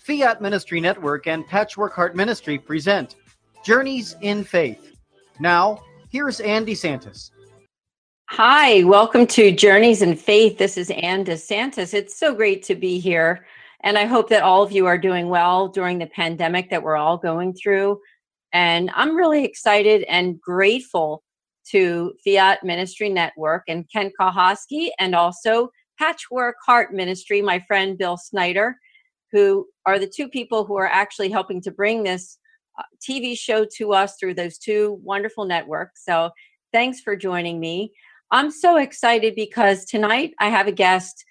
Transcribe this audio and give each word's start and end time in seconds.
Fiat 0.00 0.40
Ministry 0.40 0.80
Network 0.80 1.26
and 1.26 1.46
Patchwork 1.46 1.92
Heart 1.92 2.16
Ministry 2.16 2.58
present 2.58 3.16
Journeys 3.64 4.16
in 4.22 4.44
Faith. 4.44 4.96
Now, 5.38 5.82
here's 6.10 6.40
Andy 6.40 6.72
DeSantis. 6.72 7.30
Hi, 8.30 8.84
welcome 8.84 9.26
to 9.28 9.52
Journeys 9.52 10.02
in 10.02 10.16
Faith. 10.16 10.58
This 10.58 10.78
is 10.78 10.90
Ann 10.90 11.24
DeSantis. 11.24 11.94
It's 11.94 12.18
so 12.18 12.34
great 12.34 12.62
to 12.64 12.74
be 12.74 12.98
here. 12.98 13.46
And 13.80 13.98
I 13.98 14.06
hope 14.06 14.28
that 14.30 14.42
all 14.42 14.62
of 14.62 14.72
you 14.72 14.86
are 14.86 14.98
doing 14.98 15.28
well 15.28 15.68
during 15.68 15.98
the 15.98 16.06
pandemic 16.06 16.70
that 16.70 16.82
we're 16.82 16.96
all 16.96 17.18
going 17.18 17.54
through. 17.54 18.00
And 18.52 18.90
I'm 18.94 19.16
really 19.16 19.44
excited 19.44 20.04
and 20.04 20.40
grateful 20.40 21.22
to 21.70 22.14
Fiat 22.24 22.64
Ministry 22.64 23.10
Network 23.10 23.64
and 23.68 23.90
Ken 23.90 24.10
Kahosky 24.18 24.88
and 24.98 25.14
also 25.14 25.70
Patchwork 25.98 26.56
Heart 26.64 26.94
Ministry, 26.94 27.42
my 27.42 27.58
friend 27.66 27.98
Bill 27.98 28.16
Snyder, 28.16 28.78
who 29.32 29.66
are 29.86 29.98
the 29.98 30.06
two 30.06 30.28
people 30.28 30.64
who 30.64 30.76
are 30.76 30.86
actually 30.86 31.30
helping 31.30 31.60
to 31.62 31.70
bring 31.70 32.02
this 32.02 32.38
uh, 32.78 32.82
TV 33.00 33.38
show 33.38 33.66
to 33.76 33.92
us 33.92 34.16
through 34.18 34.34
those 34.34 34.58
two 34.58 34.98
wonderful 35.02 35.44
networks. 35.44 36.04
So 36.04 36.30
thanks 36.72 37.00
for 37.00 37.16
joining 37.16 37.60
me. 37.60 37.92
I'm 38.30 38.50
so 38.50 38.76
excited 38.76 39.34
because 39.34 39.84
tonight 39.84 40.34
I 40.38 40.48
have 40.48 40.66
a 40.66 40.72
guest 40.72 41.24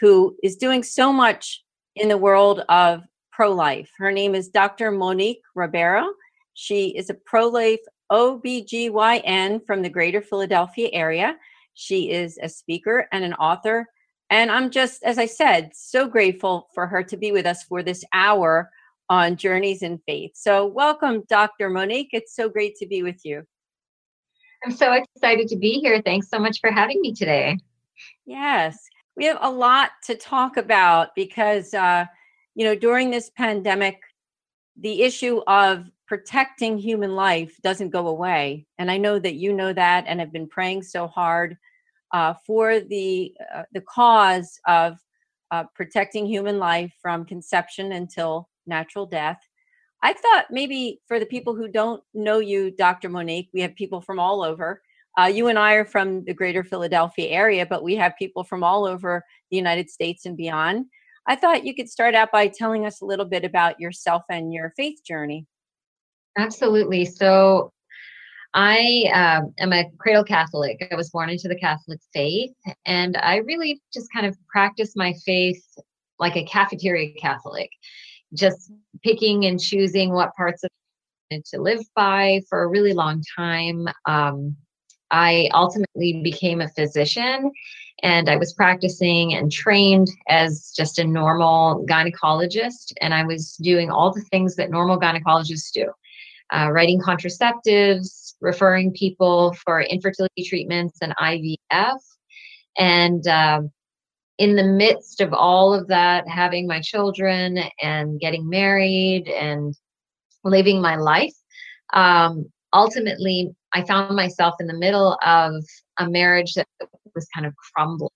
who 0.00 0.36
is 0.42 0.56
doing 0.56 0.82
so 0.82 1.12
much 1.12 1.62
in 1.96 2.08
the 2.08 2.18
world 2.18 2.60
of 2.68 3.02
pro 3.30 3.52
life. 3.52 3.90
Her 3.98 4.12
name 4.12 4.34
is 4.34 4.48
Dr. 4.48 4.90
Monique 4.90 5.42
Ribeiro. 5.54 6.06
She 6.54 6.88
is 6.88 7.08
a 7.08 7.14
pro 7.14 7.48
life 7.48 7.80
OBGYN 8.10 9.64
from 9.66 9.80
the 9.80 9.88
greater 9.88 10.20
Philadelphia 10.20 10.90
area. 10.92 11.36
She 11.74 12.10
is 12.10 12.38
a 12.42 12.48
speaker 12.48 13.08
and 13.12 13.24
an 13.24 13.32
author. 13.34 13.86
And 14.32 14.50
I'm 14.50 14.70
just, 14.70 15.02
as 15.02 15.18
I 15.18 15.26
said, 15.26 15.72
so 15.74 16.08
grateful 16.08 16.70
for 16.72 16.86
her 16.86 17.02
to 17.02 17.18
be 17.18 17.32
with 17.32 17.44
us 17.44 17.64
for 17.64 17.82
this 17.82 18.02
hour 18.14 18.70
on 19.10 19.36
Journeys 19.36 19.82
in 19.82 19.98
Faith. 20.06 20.30
So, 20.36 20.64
welcome, 20.64 21.24
Dr. 21.28 21.68
Monique. 21.68 22.08
It's 22.14 22.34
so 22.34 22.48
great 22.48 22.74
to 22.76 22.86
be 22.86 23.02
with 23.02 23.26
you. 23.26 23.46
I'm 24.64 24.72
so 24.72 24.94
excited 24.94 25.48
to 25.48 25.56
be 25.56 25.80
here. 25.80 26.00
Thanks 26.00 26.30
so 26.30 26.38
much 26.38 26.60
for 26.62 26.70
having 26.70 27.02
me 27.02 27.12
today. 27.12 27.58
Yes, 28.24 28.78
we 29.18 29.26
have 29.26 29.36
a 29.42 29.50
lot 29.50 29.90
to 30.04 30.14
talk 30.14 30.56
about 30.56 31.10
because, 31.14 31.74
uh, 31.74 32.06
you 32.54 32.64
know, 32.64 32.74
during 32.74 33.10
this 33.10 33.28
pandemic, 33.36 34.00
the 34.80 35.02
issue 35.02 35.42
of 35.46 35.90
protecting 36.08 36.78
human 36.78 37.14
life 37.14 37.54
doesn't 37.62 37.90
go 37.90 38.06
away. 38.06 38.66
And 38.78 38.90
I 38.90 38.96
know 38.96 39.18
that 39.18 39.34
you 39.34 39.52
know 39.52 39.74
that 39.74 40.04
and 40.06 40.20
have 40.20 40.32
been 40.32 40.48
praying 40.48 40.84
so 40.84 41.06
hard 41.06 41.58
uh, 42.12 42.34
for 42.46 42.80
the, 42.80 43.32
uh, 43.54 43.62
the 43.72 43.80
cause 43.82 44.58
of 44.66 44.98
uh, 45.50 45.64
protecting 45.74 46.26
human 46.26 46.58
life 46.58 46.92
from 47.00 47.24
conception 47.24 47.92
until 47.92 48.48
natural 48.66 49.06
death. 49.06 49.40
I 50.02 50.12
thought 50.14 50.46
maybe 50.50 51.00
for 51.06 51.20
the 51.20 51.26
people 51.26 51.54
who 51.54 51.68
don't 51.68 52.02
know 52.12 52.40
you, 52.40 52.70
Dr. 52.70 53.08
Monique, 53.08 53.50
we 53.54 53.60
have 53.60 53.74
people 53.76 54.00
from 54.00 54.18
all 54.18 54.42
over. 54.42 54.82
Uh, 55.18 55.26
you 55.26 55.48
and 55.48 55.58
I 55.58 55.74
are 55.74 55.84
from 55.84 56.24
the 56.24 56.34
greater 56.34 56.64
Philadelphia 56.64 57.28
area, 57.28 57.66
but 57.66 57.82
we 57.82 57.96
have 57.96 58.16
people 58.18 58.44
from 58.44 58.64
all 58.64 58.86
over 58.86 59.22
the 59.50 59.56
United 59.56 59.90
States 59.90 60.26
and 60.26 60.36
beyond. 60.36 60.86
I 61.26 61.36
thought 61.36 61.64
you 61.64 61.74
could 61.74 61.88
start 61.88 62.14
out 62.14 62.32
by 62.32 62.48
telling 62.48 62.84
us 62.84 63.00
a 63.00 63.04
little 63.04 63.26
bit 63.26 63.44
about 63.44 63.78
yourself 63.78 64.22
and 64.28 64.52
your 64.52 64.72
faith 64.76 65.04
journey. 65.04 65.46
Absolutely. 66.36 67.04
So, 67.04 67.72
I 68.54 69.10
uh, 69.14 69.46
am 69.58 69.72
a 69.72 69.90
cradle 69.98 70.24
Catholic. 70.24 70.86
I 70.90 70.94
was 70.94 71.10
born 71.10 71.30
into 71.30 71.48
the 71.48 71.58
Catholic 71.58 72.00
faith, 72.12 72.52
and 72.84 73.16
I 73.16 73.36
really 73.36 73.80
just 73.92 74.12
kind 74.12 74.26
of 74.26 74.36
practice 74.48 74.92
my 74.94 75.14
faith 75.24 75.62
like 76.18 76.36
a 76.36 76.44
cafeteria 76.44 77.14
Catholic 77.14 77.70
just 78.34 78.72
picking 79.02 79.44
and 79.46 79.60
choosing 79.60 80.12
what 80.12 80.34
parts 80.34 80.64
of 80.64 80.70
it 81.30 81.44
to 81.46 81.60
live 81.60 81.82
by 81.94 82.40
for 82.48 82.62
a 82.62 82.68
really 82.68 82.92
long 82.92 83.22
time. 83.36 83.86
Um, 84.06 84.56
I 85.10 85.50
ultimately 85.52 86.22
became 86.22 86.60
a 86.60 86.68
physician 86.70 87.50
and 88.02 88.28
I 88.28 88.36
was 88.36 88.54
practicing 88.54 89.34
and 89.34 89.52
trained 89.52 90.08
as 90.28 90.72
just 90.74 90.98
a 90.98 91.04
normal 91.04 91.84
gynecologist. 91.86 92.92
And 93.00 93.12
I 93.12 93.24
was 93.24 93.56
doing 93.62 93.90
all 93.90 94.12
the 94.12 94.22
things 94.22 94.56
that 94.56 94.70
normal 94.70 94.98
gynecologists 94.98 95.70
do 95.72 95.92
uh, 96.52 96.70
writing 96.70 97.00
contraceptives, 97.00 98.21
referring 98.42 98.92
people 98.92 99.54
for 99.64 99.80
infertility 99.80 100.44
treatments 100.44 100.98
and 101.00 101.14
IVF. 101.16 101.98
And 102.76 103.26
um, 103.28 103.70
in 104.38 104.56
the 104.56 104.64
midst 104.64 105.20
of 105.20 105.32
all 105.32 105.72
of 105.72 105.88
that, 105.88 106.28
having 106.28 106.66
my 106.66 106.80
children 106.80 107.58
and 107.80 108.20
getting 108.20 108.48
married 108.48 109.28
and 109.28 109.74
living 110.44 110.82
my 110.82 110.96
life, 110.96 111.34
um, 111.94 112.46
ultimately, 112.72 113.54
I 113.72 113.84
found 113.84 114.16
myself 114.16 114.56
in 114.60 114.66
the 114.66 114.78
middle 114.78 115.18
of 115.24 115.64
a 115.98 116.10
marriage 116.10 116.54
that 116.54 116.66
was 117.14 117.26
kind 117.34 117.46
of 117.46 117.54
crumbling. 117.56 118.10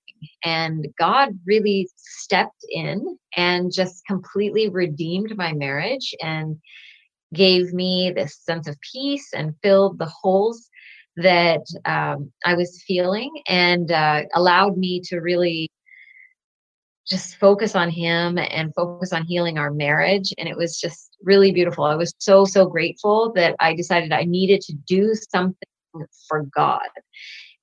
And 0.45 0.89
God 0.99 1.39
really 1.47 1.89
stepped 1.97 2.65
in 2.71 3.19
and 3.37 3.73
just 3.73 4.05
completely 4.07 4.69
redeemed 4.69 5.37
my 5.37 5.53
marriage 5.53 6.15
and 6.23 6.57
gave 7.35 7.73
me 7.73 8.13
this 8.15 8.39
sense 8.45 8.69
of 8.69 8.77
peace 8.93 9.29
and 9.35 9.55
filled 9.63 9.99
the 9.99 10.07
holes 10.07 10.69
that 11.17 11.63
um, 11.85 12.31
I 12.45 12.55
was 12.55 12.83
feeling 12.87 13.31
and 13.49 13.91
uh, 13.91 14.23
allowed 14.35 14.77
me 14.77 15.01
to 15.07 15.19
really 15.19 15.71
just 17.07 17.37
focus 17.37 17.75
on 17.75 17.89
him 17.89 18.37
and 18.37 18.75
focus 18.75 19.13
on 19.13 19.25
healing 19.25 19.59
our 19.59 19.71
marriage. 19.71 20.33
And 20.39 20.49
it 20.49 20.57
was 20.57 20.79
just 20.79 21.17
really 21.23 21.53
beautiful. 21.53 21.85
I 21.85 21.95
was 21.95 22.13
so 22.19 22.45
so 22.45 22.67
grateful 22.67 23.33
that 23.35 23.55
i 23.61 23.75
decided 23.75 24.13
i 24.13 24.25
needed 24.25 24.61
to 24.63 24.75
do 24.87 25.15
something 25.33 25.69
for 26.29 26.43
god. 26.55 26.81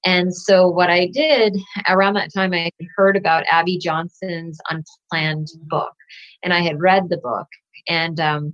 And 0.05 0.33
so 0.33 0.67
what 0.67 0.89
i 0.89 1.07
did 1.07 1.55
around 1.87 2.15
that 2.15 2.33
time 2.33 2.53
i 2.53 2.71
heard 2.95 3.15
about 3.15 3.45
abby 3.49 3.77
johnson's 3.77 4.59
unplanned 4.69 5.47
book 5.67 5.93
and 6.41 6.53
i 6.53 6.61
had 6.61 6.79
read 6.79 7.09
the 7.09 7.17
book. 7.17 7.47
And 7.87 8.19
um, 8.19 8.53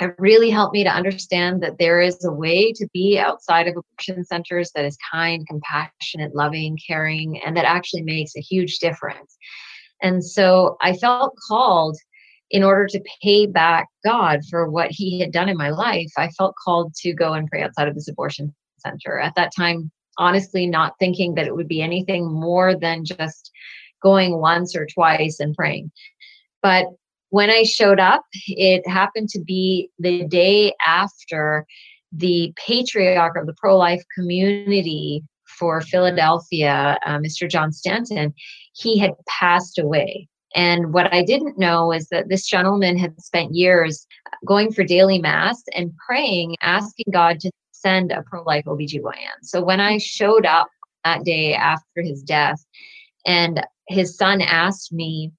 it 0.00 0.14
really 0.18 0.50
helped 0.50 0.74
me 0.74 0.82
to 0.82 0.90
understand 0.90 1.62
that 1.62 1.78
there 1.78 2.00
is 2.00 2.24
a 2.24 2.32
way 2.32 2.72
to 2.72 2.86
be 2.92 3.18
outside 3.18 3.68
of 3.68 3.76
abortion 3.76 4.24
centers 4.24 4.72
that 4.74 4.84
is 4.84 4.98
kind 5.12 5.46
compassionate 5.46 6.34
loving 6.34 6.78
caring 6.86 7.40
and 7.44 7.56
that 7.56 7.64
actually 7.64 8.02
makes 8.02 8.36
a 8.36 8.40
huge 8.40 8.78
difference 8.78 9.36
and 10.02 10.24
so 10.24 10.76
I 10.82 10.94
felt 10.94 11.34
called 11.48 11.96
in 12.50 12.62
order 12.62 12.86
to 12.86 13.02
pay 13.22 13.46
back 13.46 13.88
God 14.04 14.40
for 14.50 14.70
what 14.70 14.90
he 14.90 15.18
had 15.20 15.32
done 15.32 15.48
in 15.48 15.56
my 15.56 15.70
life. 15.70 16.10
I 16.16 16.28
felt 16.30 16.54
called 16.62 16.94
to 16.96 17.14
go 17.14 17.32
and 17.32 17.48
pray 17.48 17.62
outside 17.62 17.88
of 17.88 17.94
this 17.94 18.08
abortion 18.08 18.54
center. 18.78 19.18
At 19.18 19.34
that 19.36 19.50
time, 19.56 19.90
honestly, 20.18 20.66
not 20.66 20.92
thinking 20.98 21.34
that 21.34 21.46
it 21.46 21.56
would 21.56 21.68
be 21.68 21.82
anything 21.82 22.30
more 22.30 22.78
than 22.78 23.04
just 23.04 23.50
going 24.02 24.38
once 24.38 24.76
or 24.76 24.86
twice 24.86 25.40
and 25.40 25.54
praying. 25.54 25.90
But 26.62 26.86
when 27.34 27.50
I 27.50 27.64
showed 27.64 27.98
up, 27.98 28.24
it 28.46 28.86
happened 28.86 29.28
to 29.30 29.40
be 29.40 29.90
the 29.98 30.22
day 30.22 30.72
after 30.86 31.66
the 32.12 32.54
patriarch 32.64 33.36
of 33.36 33.46
the 33.46 33.54
pro 33.54 33.76
life 33.76 34.04
community 34.16 35.24
for 35.58 35.80
Philadelphia, 35.80 36.96
uh, 37.04 37.18
Mr. 37.18 37.50
John 37.50 37.72
Stanton, 37.72 38.32
he 38.72 39.00
had 39.00 39.14
passed 39.26 39.80
away. 39.80 40.28
And 40.54 40.94
what 40.94 41.12
I 41.12 41.24
didn't 41.24 41.58
know 41.58 41.90
is 41.90 42.06
that 42.10 42.28
this 42.28 42.46
gentleman 42.46 42.96
had 42.96 43.20
spent 43.20 43.52
years 43.52 44.06
going 44.46 44.70
for 44.72 44.84
daily 44.84 45.18
mass 45.18 45.60
and 45.74 45.90
praying, 46.06 46.54
asking 46.60 47.06
God 47.12 47.40
to 47.40 47.50
send 47.72 48.12
a 48.12 48.22
pro 48.22 48.44
life 48.44 48.64
OBGYN. 48.66 49.42
So 49.42 49.60
when 49.60 49.80
I 49.80 49.98
showed 49.98 50.46
up 50.46 50.68
that 51.02 51.24
day 51.24 51.54
after 51.54 52.00
his 52.00 52.22
death, 52.22 52.64
and 53.26 53.66
his 53.88 54.16
son 54.16 54.40
asked 54.40 54.92
me, 54.92 55.32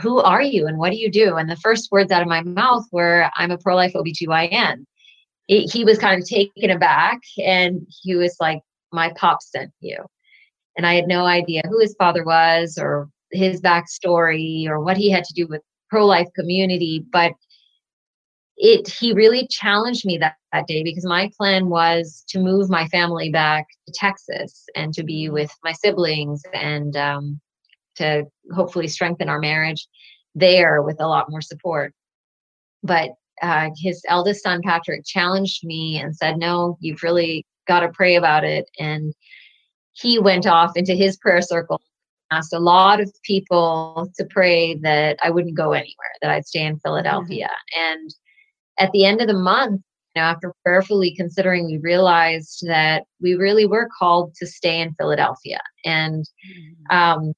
Who 0.00 0.18
are 0.18 0.42
you 0.42 0.66
and 0.66 0.78
what 0.78 0.90
do 0.90 0.96
you 0.96 1.10
do? 1.10 1.36
And 1.36 1.48
the 1.48 1.56
first 1.56 1.90
words 1.92 2.10
out 2.10 2.22
of 2.22 2.28
my 2.28 2.42
mouth 2.42 2.84
were, 2.90 3.30
I'm 3.36 3.50
a 3.50 3.58
pro 3.58 3.76
life 3.76 3.92
OBGYN. 3.94 4.84
It, 5.48 5.72
he 5.72 5.84
was 5.84 5.98
kind 5.98 6.20
of 6.20 6.28
taken 6.28 6.70
aback 6.70 7.20
and 7.44 7.86
he 8.02 8.16
was 8.16 8.36
like, 8.40 8.60
My 8.92 9.12
pop 9.16 9.42
sent 9.42 9.70
you 9.80 10.04
and 10.76 10.86
I 10.86 10.94
had 10.94 11.06
no 11.06 11.24
idea 11.26 11.62
who 11.68 11.80
his 11.80 11.94
father 11.98 12.24
was 12.24 12.78
or 12.80 13.08
his 13.32 13.60
backstory 13.60 14.66
or 14.68 14.80
what 14.80 14.96
he 14.96 15.10
had 15.10 15.24
to 15.24 15.34
do 15.34 15.46
with 15.46 15.62
pro-life 15.90 16.28
community 16.34 17.04
but 17.12 17.32
it 18.56 18.88
he 18.88 19.12
really 19.12 19.46
challenged 19.48 20.06
me 20.06 20.16
that, 20.18 20.34
that 20.52 20.66
day 20.66 20.82
because 20.82 21.04
my 21.04 21.30
plan 21.36 21.68
was 21.68 22.24
to 22.28 22.38
move 22.38 22.70
my 22.70 22.86
family 22.88 23.30
back 23.30 23.66
to 23.86 23.92
texas 23.92 24.64
and 24.74 24.94
to 24.94 25.02
be 25.02 25.28
with 25.28 25.50
my 25.62 25.72
siblings 25.72 26.42
and 26.52 26.96
um, 26.96 27.40
to 27.96 28.24
hopefully 28.54 28.88
strengthen 28.88 29.28
our 29.28 29.38
marriage 29.38 29.86
there 30.34 30.82
with 30.82 31.00
a 31.00 31.06
lot 31.06 31.30
more 31.30 31.42
support 31.42 31.92
but 32.82 33.10
uh, 33.42 33.70
his 33.76 34.02
eldest 34.08 34.42
son 34.42 34.60
patrick 34.62 35.02
challenged 35.04 35.64
me 35.64 35.98
and 35.98 36.16
said 36.16 36.36
no 36.36 36.76
you've 36.80 37.02
really 37.02 37.44
got 37.66 37.80
to 37.80 37.88
pray 37.90 38.16
about 38.16 38.44
it 38.44 38.68
and 38.78 39.14
he 39.92 40.18
went 40.18 40.46
off 40.46 40.76
into 40.76 40.94
his 40.94 41.16
prayer 41.16 41.42
circle 41.42 41.80
asked 42.30 42.52
a 42.52 42.58
lot 42.58 43.00
of 43.00 43.12
people 43.22 44.10
to 44.16 44.24
pray 44.30 44.74
that 44.76 45.18
I 45.22 45.30
wouldn't 45.30 45.56
go 45.56 45.72
anywhere, 45.72 46.12
that 46.20 46.30
I'd 46.30 46.46
stay 46.46 46.64
in 46.64 46.78
Philadelphia. 46.80 47.46
Mm-hmm. 47.46 47.96
And 47.96 48.14
at 48.78 48.92
the 48.92 49.04
end 49.04 49.20
of 49.20 49.28
the 49.28 49.34
month, 49.34 49.80
you 50.14 50.22
know, 50.22 50.26
after 50.26 50.52
prayerfully 50.64 51.14
considering, 51.16 51.66
we 51.66 51.78
realized 51.78 52.64
that 52.66 53.04
we 53.20 53.34
really 53.34 53.66
were 53.66 53.88
called 53.98 54.34
to 54.36 54.46
stay 54.46 54.80
in 54.80 54.94
Philadelphia. 54.94 55.60
And 55.84 56.24
mm-hmm. 56.24 56.96
um, 56.96 57.32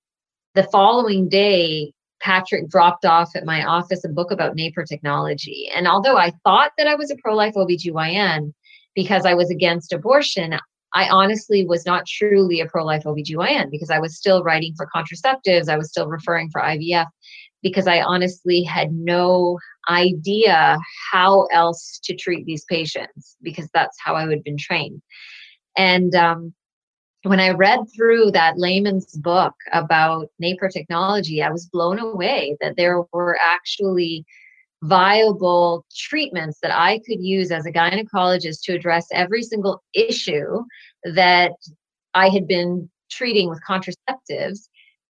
the 0.57 0.65
following 0.65 1.29
day, 1.29 1.93
Patrick 2.21 2.69
dropped 2.69 3.05
off 3.05 3.37
at 3.37 3.45
my 3.45 3.63
office 3.65 4.05
a 4.05 4.09
book 4.09 4.31
about 4.31 4.57
NAPRO 4.57 4.87
technology. 4.89 5.71
And 5.75 5.87
although 5.87 6.17
I 6.17 6.33
thought 6.45 6.73
that 6.79 6.87
I 6.87 6.95
was 6.95 7.11
a 7.11 7.17
pro 7.23 7.37
life 7.37 7.55
OBGYN 7.55 8.53
because 8.95 9.27
I 9.27 9.35
was 9.35 9.51
against 9.51 9.93
abortion, 9.93 10.59
I 10.95 11.09
honestly 11.11 11.67
was 11.67 11.85
not 11.85 12.07
truly 12.07 12.61
a 12.61 12.67
pro 12.67 12.85
life 12.85 13.05
OBGYN 13.05 13.71
because 13.71 13.91
I 13.91 13.99
was 13.99 14.17
still 14.17 14.43
writing 14.43 14.73
for 14.77 14.89
contraceptives, 14.95 15.69
I 15.69 15.77
was 15.77 15.91
still 15.91 16.09
referring 16.09 16.49
for 16.51 16.63
IVF 16.63 17.07
because 17.63 17.87
I 17.87 18.01
honestly 18.01 18.63
had 18.63 18.93
no 18.93 19.59
idea 19.91 20.79
how 21.13 21.47
else 21.53 22.01
to 22.05 22.17
treat 22.17 22.47
these 22.47 22.65
patients 22.65 23.37
because 23.43 23.69
that's 23.75 23.97
how 24.03 24.15
I 24.15 24.27
had 24.27 24.43
been 24.43 24.57
trained. 24.57 25.03
And 25.77 26.15
um, 26.15 26.55
when 27.27 27.41
I 27.41 27.51
read 27.51 27.81
through 27.95 28.31
that 28.33 28.59
layman's 28.59 29.17
book 29.17 29.55
about 29.73 30.29
NAPRO 30.41 30.71
technology, 30.73 31.43
I 31.43 31.51
was 31.51 31.67
blown 31.67 31.99
away 31.99 32.57
that 32.61 32.77
there 32.77 33.03
were 33.13 33.37
actually 33.43 34.25
viable 34.83 35.85
treatments 35.97 36.59
that 36.63 36.71
I 36.71 37.01
could 37.07 37.21
use 37.21 37.51
as 37.51 37.67
a 37.67 37.73
gynecologist 37.73 38.61
to 38.65 38.75
address 38.75 39.09
every 39.13 39.43
single 39.43 39.83
issue 39.93 40.63
that 41.05 41.53
I 42.15 42.29
had 42.29 42.47
been 42.47 42.89
treating 43.11 43.49
with 43.49 43.61
contraceptives 43.69 44.69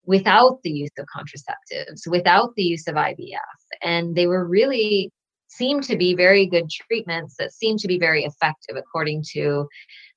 without 0.06 0.60
the 0.64 0.72
use 0.72 0.92
of 0.98 1.06
contraceptives, 1.14 2.08
without 2.08 2.56
the 2.56 2.64
use 2.64 2.88
of 2.88 2.96
IVF. 2.96 3.38
And 3.84 4.16
they 4.16 4.28
were 4.28 4.48
really 4.48 5.12
seemed 5.50 5.84
to 5.84 5.98
be 5.98 6.16
very 6.16 6.46
good 6.46 6.70
treatments 6.70 7.36
that 7.40 7.52
seemed 7.52 7.80
to 7.80 7.88
be 7.88 8.00
very 8.00 8.24
effective 8.24 8.76
according 8.78 9.24
to 9.34 9.68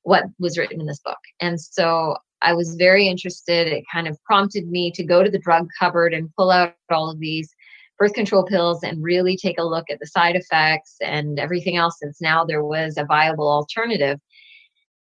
what 0.02 0.24
was 0.38 0.58
written 0.58 0.80
in 0.80 0.86
this 0.86 1.00
book. 1.04 1.18
And 1.40 1.60
so 1.60 2.16
I 2.42 2.54
was 2.54 2.74
very 2.76 3.06
interested. 3.06 3.68
It 3.68 3.84
kind 3.92 4.08
of 4.08 4.22
prompted 4.24 4.68
me 4.68 4.90
to 4.92 5.04
go 5.04 5.22
to 5.22 5.30
the 5.30 5.38
drug 5.38 5.68
cupboard 5.78 6.14
and 6.14 6.34
pull 6.36 6.50
out 6.50 6.74
all 6.90 7.10
of 7.10 7.18
these 7.18 7.54
birth 7.98 8.14
control 8.14 8.44
pills 8.44 8.82
and 8.82 9.02
really 9.02 9.36
take 9.36 9.58
a 9.58 9.64
look 9.64 9.84
at 9.90 10.00
the 10.00 10.06
side 10.06 10.34
effects 10.34 10.96
and 11.02 11.38
everything 11.38 11.76
else 11.76 11.98
since 12.00 12.20
now 12.20 12.44
there 12.44 12.64
was 12.64 12.96
a 12.96 13.04
viable 13.04 13.48
alternative. 13.48 14.18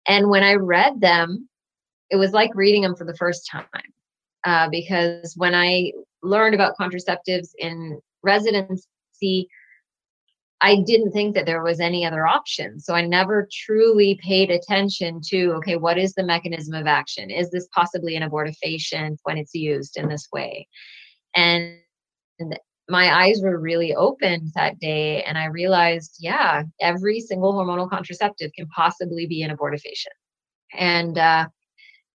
And 0.06 0.30
when 0.30 0.44
I 0.44 0.56
read 0.56 1.00
them, 1.00 1.48
it 2.10 2.18
was 2.18 2.34
like 2.34 2.52
reading 2.56 2.82
them 2.82 2.96
for 2.96 3.06
the 3.06 3.16
first 3.16 3.48
time. 3.50 3.66
Uh, 4.44 4.68
because 4.70 5.34
when 5.38 5.56
I 5.56 5.94
learned 6.24 6.56
about 6.56 6.76
contraceptives 6.78 7.50
in 7.58 8.00
residency, 8.22 9.48
I 10.62 10.82
didn't 10.86 11.12
think 11.12 11.36
that 11.36 11.46
there 11.46 11.64
was 11.64 11.80
any 11.80 12.06
other 12.06 12.28
option. 12.28 12.80
So 12.80 12.94
I 12.94 13.06
never 13.06 13.48
truly 13.52 14.20
paid 14.22 14.50
attention 14.52 15.22
to 15.28 15.54
okay, 15.54 15.78
what 15.78 15.98
is 15.98 16.14
the 16.14 16.24
mechanism 16.24 16.74
of 16.74 16.88
action? 16.88 17.30
Is 17.30 17.50
this 17.50 17.68
possibly 17.74 18.16
an 18.16 18.30
abortifacient 18.30 19.18
when 19.24 19.38
it's 19.38 19.54
used 19.54 19.98
in 19.98 20.10
this 20.10 20.28
way? 20.34 20.68
And, 21.36 21.78
my 22.90 23.24
eyes 23.24 23.40
were 23.42 23.60
really 23.60 23.94
opened 23.94 24.50
that 24.56 24.80
day, 24.80 25.22
and 25.24 25.38
I 25.38 25.46
realized, 25.46 26.16
yeah, 26.20 26.64
every 26.82 27.20
single 27.20 27.54
hormonal 27.54 27.90
contraceptive 27.90 28.52
can 28.54 28.68
possibly 28.70 29.28
be 29.28 29.44
an 29.44 29.56
abortifacient. 29.56 30.08
And 30.74 31.18
uh, 31.18 31.48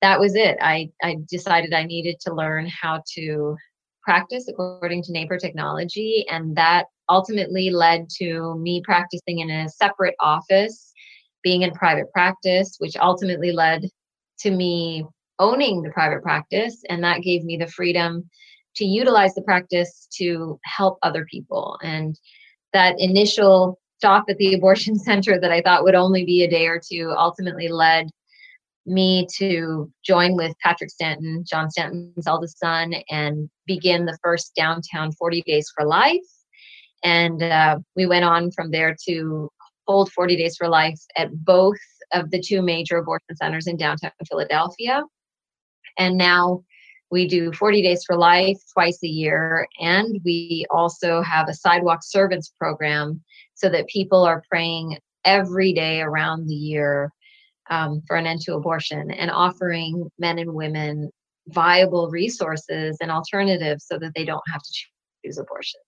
that 0.01 0.19
was 0.19 0.35
it. 0.35 0.57
I, 0.61 0.91
I 1.03 1.19
decided 1.29 1.75
I 1.75 1.85
needed 1.85 2.21
to 2.21 2.35
learn 2.35 2.67
how 2.67 3.03
to 3.15 3.57
practice 4.03 4.49
according 4.49 5.03
to 5.05 5.13
NAPRO 5.13 5.39
technology, 5.39 6.25
and 6.31 6.57
that 6.57 6.87
ultimately 7.09 7.71
led 7.71 8.09
to 8.19 8.57
me 8.59 8.83
practicing 8.85 9.41
in 9.41 9.51
a 9.51 9.69
separate 9.69 10.15
office, 10.21 10.93
being 11.43 11.63
in 11.63 11.73
private 11.73 12.11
practice, 12.13 12.77
which 12.79 12.97
ultimately 12.97 13.53
led 13.53 13.89
to 14.41 14.51
me 14.51 15.05
owning 15.39 15.83
the 15.83 15.91
private 15.91 16.23
practice. 16.23 16.83
And 16.89 17.03
that 17.05 17.23
gave 17.23 17.45
me 17.45 17.57
the 17.57 17.67
freedom 17.67 18.29
to 18.77 18.85
utilize 18.85 19.35
the 19.35 19.43
practice 19.43 20.09
to 20.15 20.59
help 20.65 20.99
other 21.03 21.27
people. 21.31 21.79
And 21.83 22.19
that 22.73 22.99
initial 22.99 23.79
stop 23.99 24.25
at 24.29 24.39
the 24.39 24.55
abortion 24.59 24.99
center 24.99 25.39
that 25.39 25.53
I 25.53 25.61
thought 25.61 25.85
would 25.85 25.95
only 25.95 26.25
be 26.25 26.43
a 26.43 26.51
day 26.51 26.67
or 26.67 26.81
two 26.81 27.13
ultimately 27.17 27.69
led 27.69 28.09
me 28.87 29.27
to 29.39 29.91
join 30.05 30.37
with 30.37 30.55
Patrick 30.63 30.91
Stanton, 30.91 31.45
John 31.49 31.71
Stanton's 31.71 32.27
eldest 32.27 32.59
son, 32.59 32.95
and 33.11 33.49
begin 33.67 34.07
the 34.07 34.19
first 34.23 34.53
downtown 34.57 35.13
40 35.13 35.43
Days 35.43 35.71
for 35.77 35.87
Life. 35.87 36.21
And 37.05 37.43
uh, 37.43 37.79
we 37.97 38.07
went 38.07 38.25
on 38.25 38.51
from 38.53 38.71
there 38.71 38.97
to 39.09 39.51
hold 39.87 40.13
40 40.13 40.37
Days 40.37 40.57
for 40.57 40.69
Life 40.69 41.01
at 41.17 41.33
both 41.45 41.79
of 42.13 42.31
the 42.31 42.41
two 42.41 42.63
major 42.63 42.99
abortion 42.99 43.37
centers 43.37 43.67
in 43.67 43.77
downtown 43.77 44.13
Philadelphia. 44.29 45.03
And 45.99 46.17
now 46.17 46.63
we 47.11 47.29
do 47.29 47.53
40 47.53 47.83
Days 47.83 48.05
for 48.07 48.17
Life 48.17 48.59
twice 48.73 48.99
a 49.03 49.09
year. 49.09 49.67
And 49.81 50.21
we 50.25 50.67
also 50.71 51.23
have 51.23 51.49
a 51.49 51.55
sidewalk 51.55 52.01
servants 52.03 52.53
program 52.59 53.21
so 53.55 53.69
that 53.69 53.87
people 53.89 54.25
are 54.25 54.43
praying 54.51 54.99
every 55.25 55.73
day 55.73 56.01
around 56.01 56.49
the 56.49 56.55
year 56.55 57.13
um, 57.73 58.03
for 58.07 58.17
an 58.17 58.27
end 58.27 58.41
to 58.43 58.55
abortion 58.55 59.11
and 59.11 59.31
offering 59.31 60.11
men 60.19 60.39
and 60.39 60.53
women 60.53 61.11
viable 61.49 62.11
resources 62.11 62.99
and 63.01 63.11
alternatives 63.11 63.87
so 63.87 63.99
that 63.99 64.13
they 64.15 64.25
don't 64.25 64.43
have 64.53 64.63
to 64.63 64.73
choose 65.25 65.39
abortion. 65.39 65.81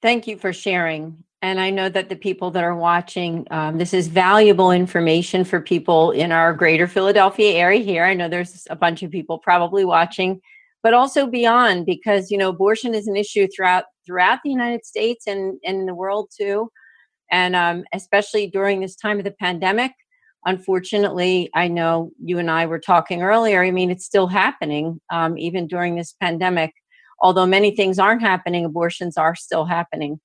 Thank 0.00 0.28
you 0.28 0.38
for 0.38 0.52
sharing. 0.52 1.24
And 1.42 1.60
I 1.60 1.70
know 1.70 1.88
that 1.88 2.08
the 2.08 2.16
people 2.16 2.50
that 2.52 2.64
are 2.64 2.76
watching, 2.76 3.46
um, 3.50 3.78
this 3.78 3.92
is 3.92 4.06
valuable 4.06 4.70
information 4.70 5.44
for 5.44 5.60
people 5.60 6.12
in 6.12 6.30
our 6.32 6.52
greater 6.54 6.86
Philadelphia 6.86 7.54
area 7.54 7.80
here. 7.80 8.04
I 8.04 8.14
know 8.14 8.28
there's 8.28 8.66
a 8.70 8.76
bunch 8.76 9.02
of 9.02 9.10
people 9.10 9.38
probably 9.38 9.84
watching, 9.84 10.40
but 10.82 10.94
also 10.94 11.26
beyond 11.26 11.86
because, 11.86 12.30
you 12.30 12.38
know, 12.38 12.48
abortion 12.48 12.94
is 12.94 13.08
an 13.08 13.16
issue 13.16 13.48
throughout 13.54 13.84
throughout 14.06 14.38
the 14.42 14.50
United 14.50 14.86
States 14.86 15.26
and, 15.26 15.58
and 15.64 15.80
in 15.80 15.86
the 15.86 15.94
world 15.94 16.30
too. 16.36 16.70
And 17.30 17.54
um, 17.54 17.84
especially 17.92 18.46
during 18.46 18.80
this 18.80 18.96
time 18.96 19.18
of 19.18 19.24
the 19.24 19.32
pandemic, 19.32 19.92
unfortunately, 20.48 21.48
I 21.54 21.68
know 21.68 22.10
you 22.24 22.38
and 22.38 22.50
I 22.50 22.64
were 22.64 22.78
talking 22.78 23.22
earlier. 23.22 23.62
I 23.62 23.70
mean, 23.70 23.90
it's 23.90 24.06
still 24.06 24.26
happening 24.26 24.98
um, 25.10 25.36
even 25.36 25.66
during 25.66 25.94
this 25.94 26.14
pandemic. 26.14 26.72
Although 27.20 27.44
many 27.44 27.76
things 27.76 27.98
aren't 27.98 28.22
happening, 28.22 28.64
abortions 28.64 29.18
are 29.18 29.34
still 29.34 29.66
happening. 29.66 30.18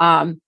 Um, 0.00 0.40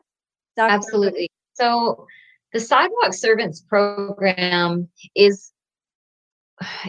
Dr. 0.56 0.72
Absolutely. 0.72 1.30
So 1.54 2.06
the 2.52 2.60
sidewalk 2.60 3.14
servants 3.14 3.60
program 3.60 4.88
is 5.16 5.52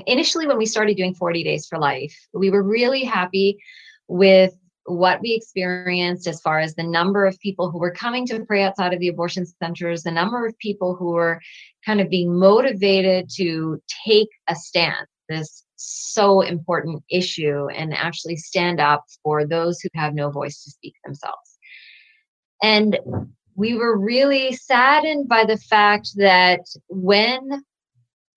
initially 0.07 0.47
when 0.47 0.57
we 0.57 0.65
started 0.65 0.97
doing 0.97 1.13
40 1.13 1.43
days 1.43 1.67
for 1.67 1.77
life, 1.77 2.15
we 2.33 2.49
were 2.49 2.63
really 2.63 3.03
happy 3.03 3.57
with 4.07 4.53
what 4.85 5.21
we 5.21 5.33
experienced 5.33 6.27
as 6.27 6.41
far 6.41 6.59
as 6.59 6.75
the 6.75 6.83
number 6.83 7.25
of 7.25 7.39
people 7.39 7.71
who 7.71 7.79
were 7.79 7.91
coming 7.91 8.27
to 8.27 8.45
pray 8.45 8.63
outside 8.63 8.93
of 8.93 8.99
the 8.99 9.07
abortion 9.07 9.45
centers, 9.45 10.03
the 10.03 10.11
number 10.11 10.45
of 10.45 10.57
people 10.59 10.95
who 10.95 11.11
were 11.11 11.39
kind 11.85 12.01
of 12.01 12.09
being 12.09 12.37
motivated 12.37 13.29
to 13.35 13.81
take 14.05 14.27
a 14.49 14.55
stand. 14.55 15.07
This 15.29 15.62
so 15.85 16.41
important 16.41 17.03
issue 17.09 17.67
and 17.69 17.93
actually 17.93 18.35
stand 18.35 18.79
up 18.79 19.03
for 19.23 19.45
those 19.45 19.79
who 19.79 19.89
have 19.95 20.13
no 20.13 20.29
voice 20.29 20.63
to 20.63 20.71
speak 20.71 20.95
themselves. 21.03 21.57
And 22.61 22.99
we 23.55 23.75
were 23.75 23.97
really 23.97 24.53
saddened 24.53 25.27
by 25.27 25.45
the 25.45 25.57
fact 25.57 26.09
that 26.15 26.61
when 26.87 27.63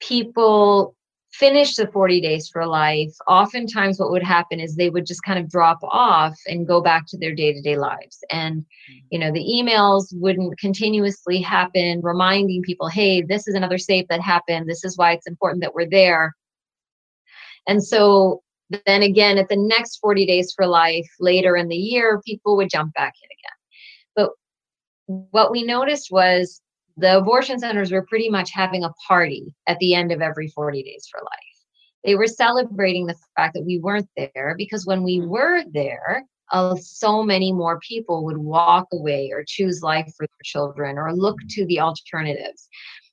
people 0.00 0.94
finish 1.32 1.76
the 1.76 1.86
40 1.88 2.20
days 2.20 2.48
for 2.48 2.66
life, 2.66 3.12
oftentimes 3.28 3.98
what 3.98 4.10
would 4.10 4.22
happen 4.22 4.58
is 4.58 4.74
they 4.74 4.90
would 4.90 5.06
just 5.06 5.22
kind 5.22 5.38
of 5.38 5.50
drop 5.50 5.78
off 5.82 6.34
and 6.46 6.66
go 6.66 6.80
back 6.80 7.04
to 7.08 7.18
their 7.18 7.34
day-to-day 7.34 7.76
lives. 7.76 8.18
And 8.30 8.62
mm-hmm. 8.62 9.06
you 9.10 9.18
know, 9.18 9.30
the 9.30 9.44
emails 9.44 10.06
wouldn't 10.12 10.58
continuously 10.58 11.40
happen 11.40 12.00
reminding 12.02 12.62
people, 12.62 12.88
"Hey, 12.88 13.22
this 13.22 13.46
is 13.46 13.54
another 13.54 13.78
SAFE 13.78 14.08
that 14.08 14.20
happened. 14.20 14.68
This 14.68 14.84
is 14.84 14.96
why 14.96 15.12
it's 15.12 15.26
important 15.26 15.62
that 15.62 15.74
we're 15.74 15.88
there." 15.88 16.34
And 17.66 17.82
so 17.82 18.42
then 18.87 19.02
again 19.02 19.38
at 19.38 19.49
the 19.49 19.56
next 19.56 19.99
40 19.99 20.26
days 20.26 20.52
for 20.54 20.66
life 20.66 21.08
later 21.20 21.56
in 21.56 21.68
the 21.68 21.76
year, 21.76 22.20
people 22.25 22.56
would 22.56 22.70
jump 22.70 22.94
back 22.94 23.14
in 23.23 23.26
again. 23.26 23.56
But 24.16 24.30
what 25.06 25.50
we 25.50 25.62
noticed 25.62 26.08
was 26.11 26.61
the 26.96 27.18
abortion 27.18 27.58
centers 27.58 27.92
were 27.92 28.06
pretty 28.06 28.30
much 28.30 28.50
having 28.52 28.85
a 28.85 28.92
party 29.06 29.54
at 29.66 29.78
the 29.78 29.94
end 29.94 30.12
of 30.12 30.23
every 30.23 30.49
40 30.49 30.82
days 30.82 31.06
for 31.11 31.20
life. 31.20 31.56
They 32.04 32.14
were 32.14 32.26
celebrating 32.26 33.06
the 33.06 33.16
fact 33.37 33.54
that 33.54 33.64
we 33.66 33.78
weren't 33.78 34.08
there 34.16 34.54
because 34.56 34.87
when 34.87 35.02
we 35.02 35.20
were 35.20 35.62
there, 35.73 36.25
uh, 36.52 36.76
so 36.76 37.23
many 37.23 37.52
more 37.52 37.80
people 37.80 38.25
would 38.25 38.38
walk 38.38 38.87
away 38.92 39.30
or 39.32 39.44
choose 39.46 39.82
life 39.82 40.06
for 40.16 40.26
their 40.26 40.44
children 40.44 40.96
or 40.99 41.12
look 41.12 41.37
to 41.50 41.66
the 41.66 41.80
alternatives. 41.80 42.68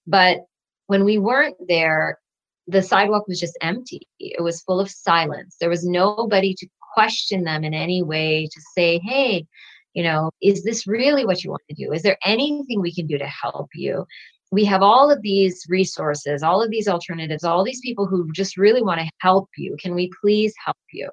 But 0.06 0.42
when 0.88 1.04
we 1.04 1.18
weren't 1.18 1.56
there, 1.68 2.20
the 2.68 2.82
sidewalk 2.82 3.28
was 3.28 3.40
just 3.40 3.58
empty. 3.62 4.08
It 4.20 4.42
was 4.42 4.62
full 4.62 4.80
of 4.80 4.90
silence. 4.90 5.58
There 5.60 5.70
was 5.70 5.86
nobody 5.86 6.54
to 6.56 6.68
question 6.94 7.44
them 7.44 7.64
in 7.64 7.74
any 7.74 8.04
way 8.04 8.48
to 8.52 8.62
say, 8.76 9.00
hey, 9.00 9.46
you 9.94 10.04
know 10.04 10.32
is 10.42 10.64
this 10.64 10.88
really 10.88 11.26
what 11.26 11.44
you 11.44 11.50
want 11.50 11.62
to 11.70 11.76
do 11.76 11.92
is 11.92 12.02
there 12.02 12.18
anything 12.26 12.82
we 12.82 12.94
can 12.94 13.08
do 13.08 13.18
to 13.18 13.28
help 13.28 13.70
you 13.74 14.06
we 14.52 14.66
have 14.66 14.82
all 14.82 15.12
of 15.12 15.22
these 15.22 15.66
resources 15.70 16.44
all 16.44 16.62
of 16.62 16.70
these 16.70 16.88
alternatives 16.88 17.44
all 17.44 17.64
these 17.64 17.82
people 17.82 18.06
who 18.06 18.30
just 18.34 18.58
really 18.58 18.82
want 18.82 19.00
to 19.00 19.10
help 19.20 19.50
you 19.58 19.76
can 19.80 19.96
we 19.96 20.12
please 20.22 20.54
help 20.64 20.78
you 20.92 21.10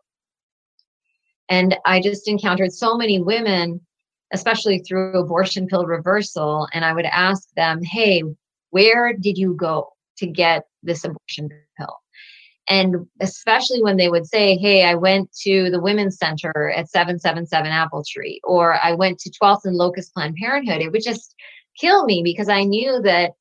and 1.49 1.77
i 1.85 2.01
just 2.01 2.29
encountered 2.29 2.73
so 2.73 2.97
many 2.97 3.21
women 3.21 3.81
especially 4.33 4.79
through 4.81 5.19
abortion 5.19 5.67
pill 5.67 5.87
reversal 5.87 6.67
and 6.73 6.85
i 6.85 6.93
would 6.93 7.07
ask 7.07 7.49
them 7.57 7.83
hey 7.83 8.23
where 8.71 9.13
did 9.13 9.37
you 9.37 9.55
go 9.55 9.89
to 10.17 10.27
get 10.27 10.65
this 10.83 11.05
abortion 11.05 11.49
pill 11.79 11.97
and 12.71 13.05
especially 13.21 13.83
when 13.83 13.97
they 13.97 14.09
would 14.09 14.27
say, 14.27 14.57
Hey, 14.57 14.85
I 14.85 14.95
went 14.95 15.31
to 15.43 15.71
the 15.71 15.81
Women's 15.81 16.17
Center 16.17 16.71
at 16.71 16.89
777 16.89 17.71
Appletree, 17.71 18.39
or 18.45 18.79
I 18.83 18.93
went 18.93 19.19
to 19.21 19.31
12th 19.31 19.65
and 19.65 19.77
Locust 19.77 20.15
Planned 20.15 20.37
Parenthood, 20.37 20.81
it 20.81 20.93
would 20.93 21.03
just 21.03 21.35
kill 21.79 22.05
me 22.05 22.23
because 22.23 22.49
I 22.49 22.63
knew 22.63 23.03
that 23.03 23.33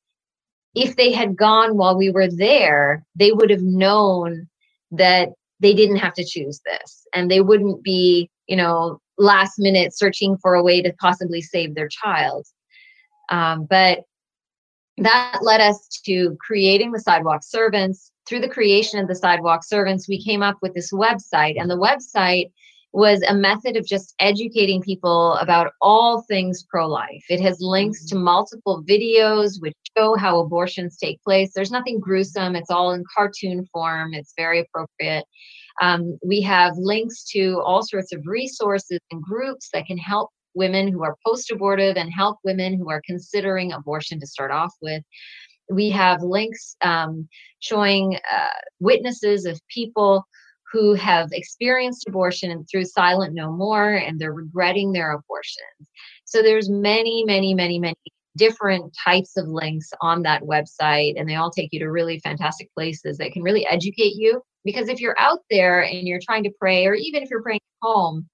if 0.74 0.96
they 0.96 1.12
had 1.12 1.36
gone 1.36 1.76
while 1.76 1.96
we 1.96 2.10
were 2.10 2.28
there, 2.28 3.04
they 3.14 3.32
would 3.32 3.50
have 3.50 3.62
known 3.62 4.48
that 4.90 5.30
they 5.60 5.74
didn't 5.74 5.96
have 5.96 6.14
to 6.14 6.24
choose 6.24 6.60
this 6.64 7.06
and 7.14 7.30
they 7.30 7.40
wouldn't 7.40 7.84
be, 7.84 8.28
you 8.48 8.56
know, 8.56 9.00
last 9.16 9.58
minute 9.58 9.96
searching 9.96 10.36
for 10.38 10.54
a 10.54 10.62
way 10.62 10.82
to 10.82 10.92
possibly 10.94 11.40
save 11.40 11.74
their 11.74 11.88
child. 11.88 12.46
Um, 13.30 13.66
but 13.68 14.00
that 15.00 15.38
led 15.42 15.60
us 15.60 15.88
to 16.04 16.36
creating 16.40 16.92
the 16.92 17.00
sidewalk 17.00 17.42
servants. 17.42 18.12
Through 18.26 18.40
the 18.40 18.48
creation 18.48 19.00
of 19.00 19.08
the 19.08 19.16
sidewalk 19.16 19.64
servants 19.64 20.08
we 20.08 20.22
came 20.22 20.42
up 20.42 20.58
with 20.62 20.74
this 20.74 20.92
website 20.92 21.60
and 21.60 21.68
the 21.68 21.76
website 21.76 22.50
was 22.92 23.22
a 23.22 23.34
method 23.34 23.76
of 23.76 23.86
just 23.86 24.14
educating 24.18 24.82
people 24.82 25.34
about 25.34 25.72
all 25.80 26.22
things 26.22 26.64
pro-life. 26.68 27.24
It 27.28 27.40
has 27.40 27.60
links 27.60 28.04
to 28.06 28.16
multiple 28.16 28.82
videos 28.88 29.60
which 29.60 29.76
show 29.96 30.16
how 30.16 30.40
abortions 30.40 30.96
take 30.96 31.22
place. 31.22 31.52
There's 31.54 31.70
nothing 31.70 32.00
gruesome. 32.00 32.56
It's 32.56 32.70
all 32.70 32.92
in 32.92 33.04
cartoon 33.16 33.66
form. 33.72 34.12
It's 34.12 34.34
very 34.36 34.60
appropriate. 34.60 35.24
Um, 35.80 36.18
we 36.24 36.40
have 36.42 36.74
links 36.76 37.24
to 37.30 37.60
all 37.64 37.82
sorts 37.84 38.12
of 38.12 38.22
resources 38.26 38.98
and 39.10 39.22
groups 39.22 39.70
that 39.72 39.86
can 39.86 39.98
help 39.98 40.30
women 40.54 40.88
who 40.88 41.02
are 41.04 41.16
post 41.26 41.50
abortive 41.50 41.96
and 41.96 42.12
help 42.12 42.38
women 42.44 42.76
who 42.76 42.90
are 42.90 43.02
considering 43.06 43.72
abortion 43.72 44.20
to 44.20 44.26
start 44.26 44.50
off 44.50 44.74
with. 44.82 45.02
We 45.70 45.90
have 45.90 46.22
links 46.22 46.76
um, 46.82 47.28
showing 47.60 48.18
uh, 48.32 48.48
witnesses 48.80 49.46
of 49.46 49.60
people 49.68 50.24
who 50.72 50.94
have 50.94 51.28
experienced 51.32 52.06
abortion 52.08 52.50
and 52.50 52.66
through 52.68 52.84
silent 52.84 53.34
no 53.34 53.52
more 53.52 53.94
and 53.94 54.18
they're 54.18 54.32
regretting 54.32 54.92
their 54.92 55.12
abortions 55.12 55.90
so 56.24 56.42
there's 56.42 56.70
many 56.70 57.24
many 57.24 57.54
many 57.54 57.78
many 57.78 57.96
different 58.36 58.94
types 59.04 59.36
of 59.36 59.48
links 59.48 59.90
on 60.00 60.22
that 60.22 60.42
website 60.42 61.18
and 61.18 61.28
they 61.28 61.34
all 61.34 61.50
take 61.50 61.70
you 61.72 61.80
to 61.80 61.90
really 61.90 62.20
fantastic 62.20 62.72
places 62.74 63.18
that 63.18 63.32
can 63.32 63.42
really 63.42 63.66
educate 63.66 64.14
you 64.14 64.40
because 64.64 64.88
if 64.88 65.00
you're 65.00 65.18
out 65.18 65.40
there 65.50 65.82
and 65.82 66.06
you're 66.06 66.20
trying 66.22 66.44
to 66.44 66.52
pray 66.58 66.86
or 66.86 66.94
even 66.94 67.22
if 67.22 67.30
you're 67.30 67.42
praying 67.42 67.60
at 67.60 67.86
home 67.86 68.28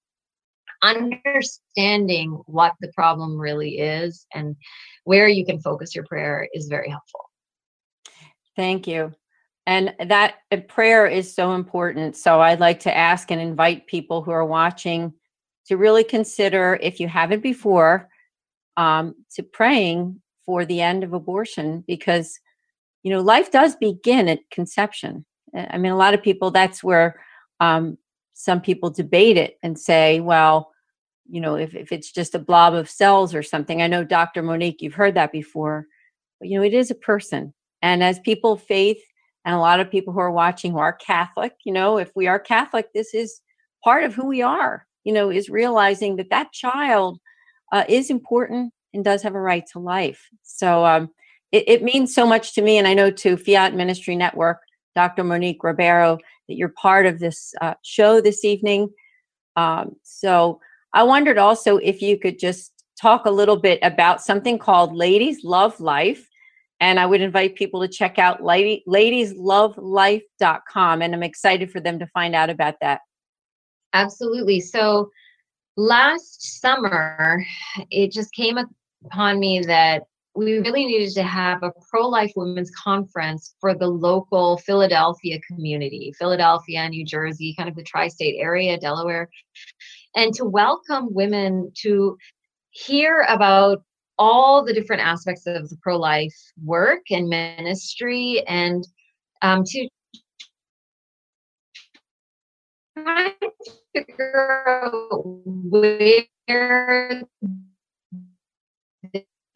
understanding 0.81 2.41
what 2.45 2.73
the 2.81 2.91
problem 2.93 3.37
really 3.37 3.79
is 3.79 4.25
and 4.33 4.55
where 5.03 5.27
you 5.27 5.45
can 5.45 5.59
focus 5.59 5.95
your 5.95 6.05
prayer 6.05 6.47
is 6.53 6.67
very 6.67 6.89
helpful. 6.89 7.29
Thank 8.55 8.87
you. 8.87 9.13
And 9.65 9.93
that 9.99 10.35
uh, 10.51 10.57
prayer 10.57 11.05
is 11.05 11.35
so 11.35 11.53
important. 11.53 12.15
So 12.15 12.39
I'd 12.39 12.59
like 12.59 12.79
to 12.81 12.95
ask 12.95 13.31
and 13.31 13.41
invite 13.41 13.87
people 13.87 14.21
who 14.21 14.31
are 14.31 14.45
watching 14.45 15.13
to 15.67 15.75
really 15.75 16.03
consider, 16.05 16.79
if 16.81 16.99
you 16.99 17.07
haven't 17.07 17.43
before, 17.43 18.09
um, 18.77 19.13
to 19.35 19.43
praying 19.43 20.21
for 20.45 20.65
the 20.65 20.81
end 20.81 21.03
of 21.03 21.11
abortion 21.11 21.83
because, 21.85 22.39
you 23.03 23.11
know, 23.11 23.19
life 23.19 23.51
does 23.51 23.75
begin 23.75 24.29
at 24.29 24.39
conception. 24.49 25.25
I 25.53 25.77
mean, 25.77 25.91
a 25.91 25.97
lot 25.97 26.13
of 26.13 26.23
people, 26.23 26.51
that's 26.51 26.81
where 26.81 27.21
um, 27.59 27.97
some 28.37 28.61
people 28.61 28.91
debate 28.91 29.35
it 29.35 29.57
and 29.63 29.79
say, 29.79 30.19
well, 30.19 30.71
you 31.27 31.41
know, 31.41 31.55
if, 31.55 31.73
if 31.75 31.91
it's 31.91 32.11
just 32.11 32.35
a 32.35 32.39
blob 32.39 32.75
of 32.75 32.89
cells 32.89 33.33
or 33.33 33.41
something. 33.41 33.81
I 33.81 33.87
know, 33.87 34.03
Dr. 34.03 34.43
Monique, 34.43 34.81
you've 34.81 34.93
heard 34.93 35.15
that 35.15 35.31
before, 35.31 35.87
but 36.39 36.47
you 36.47 36.57
know, 36.57 36.63
it 36.63 36.73
is 36.73 36.91
a 36.91 36.95
person. 36.95 37.53
And 37.81 38.03
as 38.03 38.19
people 38.19 38.53
of 38.53 38.63
faith, 38.63 39.01
and 39.43 39.55
a 39.55 39.59
lot 39.59 39.79
of 39.79 39.89
people 39.89 40.13
who 40.13 40.19
are 40.19 40.31
watching 40.31 40.73
who 40.73 40.77
are 40.77 40.93
Catholic, 40.93 41.53
you 41.63 41.73
know, 41.73 41.97
if 41.97 42.11
we 42.15 42.27
are 42.27 42.37
Catholic, 42.37 42.93
this 42.93 43.13
is 43.13 43.41
part 43.83 44.03
of 44.03 44.13
who 44.13 44.27
we 44.27 44.41
are, 44.41 44.85
you 45.03 45.13
know, 45.13 45.31
is 45.31 45.49
realizing 45.49 46.17
that 46.17 46.29
that 46.29 46.51
child 46.51 47.17
uh, 47.71 47.85
is 47.87 48.09
important 48.09 48.73
and 48.93 49.03
does 49.03 49.23
have 49.23 49.35
a 49.35 49.41
right 49.41 49.65
to 49.71 49.79
life. 49.79 50.29
So 50.43 50.85
um, 50.85 51.09
it, 51.51 51.63
it 51.67 51.83
means 51.83 52.13
so 52.13 52.27
much 52.27 52.53
to 52.55 52.61
me. 52.61 52.77
And 52.77 52.87
I 52.87 52.93
know 52.93 53.09
to 53.09 53.37
Fiat 53.37 53.73
Ministry 53.73 54.15
Network, 54.15 54.59
Dr. 54.95 55.23
Monique 55.23 55.63
Ribeiro, 55.63 56.17
that 56.47 56.55
you're 56.55 56.69
part 56.69 57.05
of 57.05 57.19
this 57.19 57.53
uh, 57.61 57.73
show 57.83 58.21
this 58.21 58.45
evening. 58.45 58.89
Um, 59.55 59.95
so 60.03 60.59
I 60.93 61.03
wondered 61.03 61.37
also 61.37 61.77
if 61.77 62.01
you 62.01 62.17
could 62.17 62.39
just 62.39 62.71
talk 62.99 63.25
a 63.25 63.31
little 63.31 63.57
bit 63.57 63.77
about 63.83 64.21
something 64.21 64.57
called 64.57 64.95
Ladies 64.95 65.43
Love 65.43 65.79
Life. 65.79 66.27
And 66.79 66.99
I 66.99 67.07
would 67.07 67.21
invite 67.21 67.55
people 67.55 67.81
to 67.81 67.87
check 67.87 68.19
out 68.19 68.43
lady, 68.43 68.83
ladieslovelife.com. 68.87 71.01
And 71.01 71.13
I'm 71.13 71.23
excited 71.23 71.71
for 71.71 71.79
them 71.79 71.97
to 71.99 72.05
find 72.07 72.35
out 72.35 72.51
about 72.51 72.75
that. 72.81 72.99
Absolutely. 73.93 74.59
So 74.59 75.09
last 75.75 76.61
summer, 76.61 77.43
it 77.89 78.11
just 78.11 78.31
came 78.33 78.59
upon 79.05 79.39
me 79.39 79.61
that 79.61 80.03
we 80.37 80.59
really 80.59 80.85
needed 80.85 81.11
to 81.15 81.23
have 81.23 81.63
a 81.63 81.71
pro 81.89 82.07
life 82.07 82.31
women's 82.35 82.69
conference 82.71 83.55
for 83.59 83.73
the 83.73 83.87
local 83.87 84.57
Philadelphia 84.57 85.39
community, 85.47 86.13
Philadelphia, 86.19 86.87
New 86.89 87.03
Jersey, 87.03 87.55
kind 87.57 87.67
of 87.67 87.75
the 87.75 87.81
tri 87.81 88.07
state 88.07 88.35
area, 88.37 88.77
Delaware, 88.77 89.29
and 90.15 90.31
to 90.35 90.45
welcome 90.45 91.11
women 91.11 91.71
to 91.81 92.15
hear 92.69 93.25
about 93.27 93.81
all 94.19 94.63
the 94.63 94.73
different 94.73 95.01
aspects 95.01 95.47
of 95.47 95.69
the 95.69 95.77
pro 95.81 95.97
life 95.97 96.35
work 96.63 97.01
and 97.09 97.27
ministry 97.27 98.43
and 98.47 98.87
um, 99.41 99.63
to 99.63 99.89
try 102.95 103.33
to 103.41 103.51
figure 103.91 104.83
out 104.83 105.23
where 105.43 107.23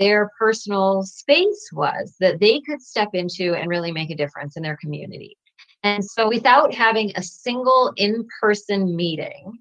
their 0.02 0.32
personal 0.38 1.04
space 1.04 1.70
was 1.72 2.16
that 2.20 2.40
they 2.40 2.60
could 2.62 2.82
step 2.82 3.10
into 3.14 3.54
and 3.54 3.70
really 3.70 3.92
make 3.92 4.10
a 4.10 4.16
difference 4.16 4.58
in 4.58 4.64
their 4.64 4.78
community. 4.78 5.38
And 5.84 6.04
so, 6.04 6.28
without 6.28 6.74
having 6.74 7.12
a 7.16 7.24
single 7.24 7.94
in 7.96 8.28
person 8.42 8.96
meeting 8.96 9.54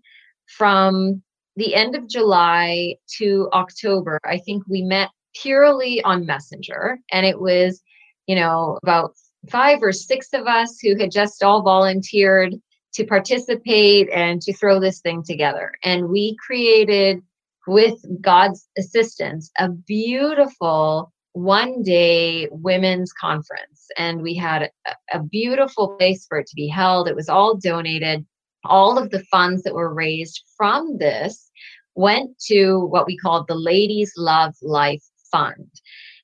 from 0.47 1.23
the 1.57 1.75
end 1.75 1.95
of 1.95 2.09
July 2.09 2.97
to 3.19 3.49
October, 3.53 4.19
I 4.25 4.39
think 4.39 4.65
we 4.67 4.83
met 4.83 5.11
purely 5.35 6.03
on 6.03 6.27
Messenger. 6.27 6.99
And 7.13 7.27
it 7.27 7.39
was, 7.39 7.83
you 8.27 8.35
know, 8.35 8.79
about 8.83 9.15
five 9.51 9.83
or 9.83 9.93
six 9.93 10.29
of 10.33 10.47
us 10.47 10.79
who 10.81 10.97
had 10.97 11.11
just 11.11 11.43
all 11.43 11.63
volunteered 11.63 12.55
to 12.95 13.07
participate 13.07 14.09
and 14.13 14.43
to 14.43 14.53
throw 14.53 14.81
this 14.81 15.01
thing 15.01 15.23
together. 15.23 15.73
And 15.85 16.09
we 16.09 16.37
created 16.45 17.23
with 17.67 17.99
God's 18.21 18.69
assistance, 18.79 19.51
a 19.59 19.69
beautiful 19.69 21.13
one 21.33 21.83
day 21.83 22.49
women's 22.51 23.13
conference. 23.13 23.87
And 23.97 24.23
we 24.23 24.35
had 24.35 24.63
a, 24.63 24.95
a, 25.13 25.23
beautiful 25.23 25.97
place 25.97 26.27
for 26.27 26.39
it 26.39 26.47
to 26.49 26.57
be 26.57 26.67
held. 26.67 27.07
It 27.07 27.15
was 27.15 27.29
all 27.29 27.57
donated. 27.57 28.27
All 28.65 28.99
of 28.99 29.11
the 29.11 29.25
funds 29.31 29.63
that 29.63 29.75
were 29.75 29.95
raised 29.95 30.43
from 30.57 30.99
this 30.99 31.51
went 31.95 32.37
to 32.47 32.81
what 32.87 33.07
we 33.07 33.17
called 33.17 33.47
the 33.47 33.55
Ladies 33.55 34.13
Love 34.17 34.55
Life 34.61 35.05
Fund. 35.31 35.71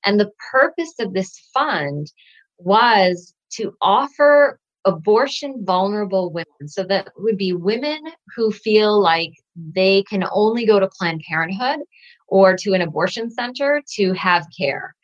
And 0.04 0.18
the 0.18 0.32
purpose 0.50 0.94
of 0.98 1.12
this 1.12 1.38
fund 1.54 2.10
was 2.58 3.32
to 3.52 3.74
offer 3.80 4.58
abortion 4.86 5.64
vulnerable 5.64 6.32
women. 6.32 6.68
So 6.68 6.84
that 6.84 7.08
would 7.18 7.36
be 7.36 7.52
women 7.52 8.00
who 8.34 8.50
feel 8.50 8.98
like 9.00 9.32
they 9.56 10.04
can 10.04 10.24
only 10.32 10.64
go 10.64 10.80
to 10.80 10.88
Planned 10.98 11.22
Parenthood 11.28 11.80
or 12.28 12.56
to 12.56 12.72
an 12.72 12.80
abortion 12.80 13.30
center 13.30 13.82
to 13.96 14.12
have 14.14 14.46
care. 14.58 14.94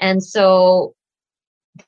And 0.00 0.22
so 0.22 0.94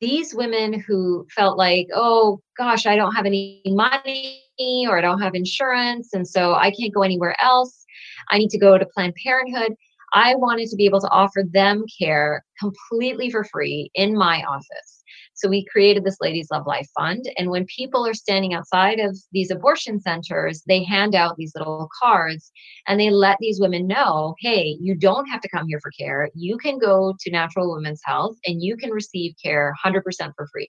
these 0.00 0.34
women 0.34 0.80
who 0.80 1.26
felt 1.34 1.58
like, 1.58 1.88
oh 1.94 2.40
gosh, 2.56 2.86
I 2.86 2.96
don't 2.96 3.14
have 3.14 3.26
any 3.26 3.62
money 3.66 4.40
or 4.88 4.98
I 4.98 5.00
don't 5.00 5.20
have 5.20 5.34
insurance, 5.34 6.10
and 6.12 6.26
so 6.26 6.54
I 6.54 6.70
can't 6.70 6.94
go 6.94 7.02
anywhere 7.02 7.36
else. 7.42 7.84
I 8.30 8.38
need 8.38 8.50
to 8.50 8.58
go 8.58 8.78
to 8.78 8.86
Planned 8.86 9.14
Parenthood. 9.22 9.74
I 10.14 10.34
wanted 10.34 10.68
to 10.68 10.76
be 10.76 10.84
able 10.84 11.00
to 11.00 11.08
offer 11.10 11.42
them 11.52 11.84
care 11.98 12.44
completely 12.60 13.30
for 13.30 13.44
free 13.44 13.90
in 13.94 14.14
my 14.16 14.42
office. 14.42 15.01
So 15.34 15.48
we 15.48 15.64
created 15.64 16.04
this 16.04 16.18
Ladies 16.20 16.48
Love 16.52 16.66
Life 16.66 16.88
Fund. 16.98 17.24
And 17.36 17.50
when 17.50 17.66
people 17.66 18.06
are 18.06 18.14
standing 18.14 18.54
outside 18.54 19.00
of 19.00 19.16
these 19.32 19.50
abortion 19.50 20.00
centers, 20.00 20.62
they 20.66 20.84
hand 20.84 21.14
out 21.14 21.36
these 21.36 21.52
little 21.54 21.88
cards 22.02 22.52
and 22.86 23.00
they 23.00 23.10
let 23.10 23.38
these 23.40 23.60
women 23.60 23.86
know 23.86 24.34
hey, 24.40 24.76
you 24.80 24.94
don't 24.94 25.26
have 25.26 25.40
to 25.40 25.48
come 25.48 25.66
here 25.66 25.80
for 25.80 25.90
care. 25.98 26.28
You 26.34 26.58
can 26.58 26.78
go 26.78 27.14
to 27.18 27.30
Natural 27.30 27.72
Women's 27.72 28.02
Health 28.04 28.36
and 28.44 28.62
you 28.62 28.76
can 28.76 28.90
receive 28.90 29.34
care 29.42 29.74
100% 29.84 30.02
for 30.36 30.48
free. 30.52 30.68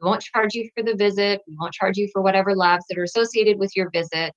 We 0.00 0.06
won't 0.06 0.22
charge 0.22 0.54
you 0.54 0.68
for 0.74 0.82
the 0.82 0.96
visit. 0.96 1.42
We 1.46 1.56
won't 1.60 1.74
charge 1.74 1.96
you 1.96 2.08
for 2.12 2.22
whatever 2.22 2.54
labs 2.54 2.86
that 2.88 2.98
are 2.98 3.04
associated 3.04 3.58
with 3.58 3.76
your 3.76 3.90
visit 3.90 4.32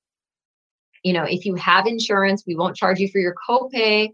you 1.03 1.13
know 1.13 1.23
if 1.23 1.45
you 1.45 1.53
have 1.55 1.85
insurance 1.85 2.43
we 2.47 2.55
won't 2.55 2.75
charge 2.75 2.99
you 2.99 3.09
for 3.09 3.19
your 3.19 3.35
copay 3.47 4.09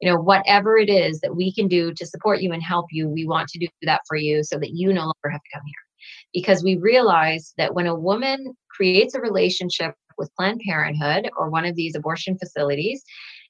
you 0.00 0.10
know 0.10 0.20
whatever 0.20 0.76
it 0.76 0.88
is 0.88 1.20
that 1.20 1.34
we 1.34 1.52
can 1.52 1.68
do 1.68 1.92
to 1.94 2.06
support 2.06 2.40
you 2.40 2.52
and 2.52 2.62
help 2.62 2.86
you 2.90 3.08
we 3.08 3.26
want 3.26 3.48
to 3.48 3.58
do 3.58 3.66
that 3.82 4.02
for 4.08 4.16
you 4.16 4.42
so 4.42 4.58
that 4.58 4.70
you 4.70 4.92
no 4.92 5.02
longer 5.02 5.30
have 5.30 5.42
to 5.42 5.50
come 5.54 5.62
here. 5.64 5.74
Because 6.32 6.62
we 6.62 6.76
realize 6.76 7.54
that 7.58 7.74
when 7.74 7.86
a 7.86 7.94
woman 7.94 8.54
creates 8.70 9.14
a 9.14 9.20
relationship 9.20 9.94
with 10.18 10.34
planned 10.36 10.60
parenthood 10.66 11.30
or 11.36 11.50
one 11.50 11.64
of 11.64 11.74
these 11.74 11.94
abortion 11.94 12.38
facilities 12.38 13.02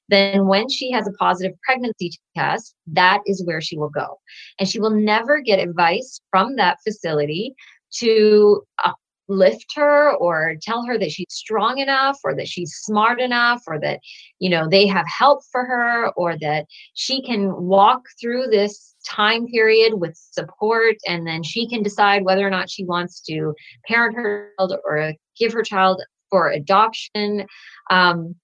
then 0.09 0.47
when 0.47 0.69
she 0.69 0.91
has 0.91 1.07
a 1.07 1.11
positive 1.13 1.57
pregnancy 1.63 2.11
test 2.35 2.75
that 2.87 3.19
is 3.25 3.43
where 3.45 3.61
she 3.61 3.77
will 3.77 3.89
go. 3.89 4.19
And 4.59 4.67
she 4.67 4.79
will 4.79 4.91
never 4.91 5.41
get 5.41 5.59
advice 5.59 6.21
from 6.31 6.55
that 6.55 6.77
facility 6.83 7.55
to 7.99 8.61
uh, 8.83 8.93
lift 9.27 9.73
her 9.75 10.13
or 10.15 10.55
tell 10.61 10.85
her 10.85 10.97
that 10.97 11.11
she's 11.11 11.27
strong 11.29 11.79
enough 11.79 12.19
or 12.23 12.35
that 12.35 12.47
she's 12.47 12.73
smart 12.75 13.19
enough 13.19 13.61
or 13.67 13.79
that 13.79 13.99
you 14.39 14.49
know 14.49 14.67
they 14.69 14.87
have 14.87 15.05
help 15.07 15.41
for 15.51 15.65
her 15.65 16.09
or 16.15 16.37
that 16.39 16.65
she 16.93 17.21
can 17.21 17.53
walk 17.55 18.01
through 18.19 18.47
this 18.47 18.95
time 19.07 19.47
period 19.47 19.95
with 19.95 20.15
support 20.15 20.95
and 21.07 21.27
then 21.27 21.43
she 21.43 21.67
can 21.67 21.83
decide 21.83 22.23
whether 22.23 22.45
or 22.45 22.49
not 22.49 22.69
she 22.69 22.85
wants 22.85 23.21
to 23.21 23.53
parent 23.87 24.15
her 24.15 24.51
child 24.57 24.75
or 24.85 25.13
give 25.37 25.53
her 25.53 25.63
child 25.63 26.01
for 26.29 26.49
adoption. 26.51 27.45
Um, 27.89 28.35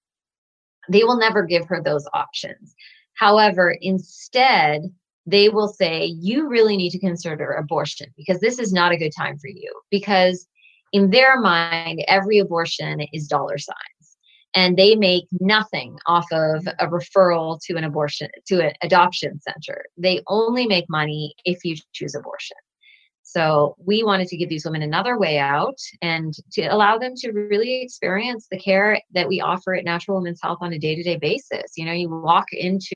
they 0.89 1.03
will 1.03 1.17
never 1.17 1.43
give 1.43 1.65
her 1.67 1.81
those 1.81 2.05
options. 2.13 2.75
However 3.13 3.75
instead 3.81 4.81
they 5.25 5.47
will 5.47 5.69
say 5.69 6.05
you 6.05 6.47
really 6.49 6.75
need 6.75 6.89
to 6.89 6.99
consider 6.99 7.51
abortion 7.51 8.07
because 8.17 8.39
this 8.41 8.59
is 8.59 8.73
not 8.73 8.91
a 8.91 8.97
good 8.97 9.13
time 9.17 9.37
for 9.37 9.47
you 9.47 9.71
because 9.89 10.47
in 10.93 11.09
their 11.09 11.39
mind, 11.41 12.03
every 12.07 12.37
abortion 12.37 13.01
is 13.11 13.27
dollar 13.27 13.57
signs. 13.57 13.77
And 14.55 14.77
they 14.77 14.95
make 14.95 15.25
nothing 15.41 15.97
off 16.05 16.31
of 16.31 16.67
a 16.79 16.87
referral 16.87 17.59
to 17.65 17.75
an 17.75 17.83
abortion, 17.83 18.29
to 18.47 18.67
an 18.67 18.73
adoption 18.83 19.39
center. 19.39 19.83
They 19.97 20.21
only 20.27 20.67
make 20.67 20.85
money 20.87 21.33
if 21.43 21.65
you 21.65 21.75
choose 21.91 22.13
abortion. 22.13 22.57
So 23.23 23.75
we 23.83 24.03
wanted 24.03 24.27
to 24.27 24.37
give 24.37 24.49
these 24.49 24.63
women 24.63 24.83
another 24.83 25.17
way 25.17 25.39
out 25.39 25.79
and 26.03 26.35
to 26.51 26.65
allow 26.67 26.99
them 26.99 27.15
to 27.15 27.31
really 27.31 27.81
experience 27.81 28.45
the 28.51 28.59
care 28.59 29.01
that 29.15 29.27
we 29.27 29.41
offer 29.41 29.73
at 29.73 29.85
Natural 29.85 30.17
Women's 30.17 30.41
Health 30.43 30.59
on 30.61 30.71
a 30.71 30.77
day-to-day 30.77 31.17
basis. 31.17 31.71
You 31.75 31.85
know, 31.85 31.93
you 31.93 32.09
walk 32.09 32.45
into 32.51 32.93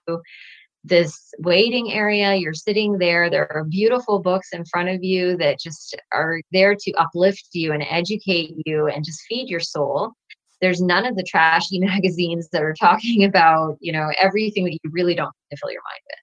this 0.88 1.34
waiting 1.40 1.92
area. 1.94 2.36
You're 2.36 2.54
sitting 2.54 2.98
there. 2.98 3.30
There 3.30 3.52
are 3.52 3.64
beautiful 3.64 4.20
books 4.20 4.50
in 4.54 4.66
front 4.66 4.90
of 4.90 5.04
you 5.04 5.38
that 5.38 5.60
just 5.60 5.96
are 6.14 6.42
there 6.52 6.76
to 6.76 6.94
uplift 6.94 7.50
you 7.54 7.74
and 7.74 7.84
educate 7.90 8.56
you 8.66 8.88
and 8.88 9.04
just 9.04 9.22
feed 9.28 9.50
your 9.50 9.60
soul. 9.60 10.14
There's 10.62 10.82
none 10.82 11.06
of 11.06 11.16
the 11.16 11.24
trashy 11.24 11.80
magazines 11.80 12.50
that 12.52 12.64
are 12.64 12.74
talking 12.74 13.24
about, 13.24 13.78
you 13.80 13.92
know, 13.92 14.12
everything 14.20 14.66
that 14.66 14.74
you 14.74 14.92
really 14.92 15.16
don't 15.16 15.34
need 15.50 15.56
to 15.56 15.60
fill 15.60 15.72
your 15.72 15.84
mind 15.84 16.02
with. 16.08 16.20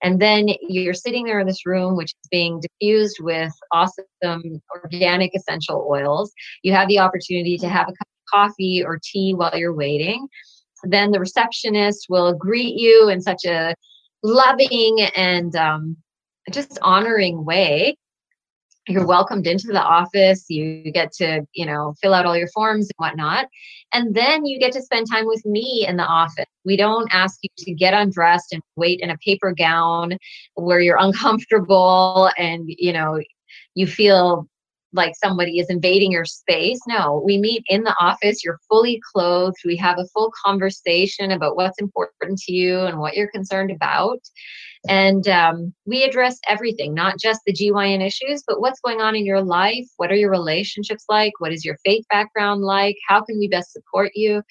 And 0.00 0.20
then 0.20 0.48
you're 0.68 0.94
sitting 0.94 1.24
there 1.24 1.40
in 1.40 1.46
this 1.46 1.66
room, 1.66 1.96
which 1.96 2.12
is 2.22 2.28
being 2.30 2.60
diffused 2.60 3.18
with 3.20 3.52
awesome 3.72 4.04
organic 4.84 5.34
essential 5.34 5.86
oils. 5.90 6.32
You 6.62 6.72
have 6.72 6.86
the 6.86 7.00
opportunity 7.00 7.58
to 7.58 7.68
have 7.68 7.88
a 7.88 7.92
cup 7.92 8.06
of 8.08 8.30
coffee 8.32 8.84
or 8.84 9.00
tea 9.02 9.34
while 9.34 9.56
you're 9.56 9.74
waiting 9.74 10.28
then 10.84 11.10
the 11.10 11.20
receptionist 11.20 12.06
will 12.08 12.32
greet 12.34 12.78
you 12.78 13.08
in 13.08 13.20
such 13.20 13.44
a 13.44 13.74
loving 14.22 15.00
and 15.16 15.54
um, 15.56 15.96
just 16.52 16.78
honoring 16.82 17.44
way. 17.44 17.96
You're 18.86 19.06
welcomed 19.06 19.46
into 19.46 19.66
the 19.66 19.82
office. 19.82 20.46
You 20.48 20.90
get 20.92 21.12
to 21.14 21.42
you 21.52 21.66
know 21.66 21.94
fill 22.00 22.14
out 22.14 22.24
all 22.24 22.36
your 22.36 22.48
forms 22.48 22.86
and 22.86 22.94
whatnot. 22.96 23.46
And 23.92 24.14
then 24.14 24.46
you 24.46 24.58
get 24.58 24.72
to 24.72 24.82
spend 24.82 25.06
time 25.10 25.26
with 25.26 25.44
me 25.44 25.84
in 25.86 25.96
the 25.96 26.04
office. 26.04 26.46
We 26.64 26.76
don't 26.76 27.08
ask 27.12 27.38
you 27.42 27.50
to 27.58 27.74
get 27.74 27.94
undressed 27.94 28.52
and 28.52 28.62
wait 28.76 29.00
in 29.00 29.10
a 29.10 29.18
paper 29.18 29.52
gown 29.52 30.16
where 30.54 30.80
you're 30.80 30.96
uncomfortable 31.00 32.30
and 32.38 32.64
you 32.66 32.92
know 32.92 33.20
you 33.74 33.86
feel 33.86 34.48
like 34.92 35.14
somebody 35.22 35.58
is 35.58 35.68
invading 35.68 36.12
your 36.12 36.24
space. 36.24 36.80
No, 36.86 37.22
we 37.24 37.38
meet 37.38 37.62
in 37.68 37.82
the 37.82 37.94
office. 38.00 38.44
You're 38.44 38.60
fully 38.68 39.00
clothed. 39.12 39.58
We 39.64 39.76
have 39.76 39.98
a 39.98 40.06
full 40.14 40.32
conversation 40.44 41.30
about 41.30 41.56
what's 41.56 41.78
important 41.78 42.38
to 42.40 42.52
you 42.52 42.80
and 42.80 42.98
what 42.98 43.16
you're 43.16 43.30
concerned 43.30 43.70
about. 43.70 44.20
And 44.88 45.26
um, 45.28 45.74
we 45.86 46.04
address 46.04 46.38
everything, 46.48 46.94
not 46.94 47.18
just 47.18 47.40
the 47.44 47.52
GYN 47.52 48.04
issues, 48.04 48.42
but 48.46 48.60
what's 48.60 48.80
going 48.80 49.00
on 49.00 49.16
in 49.16 49.26
your 49.26 49.42
life. 49.42 49.86
What 49.96 50.10
are 50.10 50.16
your 50.16 50.30
relationships 50.30 51.04
like? 51.08 51.32
What 51.38 51.52
is 51.52 51.64
your 51.64 51.76
faith 51.84 52.04
background 52.10 52.62
like? 52.62 52.96
How 53.08 53.22
can 53.22 53.38
we 53.38 53.48
best 53.48 53.72
support 53.72 54.12
you? 54.14 54.42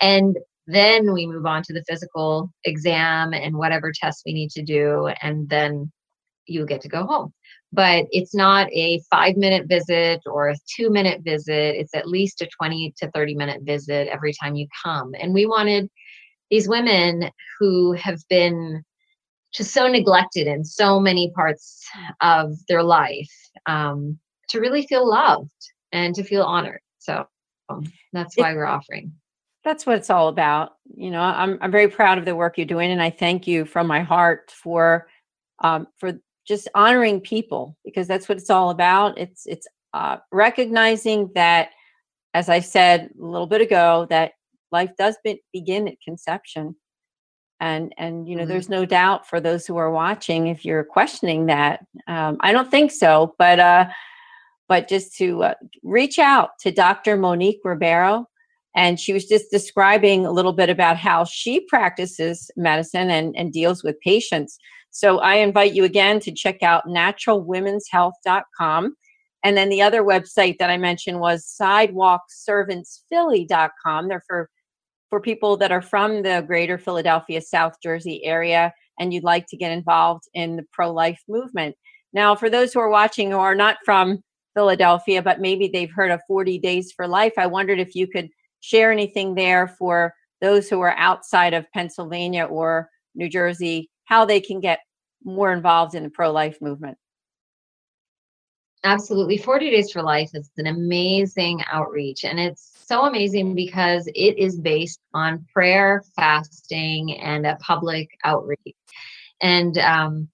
And 0.00 0.36
then 0.66 1.12
we 1.12 1.26
move 1.26 1.46
on 1.46 1.62
to 1.64 1.72
the 1.72 1.84
physical 1.88 2.52
exam 2.64 3.32
and 3.32 3.56
whatever 3.56 3.92
tests 3.92 4.22
we 4.24 4.32
need 4.32 4.50
to 4.50 4.62
do. 4.62 5.10
And 5.22 5.48
then 5.48 5.90
you 6.46 6.66
get 6.66 6.82
to 6.82 6.88
go 6.88 7.04
home 7.04 7.32
but 7.72 8.06
it's 8.10 8.34
not 8.34 8.70
a 8.72 9.00
five 9.10 9.36
minute 9.36 9.66
visit 9.66 10.20
or 10.26 10.50
a 10.50 10.56
two 10.76 10.90
minute 10.90 11.22
visit. 11.22 11.76
It's 11.76 11.94
at 11.94 12.08
least 12.08 12.42
a 12.42 12.46
20 12.46 12.94
to 12.98 13.10
30 13.10 13.34
minute 13.34 13.62
visit 13.62 14.08
every 14.08 14.34
time 14.34 14.54
you 14.54 14.66
come. 14.82 15.12
And 15.18 15.32
we 15.32 15.46
wanted 15.46 15.88
these 16.50 16.68
women 16.68 17.30
who 17.58 17.92
have 17.92 18.20
been 18.28 18.82
just 19.54 19.72
so 19.72 19.86
neglected 19.86 20.46
in 20.46 20.64
so 20.64 21.00
many 21.00 21.30
parts 21.30 21.86
of 22.20 22.54
their 22.68 22.82
life 22.82 23.30
um, 23.66 24.18
to 24.48 24.60
really 24.60 24.86
feel 24.86 25.08
loved 25.08 25.50
and 25.92 26.14
to 26.14 26.22
feel 26.22 26.42
honored. 26.42 26.80
So 26.98 27.26
um, 27.68 27.90
that's 28.12 28.36
why 28.36 28.54
we're 28.54 28.66
offering. 28.66 29.12
That's 29.64 29.86
what 29.86 29.96
it's 29.96 30.10
all 30.10 30.28
about. 30.28 30.72
You 30.94 31.10
know, 31.10 31.20
I'm 31.20 31.58
I'm 31.60 31.70
very 31.70 31.88
proud 31.88 32.18
of 32.18 32.24
the 32.24 32.34
work 32.34 32.58
you're 32.58 32.66
doing, 32.66 32.90
and 32.90 33.00
I 33.00 33.10
thank 33.10 33.46
you 33.46 33.64
from 33.64 33.86
my 33.86 34.00
heart 34.00 34.50
for 34.50 35.06
um, 35.60 35.86
for 35.98 36.18
just 36.46 36.68
honoring 36.74 37.20
people 37.20 37.76
because 37.84 38.08
that's 38.08 38.28
what 38.28 38.38
it's 38.38 38.50
all 38.50 38.70
about. 38.70 39.18
It's 39.18 39.46
it's 39.46 39.66
uh, 39.94 40.18
recognizing 40.32 41.30
that, 41.34 41.70
as 42.34 42.48
I 42.48 42.60
said 42.60 43.10
a 43.20 43.24
little 43.24 43.46
bit 43.46 43.60
ago, 43.60 44.06
that 44.10 44.32
life 44.70 44.90
does 44.98 45.16
be- 45.24 45.42
begin 45.52 45.88
at 45.88 46.00
conception, 46.04 46.74
and 47.60 47.94
and 47.98 48.28
you 48.28 48.36
know, 48.36 48.42
mm-hmm. 48.42 48.50
there's 48.50 48.68
no 48.68 48.84
doubt 48.84 49.28
for 49.28 49.40
those 49.40 49.66
who 49.66 49.76
are 49.76 49.90
watching 49.90 50.48
if 50.48 50.64
you're 50.64 50.84
questioning 50.84 51.46
that. 51.46 51.84
Um, 52.06 52.36
I 52.40 52.52
don't 52.52 52.70
think 52.70 52.90
so, 52.90 53.34
but 53.38 53.60
uh, 53.60 53.86
but 54.68 54.88
just 54.88 55.14
to 55.18 55.42
uh, 55.44 55.54
reach 55.82 56.18
out 56.18 56.58
to 56.60 56.72
Dr. 56.72 57.16
Monique 57.16 57.60
Ribeiro. 57.62 58.26
And 58.74 58.98
she 58.98 59.12
was 59.12 59.26
just 59.26 59.50
describing 59.50 60.24
a 60.24 60.30
little 60.30 60.54
bit 60.54 60.70
about 60.70 60.96
how 60.96 61.24
she 61.24 61.60
practices 61.60 62.50
medicine 62.56 63.10
and, 63.10 63.36
and 63.36 63.52
deals 63.52 63.84
with 63.84 64.00
patients. 64.00 64.58
So 64.92 65.18
I 65.18 65.34
invite 65.36 65.74
you 65.74 65.84
again 65.84 66.20
to 66.20 66.32
check 66.32 66.62
out 66.62 66.86
naturalwomenshealth.com. 66.86 68.96
And 69.44 69.56
then 69.56 69.70
the 69.70 69.82
other 69.82 70.04
website 70.04 70.58
that 70.58 70.70
I 70.70 70.76
mentioned 70.76 71.18
was 71.18 71.52
sidewalkservantsphilly.com. 71.60 74.08
They're 74.08 74.22
for 74.26 74.48
for 75.12 75.20
people 75.20 75.58
that 75.58 75.70
are 75.70 75.82
from 75.82 76.22
the 76.22 76.42
greater 76.46 76.78
Philadelphia, 76.78 77.42
South 77.42 77.74
Jersey 77.82 78.24
area, 78.24 78.72
and 78.98 79.12
you'd 79.12 79.24
like 79.24 79.46
to 79.48 79.58
get 79.58 79.70
involved 79.70 80.24
in 80.32 80.56
the 80.56 80.64
pro 80.72 80.90
life 80.90 81.20
movement. 81.28 81.76
Now, 82.14 82.34
for 82.34 82.48
those 82.48 82.72
who 82.72 82.80
are 82.80 82.88
watching 82.88 83.30
who 83.30 83.36
are 83.36 83.54
not 83.54 83.76
from 83.84 84.22
Philadelphia, 84.54 85.20
but 85.20 85.38
maybe 85.38 85.68
they've 85.68 85.92
heard 85.92 86.10
of 86.10 86.22
40 86.26 86.58
Days 86.60 86.92
for 86.92 87.06
Life, 87.06 87.34
I 87.36 87.46
wondered 87.46 87.78
if 87.78 87.94
you 87.94 88.06
could 88.06 88.30
share 88.60 88.90
anything 88.90 89.34
there 89.34 89.68
for 89.68 90.14
those 90.40 90.70
who 90.70 90.80
are 90.80 90.96
outside 90.96 91.52
of 91.52 91.70
Pennsylvania 91.74 92.44
or 92.44 92.88
New 93.14 93.28
Jersey, 93.28 93.90
how 94.04 94.24
they 94.24 94.40
can 94.40 94.60
get 94.60 94.80
more 95.24 95.52
involved 95.52 95.94
in 95.94 96.02
the 96.02 96.10
pro 96.10 96.30
life 96.32 96.60
movement. 96.60 96.98
Absolutely. 98.84 99.38
40 99.38 99.70
Days 99.70 99.92
for 99.92 100.02
Life 100.02 100.30
is 100.34 100.50
an 100.56 100.66
amazing 100.66 101.62
outreach. 101.70 102.24
And 102.24 102.40
it's 102.40 102.72
so 102.84 103.04
amazing 103.04 103.54
because 103.54 104.08
it 104.08 104.36
is 104.38 104.58
based 104.58 105.00
on 105.14 105.46
prayer, 105.52 106.02
fasting, 106.16 107.16
and 107.18 107.46
a 107.46 107.56
public 107.56 108.10
outreach. 108.24 108.74
And 109.40 109.78
um, 109.78 110.28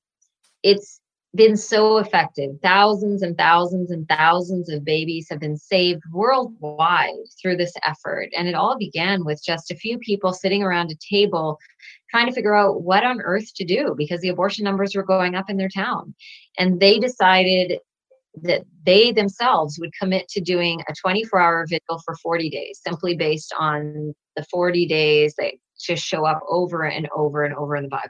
it's 0.62 1.00
been 1.35 1.59
so 1.59 1.98
effective. 1.98 2.57
Thousands 2.62 3.22
and 3.22 3.37
thousands 3.37 3.90
and 3.90 4.09
thousands 4.09 4.70
of 4.70 4.83
babies 4.83 5.28
have 5.28 5.40
been 5.40 5.59
saved 5.59 6.02
worldwide 6.11 7.14
through 7.40 7.57
this 7.59 7.74
effort. 7.85 8.31
And 8.35 8.48
it 8.48 8.54
all 8.54 8.78
began 8.78 9.26
with 9.26 9.42
just 9.44 9.70
a 9.70 9.76
few 9.76 9.98
people 9.98 10.33
sitting 10.33 10.62
around 10.62 10.90
a 10.90 10.96
table 10.96 11.59
trying 12.10 12.26
to 12.26 12.32
figure 12.32 12.54
out 12.54 12.82
what 12.82 13.04
on 13.04 13.20
earth 13.20 13.52
to 13.54 13.64
do 13.64 13.94
because 13.96 14.20
the 14.20 14.28
abortion 14.28 14.64
numbers 14.64 14.94
were 14.94 15.02
going 15.02 15.34
up 15.34 15.50
in 15.50 15.56
their 15.56 15.68
town. 15.68 16.14
And 16.58 16.80
they 16.80 16.98
decided 16.98 17.78
that 18.42 18.64
they 18.84 19.12
themselves 19.12 19.78
would 19.78 19.92
commit 20.00 20.28
to 20.28 20.40
doing 20.40 20.80
a 20.88 20.94
24 20.94 21.40
hour 21.40 21.66
vigil 21.68 22.00
for 22.04 22.14
40 22.16 22.50
days, 22.50 22.80
simply 22.82 23.16
based 23.16 23.52
on 23.58 24.14
the 24.36 24.44
40 24.50 24.86
days 24.86 25.34
that 25.38 25.54
just 25.80 26.04
show 26.04 26.24
up 26.24 26.40
over 26.48 26.84
and 26.84 27.08
over 27.14 27.44
and 27.44 27.54
over 27.54 27.76
in 27.76 27.84
the 27.84 27.88
Bible. 27.88 28.08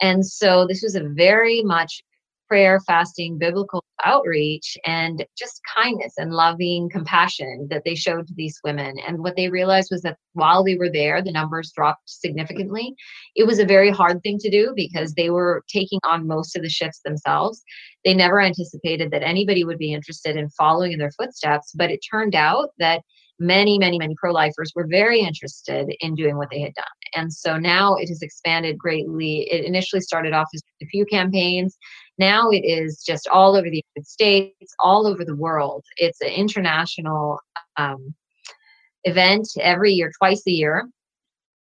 And 0.00 0.26
so 0.26 0.66
this 0.66 0.82
was 0.82 0.94
a 0.94 1.04
very 1.04 1.62
much 1.62 2.02
prayer, 2.50 2.80
fasting, 2.80 3.38
biblical 3.38 3.84
outreach, 4.04 4.76
and 4.84 5.24
just 5.38 5.60
kindness 5.76 6.14
and 6.16 6.32
loving 6.32 6.90
compassion 6.90 7.68
that 7.70 7.82
they 7.84 7.94
showed 7.94 8.26
to 8.26 8.34
these 8.34 8.58
women. 8.64 8.96
And 9.06 9.20
what 9.20 9.36
they 9.36 9.48
realized 9.48 9.88
was 9.92 10.02
that 10.02 10.16
while 10.32 10.64
they 10.64 10.74
were 10.74 10.90
there, 10.90 11.22
the 11.22 11.30
numbers 11.30 11.70
dropped 11.76 12.10
significantly. 12.10 12.94
It 13.36 13.46
was 13.46 13.60
a 13.60 13.64
very 13.64 13.90
hard 13.90 14.20
thing 14.24 14.38
to 14.38 14.50
do 14.50 14.72
because 14.74 15.14
they 15.14 15.30
were 15.30 15.62
taking 15.68 16.00
on 16.02 16.26
most 16.26 16.56
of 16.56 16.62
the 16.62 16.68
shifts 16.68 17.00
themselves. 17.04 17.62
They 18.04 18.14
never 18.14 18.40
anticipated 18.40 19.12
that 19.12 19.22
anybody 19.22 19.62
would 19.62 19.78
be 19.78 19.92
interested 19.92 20.36
in 20.36 20.48
following 20.50 20.90
in 20.90 20.98
their 20.98 21.12
footsteps, 21.12 21.70
but 21.76 21.92
it 21.92 22.00
turned 22.10 22.34
out 22.34 22.70
that 22.80 23.02
many, 23.40 23.78
many, 23.78 23.98
many 23.98 24.14
pro 24.16 24.32
lifers 24.32 24.72
were 24.74 24.86
very 24.86 25.20
interested 25.20 25.92
in 26.00 26.14
doing 26.14 26.36
what 26.36 26.48
they 26.50 26.60
had 26.60 26.74
done. 26.74 26.84
And 27.16 27.32
so 27.32 27.56
now 27.56 27.96
it 27.96 28.08
has 28.08 28.22
expanded 28.22 28.78
greatly. 28.78 29.48
It 29.50 29.64
initially 29.64 30.02
started 30.02 30.32
off 30.32 30.46
as 30.54 30.62
a 30.82 30.86
few 30.86 31.04
campaigns. 31.06 31.76
Now 32.18 32.50
it 32.50 32.62
is 32.64 33.02
just 33.04 33.26
all 33.28 33.56
over 33.56 33.68
the 33.68 33.82
United 33.96 34.08
States, 34.08 34.74
all 34.78 35.06
over 35.06 35.24
the 35.24 35.36
world. 35.36 35.84
It's 35.96 36.20
an 36.20 36.28
international 36.28 37.40
um, 37.76 38.14
event 39.04 39.48
every 39.60 39.92
year, 39.92 40.12
twice 40.18 40.42
a 40.46 40.52
year. 40.52 40.88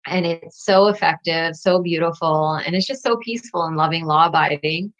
And 0.07 0.25
it's 0.25 0.65
so 0.65 0.87
effective, 0.87 1.55
so 1.55 1.81
beautiful, 1.81 2.53
and 2.53 2.73
it's 2.75 2.87
just 2.87 3.03
so 3.03 3.17
peaceful 3.17 3.63
and 3.63 3.75
loving, 3.75 4.05
law 4.05 4.27
abiding 4.27 4.93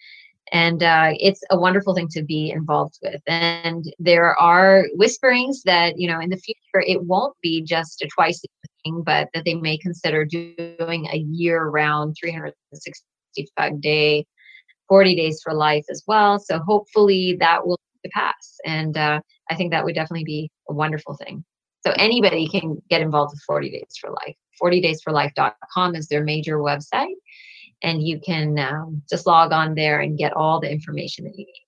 and 0.52 0.82
uh, 0.84 1.14
it's 1.20 1.42
a 1.50 1.60
wonderful 1.60 1.94
thing 1.94 2.08
to 2.10 2.24
be 2.24 2.52
involved 2.52 2.98
with. 3.02 3.22
And 3.28 3.86
there 4.00 4.36
are 4.38 4.86
whisperings 4.96 5.64
that 5.64 5.98
you 5.98 6.08
know 6.08 6.20
in 6.20 6.30
the 6.30 6.38
future 6.38 6.84
it 6.86 7.04
won't 7.04 7.36
be 7.42 7.62
just 7.62 8.02
a 8.02 8.08
twice 8.08 8.42
thing 8.84 9.04
but 9.04 9.30
that 9.34 9.46
they 9.46 9.56
may 9.56 9.78
consider 9.78 10.26
doing 10.26 11.08
a 11.12 11.18
year 11.18 11.66
round 11.66 12.16
365 12.20 13.82
day 13.82 14.26
40 14.88 15.16
days 15.16 15.42
for 15.44 15.54
life 15.54 15.86
as 15.90 16.04
well. 16.08 16.40
So 16.40 16.60
hopefully 16.60 17.38
that 17.40 17.66
will 17.66 17.80
pass. 18.14 18.58
And 18.66 18.96
uh, 18.96 19.20
i 19.50 19.56
think 19.56 19.72
that 19.72 19.84
would 19.84 19.96
definitely 19.96 20.24
be 20.24 20.50
a 20.70 20.74
wonderful 20.74 21.16
thing. 21.16 21.44
So 21.86 21.94
anybody 21.98 22.48
can 22.48 22.82
get 22.90 23.02
involved 23.02 23.34
with 23.34 23.42
40 23.46 23.70
days 23.70 23.96
for 24.00 24.10
life. 24.10 24.36
40daysforlife.com 24.62 25.96
is 25.96 26.08
their 26.08 26.24
major 26.24 26.58
website 26.58 27.16
and 27.84 28.06
you 28.06 28.20
can 28.20 28.58
um, 28.60 29.02
just 29.10 29.28
log 29.28 29.52
on 29.52 29.76
there 29.76 30.00
and 30.00 30.18
get 30.18 30.34
all 30.34 30.60
the 30.60 30.72
information 30.72 31.26
that 31.26 31.38
you 31.38 31.46
need. 31.46 31.64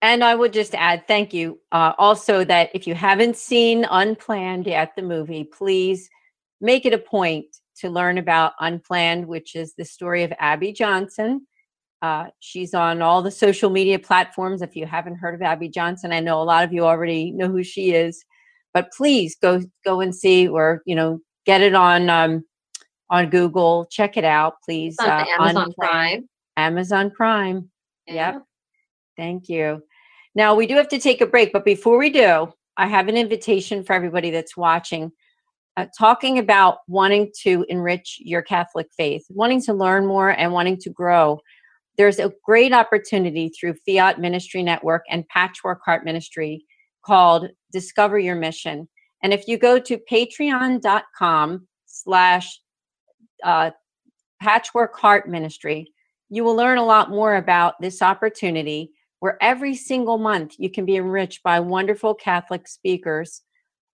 And 0.00 0.22
I 0.22 0.34
would 0.34 0.52
just 0.52 0.74
add, 0.74 1.08
thank 1.08 1.34
you. 1.34 1.58
Uh, 1.72 1.92
also, 1.98 2.44
that 2.44 2.70
if 2.72 2.86
you 2.86 2.94
haven't 2.94 3.36
seen 3.36 3.84
Unplanned 3.90 4.66
yet, 4.66 4.92
the 4.94 5.02
movie, 5.02 5.44
please 5.44 6.08
make 6.60 6.86
it 6.86 6.94
a 6.94 6.98
point 6.98 7.46
to 7.80 7.90
learn 7.90 8.18
about 8.18 8.52
Unplanned, 8.60 9.26
which 9.26 9.56
is 9.56 9.74
the 9.74 9.84
story 9.84 10.22
of 10.22 10.32
Abby 10.38 10.72
Johnson. 10.72 11.46
Uh, 12.00 12.26
she's 12.38 12.74
on 12.74 13.02
all 13.02 13.22
the 13.22 13.30
social 13.30 13.70
media 13.70 13.98
platforms. 13.98 14.62
If 14.62 14.76
you 14.76 14.86
haven't 14.86 15.16
heard 15.16 15.34
of 15.34 15.42
Abby 15.42 15.68
Johnson, 15.68 16.12
I 16.12 16.20
know 16.20 16.40
a 16.40 16.44
lot 16.44 16.62
of 16.62 16.72
you 16.72 16.84
already 16.84 17.32
know 17.32 17.48
who 17.48 17.64
she 17.64 17.92
is, 17.92 18.24
but 18.72 18.92
please 18.96 19.36
go 19.42 19.62
go 19.84 20.00
and 20.00 20.14
see, 20.14 20.46
or 20.46 20.82
you 20.86 20.94
know, 20.94 21.18
get 21.44 21.60
it 21.60 21.74
on 21.74 22.08
um, 22.08 22.44
on 23.10 23.30
Google. 23.30 23.86
Check 23.90 24.16
it 24.16 24.24
out, 24.24 24.54
please. 24.64 24.96
On 25.00 25.08
uh, 25.08 25.24
Amazon 25.38 25.72
Prime. 25.78 26.28
Amazon 26.56 27.10
Prime. 27.10 27.70
Yeah. 28.06 28.32
Yep. 28.32 28.42
Thank 29.16 29.48
you. 29.48 29.82
Now 30.34 30.54
we 30.54 30.66
do 30.66 30.76
have 30.76 30.88
to 30.88 30.98
take 30.98 31.20
a 31.20 31.26
break, 31.26 31.52
but 31.52 31.64
before 31.64 31.98
we 31.98 32.10
do, 32.10 32.52
I 32.76 32.86
have 32.86 33.08
an 33.08 33.16
invitation 33.16 33.82
for 33.82 33.92
everybody 33.92 34.30
that's 34.30 34.56
watching. 34.56 35.10
Uh, 35.76 35.86
talking 35.96 36.38
about 36.38 36.78
wanting 36.88 37.30
to 37.42 37.64
enrich 37.68 38.18
your 38.20 38.42
Catholic 38.42 38.88
faith, 38.96 39.24
wanting 39.30 39.62
to 39.62 39.72
learn 39.72 40.06
more, 40.06 40.30
and 40.30 40.52
wanting 40.52 40.76
to 40.76 40.90
grow. 40.90 41.40
There's 41.96 42.18
a 42.18 42.32
great 42.44 42.72
opportunity 42.72 43.48
through 43.48 43.74
Fiat 43.86 44.20
Ministry 44.20 44.62
Network 44.62 45.04
and 45.08 45.26
Patchwork 45.28 45.80
Heart 45.84 46.04
Ministry 46.04 46.64
called 47.04 47.48
Discover 47.72 48.18
Your 48.18 48.34
Mission. 48.34 48.88
And 49.22 49.32
if 49.32 49.46
you 49.48 49.58
go 49.58 49.78
to 49.78 49.98
patreon.com 50.10 51.66
slash 51.86 52.60
uh, 53.44 53.70
Patchwork 54.40 54.96
Heart 54.96 55.28
Ministry, 55.28 55.92
you 56.28 56.44
will 56.44 56.54
learn 56.54 56.78
a 56.78 56.84
lot 56.84 57.10
more 57.10 57.36
about 57.36 57.80
this 57.80 58.02
opportunity 58.02 58.92
where 59.20 59.38
every 59.40 59.74
single 59.74 60.18
month 60.18 60.54
you 60.58 60.70
can 60.70 60.84
be 60.84 60.96
enriched 60.96 61.42
by 61.42 61.60
wonderful 61.60 62.14
Catholic 62.14 62.68
speakers. 62.68 63.42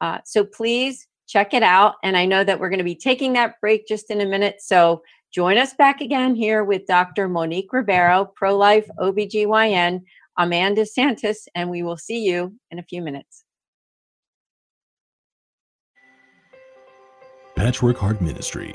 Uh, 0.01 0.19
so 0.25 0.45
please 0.45 1.07
check 1.27 1.55
it 1.55 1.63
out. 1.63 1.95
And 2.03 2.17
I 2.17 2.27
know 2.27 2.45
that 2.45 2.61
we're 2.61 2.69
going 2.69 2.79
to 2.79 2.85
be 2.85 2.95
taking 2.95 3.33
that 3.35 3.61
break 3.61 3.87
just 3.87 4.11
in 4.11 4.21
a 4.21 4.27
minute. 4.27 4.57
So 4.61 5.03
join 5.33 5.57
us 5.57 5.73
back 5.75 6.01
again 6.01 6.35
here 6.35 6.65
with 6.65 6.87
Dr. 6.87 7.29
Monique 7.29 7.73
Ribeiro, 7.73 8.31
pro 8.37 8.57
life 8.57 8.89
OBGYN, 8.99 10.03
Amanda 10.37 10.85
Santos, 10.85 11.49
and 11.55 11.71
we 11.71 11.83
will 11.83 11.97
see 11.97 12.25
you 12.25 12.55
in 12.71 12.79
a 12.79 12.83
few 12.83 13.01
minutes. 13.01 13.45
Patchwork 17.57 17.97
Heart 17.97 18.21
Ministry 18.21 18.75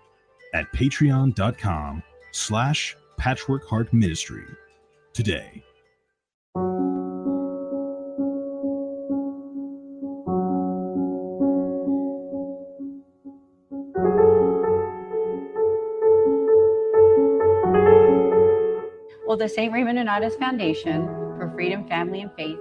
at 0.53 0.71
patreon.com 0.73 2.03
slash 2.31 2.95
patchwork 3.17 3.67
heart 3.67 3.91
ministry 3.93 4.45
today. 5.13 5.63
Well, 19.27 19.37
the 19.37 19.47
St. 19.47 19.71
Raymond 19.71 19.97
Nonnatus 19.97 20.37
Foundation 20.37 21.05
for 21.37 21.49
Freedom, 21.55 21.87
Family, 21.87 22.19
and 22.19 22.31
Faith 22.35 22.59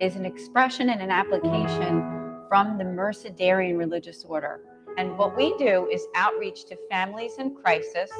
is 0.00 0.16
an 0.16 0.26
expression 0.26 0.90
and 0.90 1.00
an 1.00 1.10
application 1.10 2.02
from 2.48 2.76
the 2.76 2.84
Mercedarian 2.84 3.78
religious 3.78 4.22
order 4.24 4.60
and 4.96 5.16
what 5.16 5.36
we 5.36 5.56
do 5.56 5.88
is 5.90 6.06
outreach 6.14 6.64
to 6.66 6.76
families 6.88 7.38
in 7.38 7.54
crisis. 7.54 8.10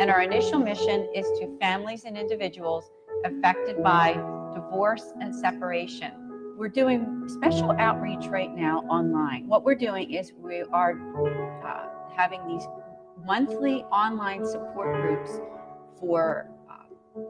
And 0.00 0.10
our 0.10 0.22
initial 0.22 0.58
mission 0.58 1.08
is 1.14 1.26
to 1.40 1.48
families 1.58 2.04
and 2.04 2.16
individuals 2.16 2.90
affected 3.24 3.82
by 3.82 4.12
divorce 4.54 5.12
and 5.20 5.34
separation. 5.34 6.12
We're 6.56 6.68
doing 6.68 7.24
special 7.28 7.72
outreach 7.78 8.26
right 8.26 8.54
now 8.54 8.80
online. 8.90 9.46
What 9.46 9.64
we're 9.64 9.76
doing 9.76 10.12
is 10.12 10.32
we 10.36 10.62
are 10.72 10.98
uh, 11.64 11.86
having 12.16 12.46
these 12.48 12.66
monthly 13.24 13.82
online 13.84 14.44
support 14.44 15.00
groups 15.00 15.40
for 16.00 16.50
uh, 16.68 17.20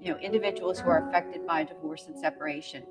you 0.00 0.12
know 0.12 0.18
individuals 0.18 0.80
who 0.80 0.88
are 0.88 1.08
affected 1.08 1.46
by 1.46 1.64
divorce 1.64 2.06
and 2.06 2.18
separation. 2.18 2.84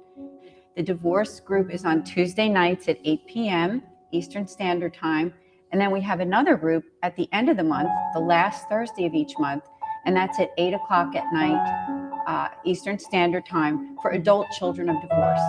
The 0.76 0.84
divorce 0.84 1.40
group 1.40 1.72
is 1.72 1.86
on 1.86 2.04
Tuesday 2.04 2.50
nights 2.50 2.88
at 2.88 3.00
8 3.04 3.26
p.m. 3.28 3.84
Eastern 4.12 4.48
Standard 4.48 4.94
Time, 4.94 5.34
and 5.72 5.80
then 5.80 5.92
we 5.92 6.02
have 6.02 6.20
another 6.20 6.56
group 6.56 6.84
at 7.04 7.16
the 7.16 7.30
end 7.32 7.50
of 7.50 7.58
the 7.58 7.64
month, 7.64 7.90
the 8.14 8.20
last 8.20 8.68
Thursday 8.70 9.06
of 9.06 9.14
each 9.14 9.34
month, 9.40 9.64
and 10.06 10.16
that's 10.16 10.40
at 10.40 10.50
8 10.58 10.74
o'clock 10.74 11.16
at 11.16 11.32
night 11.32 12.00
uh, 12.28 12.50
Eastern 12.64 13.00
Standard 13.00 13.46
Time 13.46 13.98
for 14.02 14.12
adult 14.12 14.48
children 14.52 14.90
of 14.90 15.02
divorce. 15.02 15.42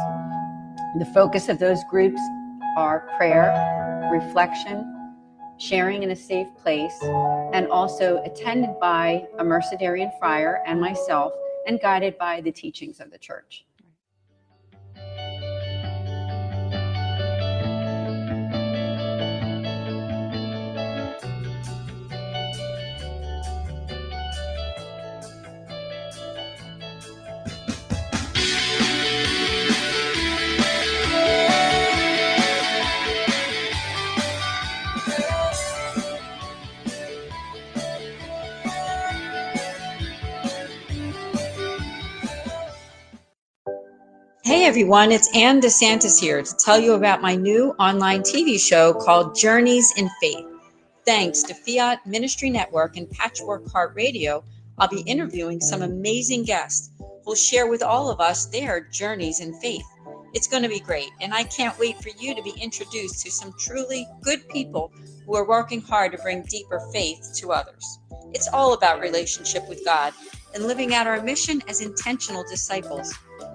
The 0.98 1.10
focus 1.12 1.48
of 1.48 1.58
those 1.58 1.84
groups 1.90 2.20
are 2.76 3.08
prayer, 3.16 4.08
reflection, 4.12 4.96
sharing 5.58 6.02
in 6.02 6.10
a 6.10 6.16
safe 6.16 6.48
place, 6.56 6.98
and 7.52 7.68
also 7.68 8.22
attended 8.24 8.80
by 8.80 9.26
a 9.38 9.44
Mercedarian 9.44 10.10
friar 10.18 10.62
and 10.66 10.80
myself, 10.80 11.32
and 11.66 11.78
guided 11.80 12.16
by 12.16 12.40
the 12.40 12.50
teachings 12.50 12.98
of 12.98 13.10
the 13.10 13.18
church. 13.18 13.66
Everyone, 44.70 45.10
it's 45.10 45.28
Ann 45.34 45.60
DeSantis 45.60 46.20
here 46.20 46.40
to 46.40 46.56
tell 46.64 46.78
you 46.78 46.92
about 46.92 47.20
my 47.20 47.34
new 47.34 47.70
online 47.80 48.20
TV 48.20 48.56
show 48.56 48.94
called 48.94 49.34
Journeys 49.34 49.92
in 49.96 50.08
Faith. 50.22 50.46
Thanks 51.04 51.42
to 51.42 51.54
Fiat 51.54 52.06
Ministry 52.06 52.50
Network 52.50 52.96
and 52.96 53.10
Patchwork 53.10 53.68
Heart 53.68 53.94
Radio, 53.96 54.44
I'll 54.78 54.86
be 54.86 55.00
interviewing 55.00 55.60
some 55.60 55.82
amazing 55.82 56.44
guests 56.44 56.92
who'll 57.24 57.34
share 57.34 57.66
with 57.66 57.82
all 57.82 58.08
of 58.08 58.20
us 58.20 58.46
their 58.46 58.80
journeys 58.92 59.40
in 59.40 59.52
faith. 59.54 59.82
It's 60.34 60.46
going 60.46 60.62
to 60.62 60.68
be 60.68 60.78
great, 60.78 61.10
and 61.20 61.34
I 61.34 61.42
can't 61.42 61.76
wait 61.80 62.00
for 62.00 62.10
you 62.20 62.36
to 62.36 62.42
be 62.42 62.54
introduced 62.62 63.24
to 63.24 63.30
some 63.32 63.52
truly 63.58 64.06
good 64.22 64.48
people 64.50 64.92
who 65.26 65.34
are 65.34 65.48
working 65.48 65.80
hard 65.80 66.12
to 66.12 66.18
bring 66.18 66.44
deeper 66.44 66.78
faith 66.92 67.32
to 67.38 67.50
others. 67.50 67.98
It's 68.32 68.46
all 68.46 68.74
about 68.74 69.00
relationship 69.00 69.68
with 69.68 69.84
God 69.84 70.12
and 70.54 70.68
living 70.68 70.94
out 70.94 71.08
our 71.08 71.20
mission 71.20 71.60
as 71.66 71.80
intentional 71.80 72.44
disciples. 72.48 73.12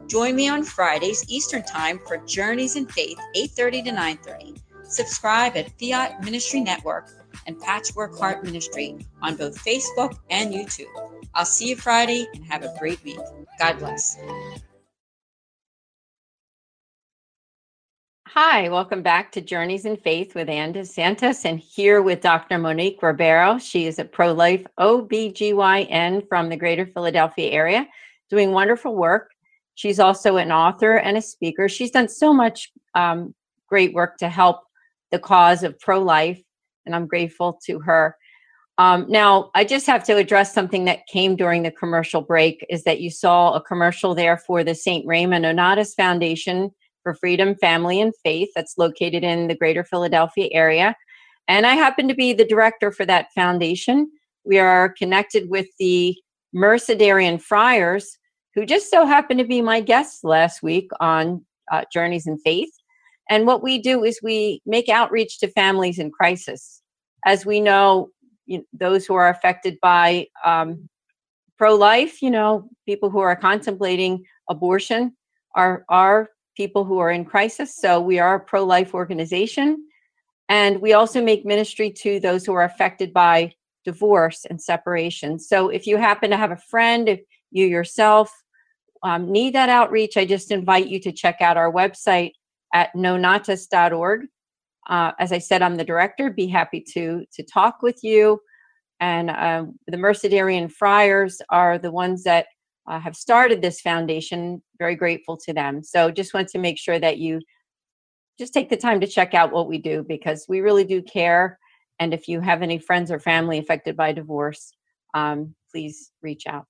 Join 0.08 0.36
me 0.36 0.48
on 0.48 0.63
Fridays 0.63 1.26
Eastern 1.28 1.63
Time 1.63 2.00
for 2.06 2.18
Journeys 2.18 2.76
in 2.76 2.86
Faith, 2.86 3.18
8:30 3.36 3.82
to 3.86 3.91
9:30. 3.91 4.56
Subscribe 4.84 5.58
at 5.58 5.72
Fiat 5.80 6.24
Ministry 6.24 6.62
Network 6.62 7.10
and 7.48 7.60
Patchwork 7.60 8.15
Heart 8.15 8.44
Ministry 8.44 8.98
on 9.24 9.36
both 9.36 9.58
Facebook 9.65 10.20
and 10.30 10.54
YouTube. 10.54 10.86
I'll 11.34 11.44
see 11.44 11.70
you 11.70 11.76
Friday 11.76 12.28
and 12.36 12.46
have 12.46 12.63
a 12.63 12.76
great 12.78 13.04
week. 13.04 13.20
God 13.58 13.80
bless. 13.80 14.15
Hi, 18.28 18.70
welcome 18.70 19.02
back 19.02 19.32
to 19.32 19.41
Journeys 19.41 19.86
in 19.86 19.98
Faith 19.98 20.36
with 20.36 20.50
Ann 20.50 20.74
DeSantis 20.74 21.46
and 21.46 21.60
here 21.60 22.04
with 22.04 22.22
Dr. 22.22 22.60
Monique 22.60 23.02
Ribeiro. 23.02 23.58
She 23.58 23.88
is 23.88 23.98
a 23.98 24.06
pro 24.06 24.34
life 24.34 24.68
OBGYN 24.78 26.28
from 26.28 26.50
the 26.50 26.58
greater 26.58 26.86
Philadelphia 26.86 27.50
area, 27.50 27.88
doing 28.30 28.52
wonderful 28.52 28.96
work. 28.96 29.32
She's 29.76 30.00
also 30.00 30.38
an 30.38 30.52
author 30.52 30.96
and 30.96 31.18
a 31.18 31.22
speaker. 31.22 31.70
She's 31.70 31.92
done 31.92 32.08
so 32.08 32.34
much 32.34 32.72
um, 32.96 33.36
great 33.68 33.94
work 33.94 34.18
to 34.18 34.30
help 34.30 34.62
the 35.12 35.20
cause 35.20 35.64
of 35.64 35.80
pro 35.80 36.02
life, 36.02 36.42
and 36.86 36.96
I'm 36.96 37.08
grateful 37.08 37.60
to 37.66 37.80
her. 37.82 38.18
Um, 38.78 39.06
now, 39.08 39.52
I 39.56 39.64
just 39.64 39.88
have 39.88 40.04
to 40.06 40.18
address 40.18 40.54
something 40.54 40.86
that 40.86 41.08
came 41.08 41.36
during 41.36 41.64
the 41.64 41.72
commercial 41.72 42.22
break 42.22 42.66
is 42.70 42.84
that 42.84 43.00
you 43.00 43.10
saw 43.10 43.54
a 43.54 43.62
commercial 43.62 44.14
there 44.16 44.38
for 44.38 44.64
the 44.64 44.76
St. 44.76 45.06
Raymond 45.08 45.46
Nonnatus 45.46 45.96
Foundation 45.96 46.72
for 47.04 47.14
Freedom, 47.14 47.56
Family, 47.56 48.02
and 48.02 48.14
Faith 48.24 48.50
that's 48.56 48.78
located 48.78 49.24
in 49.24 49.48
the 49.48 49.56
greater 49.56 49.84
Philadelphia 49.84 50.50
area. 50.52 50.96
And 51.48 51.66
I 51.66 51.76
happen 51.76 52.08
to 52.08 52.16
be 52.16 52.34
the 52.34 52.46
director 52.46 52.92
for 52.92 53.06
that 53.06 53.32
foundation. 53.34 54.12
We 54.44 54.60
are 54.60 54.90
connected 54.90 55.50
with 55.50 55.68
the 55.80 56.18
Mercedarian 56.54 57.42
Friars, 57.42 58.18
who 58.56 58.65
just 58.65 58.89
so 58.89 59.06
happened 59.06 59.39
to 59.39 59.46
be 59.46 59.62
my 59.62 59.82
guest 59.82 60.24
last 60.24 60.63
week 60.63 60.89
on 61.00 61.46
uh, 61.72 61.84
Journeys 61.91 62.26
in 62.26 62.38
Faith. 62.39 62.72
And 63.30 63.46
what 63.46 63.62
we 63.62 63.80
do 63.80 64.04
is 64.04 64.20
we 64.24 64.62
make 64.65 64.88
outreach 64.88 65.39
to 65.39 65.48
families 65.50 66.00
in 66.00 66.12
crisis. 66.12 66.82
As 67.26 67.46
we 67.46 67.60
know, 67.60 68.10
you 68.46 68.60
know 68.60 68.63
those 68.74 69.06
who 69.06 69.15
are 69.15 69.30
affected 69.30 69.78
by 69.82 70.28
um, 70.46 70.88
pro 71.58 71.76
life, 71.76 72.22
you 72.22 72.30
know, 72.30 72.70
people 72.86 73.10
who 73.10 73.20
are 73.20 73.36
contemplating 73.36 74.24
abortion 74.50 75.15
are, 75.56 75.84
are 75.89 76.30
people 76.56 76.86
who 76.86 77.00
are 77.00 77.12
in 77.12 77.26
crisis. 77.26 77.76
So 77.76 78.00
we 78.00 78.20
are 78.20 78.36
a 78.36 78.39
pro 78.39 78.63
life 78.63 78.94
organization. 78.94 79.86
And 80.48 80.80
we 80.80 80.94
also 80.94 81.24
make 81.24 81.46
ministry 81.46 81.91
to 82.04 82.20
those 82.20 82.46
who 82.46 82.54
are 82.54 82.63
affected 82.63 83.12
by 83.12 83.54
divorce 83.84 84.46
and 84.46 84.62
separation. 84.62 85.39
So 85.39 85.70
if 85.70 85.88
you 85.88 85.98
happen 85.98 86.30
to 86.30 86.38
have 86.38 86.52
a 86.52 86.58
friend, 86.58 87.10
if 87.10 87.22
you 87.52 87.65
yourself 87.65 88.32
um, 89.03 89.31
need 89.31 89.53
that 89.55 89.69
outreach, 89.69 90.17
I 90.17 90.25
just 90.25 90.51
invite 90.51 90.88
you 90.88 90.99
to 91.01 91.12
check 91.12 91.41
out 91.41 91.58
our 91.58 91.71
website 91.71 92.31
at 92.73 92.93
nonnatus.org. 92.95 94.27
Uh, 94.88 95.12
as 95.19 95.31
I 95.31 95.39
said, 95.39 95.62
I'm 95.62 95.75
the 95.75 95.84
director. 95.84 96.29
Be 96.29 96.47
happy 96.47 96.84
to 96.93 97.25
to 97.34 97.43
talk 97.43 97.81
with 97.81 98.03
you. 98.03 98.39
And 98.99 99.29
uh, 99.29 99.65
the 99.88 99.97
Mercedarian 99.97 100.71
Friars 100.71 101.41
are 101.49 101.77
the 101.77 101.91
ones 101.91 102.23
that 102.23 102.47
uh, 102.88 102.99
have 102.99 103.15
started 103.15 103.62
this 103.62 103.81
foundation. 103.81 104.62
Very 104.79 104.95
grateful 104.95 105.38
to 105.38 105.53
them. 105.53 105.84
So 105.84 106.12
just 106.12 106.34
want 106.34 106.49
to 106.49 106.60
make 106.60 106.77
sure 106.77 106.99
that 106.99 107.17
you 107.17 107.41
just 108.38 108.53
take 108.53 108.69
the 108.69 108.77
time 108.77 108.99
to 108.99 109.08
check 109.08 109.34
out 109.34 109.51
what 109.51 109.67
we 109.67 109.77
do 109.77 110.03
because 110.03 110.45
we 110.47 110.62
really 110.62 110.84
do 110.84 111.01
care. 111.01 111.58
And 111.99 112.13
if 112.13 112.27
you 112.27 112.41
have 112.41 112.62
any 112.62 112.77
friends 112.77 113.12
or 113.12 113.19
family 113.19 113.58
affected 113.58 113.95
by 113.95 114.12
divorce, 114.12 114.73
um, 115.13 115.55
please 115.71 116.12
reach 116.21 116.45
out. 116.47 116.67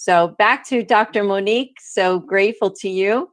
So 0.00 0.28
back 0.38 0.66
to 0.68 0.82
Dr. 0.82 1.22
Monique. 1.24 1.76
So 1.78 2.20
grateful 2.20 2.70
to 2.70 2.88
you. 2.88 3.28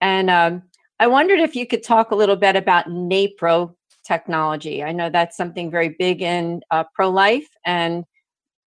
And 0.00 0.28
um, 0.28 0.64
I 0.98 1.06
wondered 1.06 1.38
if 1.38 1.54
you 1.54 1.68
could 1.68 1.84
talk 1.84 2.10
a 2.10 2.16
little 2.16 2.34
bit 2.34 2.56
about 2.56 2.86
NAPRO 2.86 3.76
technology. 4.04 4.82
I 4.82 4.90
know 4.90 5.08
that's 5.08 5.36
something 5.36 5.70
very 5.70 5.90
big 6.00 6.20
in 6.20 6.62
uh, 6.72 6.82
pro 6.94 7.10
life, 7.10 7.46
and 7.64 8.02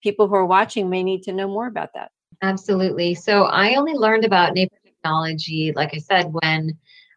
people 0.03 0.29
who 0.29 0.35
are 0.35 0.45
watching 0.45 0.91
may 0.91 1.03
need 1.03 1.23
to 1.23 1.33
know 1.33 1.49
more 1.49 1.67
about 1.67 1.89
that. 1.95 2.11
Absolutely. 2.43 3.15
So 3.15 3.45
I 3.45 3.77
only 3.77 3.95
learned 3.95 4.27
about 4.27 4.55
NAPRO 4.55 4.77
technology, 4.85 5.73
like 5.75 5.95
I 5.95 5.99
said, 5.99 6.31
when 6.43 6.77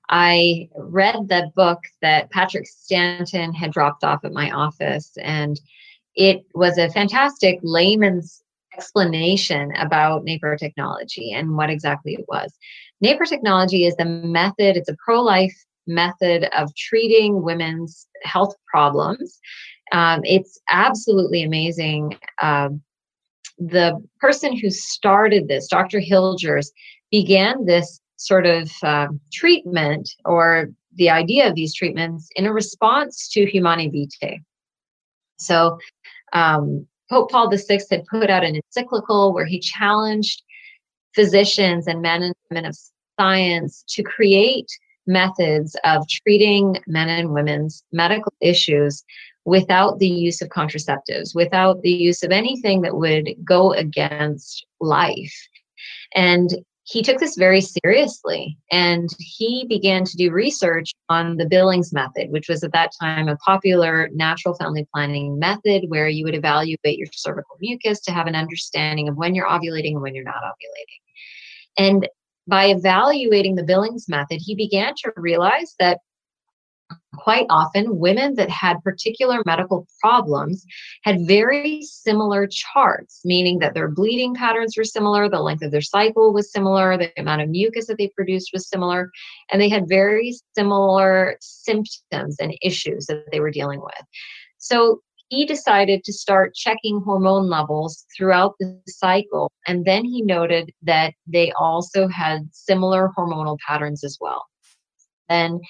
I 0.09 0.69
read 0.77 1.27
the 1.27 1.51
book 1.53 1.79
that 2.01 2.31
Patrick 2.31 2.65
Stanton 2.65 3.53
had 3.53 3.73
dropped 3.73 4.05
off 4.05 4.23
at 4.23 4.31
my 4.31 4.51
office, 4.51 5.17
and 5.21 5.59
it 6.15 6.45
was 6.53 6.77
a 6.77 6.89
fantastic 6.91 7.59
layman's 7.61 8.42
explanation 8.75 9.71
about 9.77 10.25
NAPRO 10.25 10.57
technology 10.57 11.31
and 11.31 11.55
what 11.55 11.69
exactly 11.69 12.13
it 12.13 12.25
was. 12.27 12.53
NAPRO 13.03 13.27
technology 13.27 13.85
is 13.85 13.95
the 13.95 14.05
method, 14.05 14.77
it's 14.77 14.89
a 14.89 14.95
pro 15.03 15.21
life 15.21 15.55
method 15.87 16.47
of 16.57 16.73
treating 16.75 17.43
women's 17.43 18.07
health 18.23 18.55
problems. 18.67 19.39
Um, 19.91 20.21
it's 20.23 20.59
absolutely 20.69 21.43
amazing. 21.43 22.17
Um, 22.41 22.81
the 23.57 24.01
person 24.19 24.57
who 24.57 24.69
started 24.69 25.47
this, 25.47 25.67
Dr. 25.67 25.99
Hilgers, 25.99 26.67
began 27.11 27.65
this 27.65 27.99
sort 28.15 28.45
of 28.45 28.71
uh, 28.81 29.07
treatment 29.31 30.09
or 30.25 30.69
the 30.95 31.09
idea 31.09 31.47
of 31.47 31.55
these 31.55 31.75
treatments 31.75 32.29
in 32.35 32.45
a 32.45 32.53
response 32.53 33.29
to 33.29 33.45
Humanae 33.45 33.89
Vitae. 33.89 34.39
So, 35.37 35.77
um, 36.31 36.87
Pope 37.13 37.29
Paul 37.29 37.51
VI 37.55 37.79
had 37.91 38.07
put 38.07 38.31
out 38.31 38.43
an 38.43 38.55
encyclical 38.55 39.33
where 39.35 39.45
he 39.45 39.59
challenged 39.59 40.41
physicians 41.13 41.85
and 41.85 42.01
men 42.01 42.23
and 42.23 42.33
women 42.49 42.65
of 42.65 42.75
science 43.19 43.83
to 43.89 44.01
create 44.01 44.65
methods 45.05 45.75
of 45.83 46.07
treating 46.09 46.75
men 46.87 47.09
and 47.09 47.31
women's 47.31 47.83
medical 47.91 48.33
issues 48.41 49.03
without 49.45 49.99
the 49.99 50.07
use 50.07 50.41
of 50.41 50.49
contraceptives, 50.49 51.35
without 51.35 51.83
the 51.83 51.91
use 51.91 52.23
of 52.23 52.31
anything 52.31 52.81
that 52.81 52.95
would 52.95 53.35
go 53.45 53.73
against 53.73 54.65
life. 54.81 55.35
And 56.15 56.49
he 56.85 57.01
took 57.01 57.17
this 57.17 57.37
very 57.37 57.61
seriously 57.61 58.57
and 58.71 59.09
he 59.17 59.65
began 59.69 60.03
to 60.03 60.17
do 60.17 60.31
research 60.31 60.91
on 61.07 61.37
the 61.37 61.45
Billings 61.45 61.93
method, 61.93 62.29
which 62.29 62.49
was 62.49 62.63
at 62.63 62.73
that 62.73 62.91
time 62.99 63.29
a 63.29 63.37
popular 63.37 64.09
natural 64.13 64.53
family 64.55 64.85
planning 64.93 65.39
method 65.39 65.85
where 65.87 66.09
you 66.09 66.25
would 66.25 66.35
evaluate 66.35 66.97
your 66.97 67.07
cervical 67.13 67.55
mucus 67.61 68.01
to 68.01 68.11
have 68.11 68.27
an 68.27 68.35
understanding 68.35 69.07
of 69.07 69.15
when 69.15 69.33
you're 69.33 69.47
ovulating 69.47 69.93
and 69.93 70.01
when 70.01 70.13
you're 70.13 70.25
not 70.25 70.43
ovulating. 70.43 70.99
And 71.77 72.09
by 72.47 72.65
evaluating 72.65 73.55
the 73.55 73.63
Billings 73.63 74.09
method, 74.09 74.41
he 74.43 74.53
began 74.53 74.93
to 75.03 75.13
realize 75.15 75.75
that 75.79 75.99
quite 77.17 77.45
often 77.49 77.99
women 77.99 78.35
that 78.35 78.49
had 78.49 78.83
particular 78.83 79.41
medical 79.45 79.87
problems 80.01 80.65
had 81.03 81.27
very 81.27 81.81
similar 81.83 82.47
charts 82.47 83.21
meaning 83.23 83.59
that 83.59 83.73
their 83.73 83.87
bleeding 83.87 84.33
patterns 84.33 84.75
were 84.77 84.83
similar 84.83 85.29
the 85.29 85.39
length 85.39 85.63
of 85.63 85.71
their 85.71 85.81
cycle 85.81 86.33
was 86.33 86.51
similar 86.51 86.97
the 86.97 87.11
amount 87.19 87.41
of 87.41 87.49
mucus 87.49 87.87
that 87.87 87.97
they 87.97 88.09
produced 88.09 88.49
was 88.53 88.67
similar 88.67 89.09
and 89.51 89.61
they 89.61 89.69
had 89.69 89.87
very 89.87 90.33
similar 90.55 91.37
symptoms 91.41 92.37
and 92.39 92.57
issues 92.61 93.05
that 93.05 93.25
they 93.31 93.39
were 93.39 93.51
dealing 93.51 93.81
with. 93.81 94.05
So 94.57 95.01
he 95.29 95.45
decided 95.45 96.03
to 96.03 96.13
start 96.13 96.53
checking 96.53 97.01
hormone 97.01 97.49
levels 97.49 98.05
throughout 98.15 98.55
the 98.59 98.79
cycle 98.87 99.51
and 99.67 99.85
then 99.85 100.05
he 100.05 100.21
noted 100.21 100.71
that 100.83 101.13
they 101.27 101.51
also 101.53 102.07
had 102.07 102.49
similar 102.51 103.11
hormonal 103.17 103.57
patterns 103.67 104.03
as 104.03 104.17
well. 104.19 104.45
And 105.29 105.61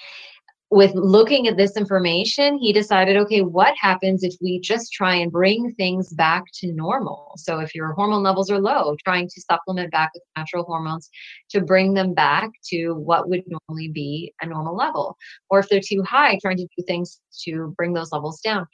with 0.74 0.92
looking 0.96 1.46
at 1.46 1.56
this 1.56 1.76
information, 1.76 2.58
he 2.58 2.72
decided, 2.72 3.16
okay, 3.16 3.42
what 3.42 3.76
happens 3.80 4.24
if 4.24 4.34
we 4.42 4.58
just 4.58 4.92
try 4.92 5.14
and 5.14 5.30
bring 5.30 5.72
things 5.74 6.12
back 6.12 6.42
to 6.54 6.72
normal? 6.72 7.30
So 7.36 7.60
if 7.60 7.76
your 7.76 7.92
hormone 7.92 8.24
levels 8.24 8.50
are 8.50 8.58
low, 8.58 8.96
trying 9.04 9.28
to 9.28 9.40
supplement 9.40 9.92
back 9.92 10.10
with 10.14 10.24
natural 10.36 10.64
hormones 10.64 11.08
to 11.50 11.60
bring 11.60 11.94
them 11.94 12.12
back 12.12 12.50
to 12.70 12.94
what 12.94 13.28
would 13.28 13.44
normally 13.46 13.88
be 13.88 14.34
a 14.42 14.46
normal 14.46 14.74
level. 14.74 15.16
Or 15.48 15.60
if 15.60 15.68
they're 15.68 15.80
too 15.80 16.02
high, 16.02 16.40
trying 16.42 16.56
to 16.56 16.66
do 16.76 16.82
things 16.84 17.20
to 17.44 17.72
bring 17.76 17.92
those 17.92 18.10
levels 18.10 18.40
down. 18.40 18.66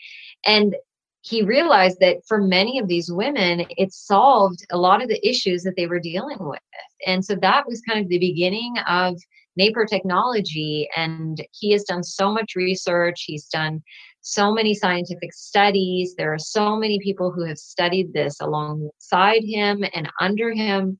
And 0.46 0.74
he 1.20 1.42
realized 1.42 1.98
that 2.00 2.22
for 2.26 2.40
many 2.40 2.78
of 2.78 2.88
these 2.88 3.12
women, 3.12 3.66
it 3.76 3.92
solved 3.92 4.64
a 4.72 4.78
lot 4.78 5.02
of 5.02 5.10
the 5.10 5.28
issues 5.28 5.62
that 5.64 5.76
they 5.76 5.86
were 5.86 6.00
dealing 6.00 6.38
with. 6.40 6.60
And 7.06 7.22
so 7.22 7.34
that 7.42 7.66
was 7.66 7.82
kind 7.82 8.00
of 8.00 8.08
the 8.08 8.18
beginning 8.18 8.78
of 8.88 9.20
NAPRO 9.58 9.86
technology. 9.88 10.88
And 10.96 11.42
he 11.52 11.72
has 11.72 11.84
done 11.84 12.02
so 12.02 12.32
much 12.32 12.54
research. 12.56 13.24
He's 13.26 13.46
done 13.46 13.82
so 14.20 14.52
many 14.52 14.74
scientific 14.74 15.32
studies. 15.32 16.14
There 16.16 16.32
are 16.32 16.38
so 16.38 16.76
many 16.76 16.98
people 17.00 17.32
who 17.32 17.44
have 17.44 17.58
studied 17.58 18.12
this 18.12 18.40
alongside 18.40 19.42
him 19.44 19.84
and 19.94 20.10
under 20.20 20.52
him. 20.52 20.98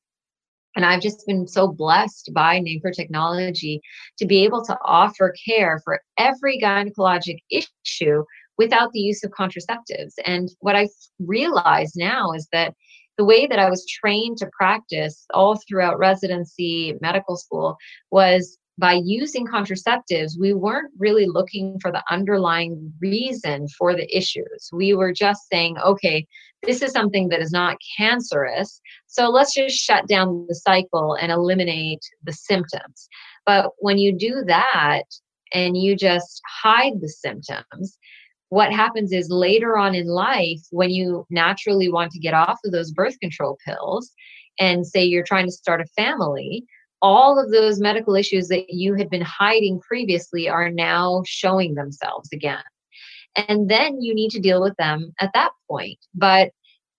And 0.75 0.85
I've 0.85 1.01
just 1.01 1.27
been 1.27 1.47
so 1.47 1.67
blessed 1.67 2.31
by 2.33 2.59
NAPRO 2.59 2.93
technology 2.95 3.81
to 4.17 4.25
be 4.25 4.43
able 4.43 4.63
to 4.65 4.77
offer 4.85 5.33
care 5.45 5.81
for 5.83 6.01
every 6.17 6.59
gynecologic 6.59 7.37
issue 7.51 8.23
without 8.57 8.91
the 8.93 8.99
use 8.99 9.23
of 9.23 9.31
contraceptives. 9.31 10.13
And 10.25 10.49
what 10.59 10.75
I 10.75 10.87
realize 11.19 11.91
now 11.95 12.31
is 12.31 12.47
that 12.53 12.73
the 13.21 13.25
way 13.25 13.45
that 13.45 13.59
I 13.59 13.69
was 13.69 13.85
trained 13.85 14.37
to 14.37 14.49
practice 14.51 15.27
all 15.31 15.55
throughout 15.55 15.99
residency, 15.99 16.95
medical 17.01 17.37
school, 17.37 17.77
was 18.09 18.57
by 18.79 18.93
using 18.93 19.45
contraceptives, 19.45 20.39
we 20.39 20.53
weren't 20.55 20.91
really 20.97 21.27
looking 21.27 21.77
for 21.79 21.91
the 21.91 22.03
underlying 22.09 22.91
reason 22.99 23.67
for 23.77 23.93
the 23.93 24.07
issues. 24.17 24.71
We 24.73 24.95
were 24.95 25.13
just 25.13 25.41
saying, 25.51 25.77
okay, 25.77 26.25
this 26.63 26.81
is 26.81 26.93
something 26.93 27.29
that 27.29 27.41
is 27.41 27.51
not 27.51 27.77
cancerous. 27.95 28.81
So 29.05 29.29
let's 29.29 29.53
just 29.53 29.75
shut 29.75 30.07
down 30.07 30.47
the 30.49 30.55
cycle 30.55 31.13
and 31.13 31.31
eliminate 31.31 32.01
the 32.23 32.33
symptoms. 32.33 33.07
But 33.45 33.69
when 33.77 33.99
you 33.99 34.17
do 34.17 34.41
that 34.47 35.03
and 35.53 35.77
you 35.77 35.95
just 35.95 36.41
hide 36.63 36.99
the 37.01 37.09
symptoms, 37.09 37.99
what 38.51 38.73
happens 38.73 39.13
is 39.13 39.29
later 39.29 39.77
on 39.77 39.95
in 39.95 40.07
life, 40.07 40.59
when 40.71 40.89
you 40.89 41.25
naturally 41.29 41.89
want 41.89 42.11
to 42.11 42.19
get 42.19 42.33
off 42.33 42.59
of 42.65 42.73
those 42.73 42.91
birth 42.91 43.17
control 43.21 43.57
pills 43.65 44.11
and 44.59 44.85
say 44.85 45.05
you're 45.05 45.23
trying 45.23 45.45
to 45.45 45.53
start 45.53 45.79
a 45.79 45.85
family, 45.95 46.65
all 47.01 47.39
of 47.39 47.49
those 47.51 47.79
medical 47.79 48.13
issues 48.13 48.49
that 48.49 48.65
you 48.67 48.93
had 48.93 49.09
been 49.09 49.21
hiding 49.21 49.79
previously 49.79 50.49
are 50.49 50.69
now 50.69 51.23
showing 51.25 51.75
themselves 51.75 52.27
again. 52.33 52.61
And 53.37 53.69
then 53.69 54.01
you 54.01 54.13
need 54.13 54.31
to 54.31 54.41
deal 54.41 54.61
with 54.61 54.75
them 54.75 55.13
at 55.21 55.31
that 55.33 55.51
point. 55.69 55.99
But 56.13 56.51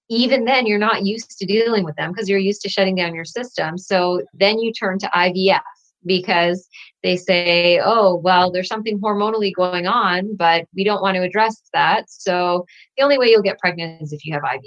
even 0.09 0.47
then, 0.47 0.67
you're 0.67 0.79
not 0.79 1.05
used 1.05 1.39
to 1.39 1.45
dealing 1.45 1.85
with 1.85 1.97
them 1.97 2.13
because 2.13 2.31
you're 2.31 2.39
used 2.39 2.63
to 2.63 2.71
shutting 2.71 2.95
down 2.95 3.15
your 3.15 3.27
system. 3.27 3.77
So 3.77 4.23
then 4.33 4.59
you 4.59 4.73
turn 4.73 4.99
to 5.01 5.11
IVF 5.15 5.61
because 6.05 6.69
they 7.03 7.17
say, 7.17 7.81
oh, 7.83 8.17
well, 8.17 8.51
there's 8.51 8.69
something 8.69 9.01
hormonally 9.01 9.53
going 9.55 9.87
on, 9.87 10.37
but 10.37 10.67
we 10.75 10.85
don't 10.85 11.03
want 11.03 11.17
to 11.17 11.23
address 11.23 11.63
that. 11.73 12.05
So 12.09 12.67
the 12.97 13.05
only 13.05 13.19
way 13.19 13.29
you'll 13.29 13.43
get 13.43 13.59
pregnant 13.59 14.03
is 14.03 14.13
if 14.13 14.25
you 14.25 14.35
have 14.35 14.43
IVF. 14.43 14.63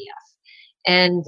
And 0.87 1.25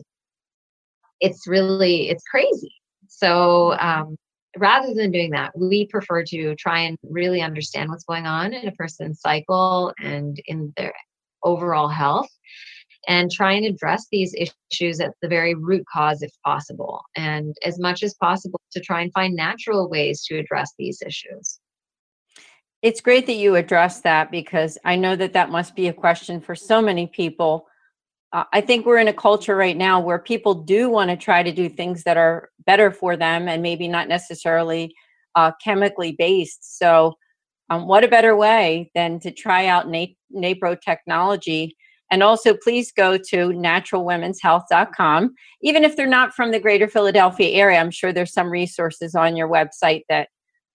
it's 1.19 1.47
really, 1.47 2.09
it's 2.09 2.23
crazy. 2.23 2.73
So 3.07 3.77
um, 3.79 4.15
rather 4.57 4.93
than 4.93 5.11
doing 5.11 5.31
that, 5.31 5.51
we 5.57 5.87
prefer 5.87 6.23
to 6.23 6.55
try 6.55 6.81
and 6.81 6.97
really 7.03 7.41
understand 7.41 7.89
what's 7.89 8.03
going 8.03 8.25
on 8.25 8.53
in 8.53 8.67
a 8.67 8.73
person's 8.73 9.21
cycle 9.21 9.93
and 10.01 10.39
in 10.45 10.73
their 10.77 10.93
overall 11.43 11.87
health 11.87 12.29
and 13.07 13.31
try 13.31 13.53
and 13.53 13.65
address 13.65 14.07
these 14.11 14.35
issues 14.35 14.99
at 14.99 15.13
the 15.21 15.27
very 15.27 15.55
root 15.55 15.83
cause 15.91 16.21
if 16.21 16.31
possible 16.45 17.01
and 17.15 17.55
as 17.63 17.79
much 17.79 18.03
as 18.03 18.13
possible 18.15 18.59
to 18.71 18.81
try 18.81 19.01
and 19.01 19.13
find 19.13 19.35
natural 19.35 19.89
ways 19.89 20.23
to 20.25 20.37
address 20.37 20.73
these 20.77 21.01
issues. 21.01 21.59
It's 22.81 23.01
great 23.01 23.25
that 23.25 23.33
you 23.33 23.55
address 23.55 24.01
that 24.01 24.29
because 24.29 24.77
i 24.85 24.95
know 24.95 25.15
that 25.15 25.33
that 25.33 25.49
must 25.49 25.75
be 25.75 25.87
a 25.87 25.93
question 25.93 26.41
for 26.41 26.55
so 26.55 26.81
many 26.81 27.07
people. 27.07 27.67
Uh, 28.33 28.43
i 28.53 28.61
think 28.61 28.85
we're 28.85 28.97
in 28.97 29.07
a 29.07 29.13
culture 29.13 29.55
right 29.55 29.77
now 29.77 29.99
where 29.99 30.19
people 30.19 30.53
do 30.53 30.89
want 30.89 31.09
to 31.09 31.17
try 31.17 31.41
to 31.41 31.51
do 31.51 31.69
things 31.69 32.03
that 32.03 32.17
are 32.17 32.49
better 32.65 32.91
for 32.91 33.15
them 33.15 33.47
and 33.47 33.63
maybe 33.63 33.87
not 33.87 34.07
necessarily 34.07 34.93
uh, 35.35 35.51
chemically 35.63 36.15
based. 36.17 36.77
So 36.79 37.13
um, 37.69 37.87
what 37.87 38.03
a 38.03 38.07
better 38.07 38.35
way 38.35 38.91
than 38.95 39.19
to 39.19 39.31
try 39.31 39.67
out 39.67 39.87
Na- 39.87 40.05
NAPRO 40.35 40.81
technology 40.81 41.77
and 42.11 42.23
also, 42.23 42.53
please 42.55 42.91
go 42.91 43.17
to 43.17 43.49
naturalwomenshealth.com. 43.49 45.35
Even 45.61 45.83
if 45.83 45.95
they're 45.95 46.07
not 46.07 46.33
from 46.33 46.51
the 46.51 46.59
greater 46.59 46.87
Philadelphia 46.87 47.51
area, 47.51 47.79
I'm 47.79 47.91
sure 47.91 48.13
there's 48.13 48.33
some 48.33 48.49
resources 48.49 49.13
on 49.15 49.35
your 49.35 49.49
website 49.49 50.03
that 50.09 50.29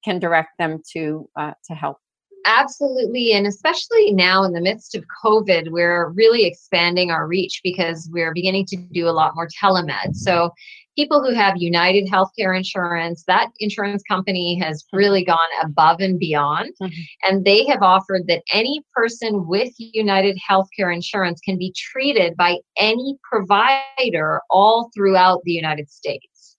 can 0.05 0.19
direct 0.19 0.51
them 0.59 0.83
to 0.93 1.29
uh, 1.37 1.53
to 1.65 1.75
help. 1.75 1.99
Absolutely. 2.45 3.33
And 3.33 3.47
especially 3.47 4.13
now 4.13 4.43
in 4.43 4.53
the 4.53 4.61
midst 4.61 4.97
of 4.97 5.05
COVID, 5.25 5.71
we're 5.71 6.09
really 6.11 6.45
expanding 6.45 7.11
our 7.11 7.29
reach 7.29 7.61
because 7.63 8.11
we're 8.13 8.35
beginning 8.35 8.67
to 8.67 8.77
do 8.77 9.09
a 9.09 9.11
lot 9.11 9.37
more 9.37 9.49
telemed. 9.63 10.15
So 10.15 10.51
people 10.97 11.23
who 11.23 11.35
have 11.35 11.57
United 11.57 12.09
Healthcare 12.09 12.57
Insurance, 12.57 13.25
that 13.27 13.49
insurance 13.61 14.03
company 14.09 14.59
has 14.59 14.85
really 14.93 15.25
gone 15.25 15.39
above 15.63 16.01
and 16.01 16.19
beyond. 16.19 16.71
Mm-hmm. 16.83 17.01
And 17.23 17.45
they 17.45 17.65
have 17.67 17.83
offered 17.83 18.27
that 18.29 18.43
any 18.53 18.83
person 18.95 19.47
with 19.47 19.73
United 19.79 20.39
Healthcare 20.49 20.95
Insurance 20.95 21.41
can 21.41 21.59
be 21.59 21.75
treated 21.77 22.37
by 22.37 22.59
any 22.77 23.17
provider 23.31 24.41
all 24.51 24.91
throughout 24.95 25.41
the 25.45 25.53
United 25.53 25.91
States. 25.91 26.57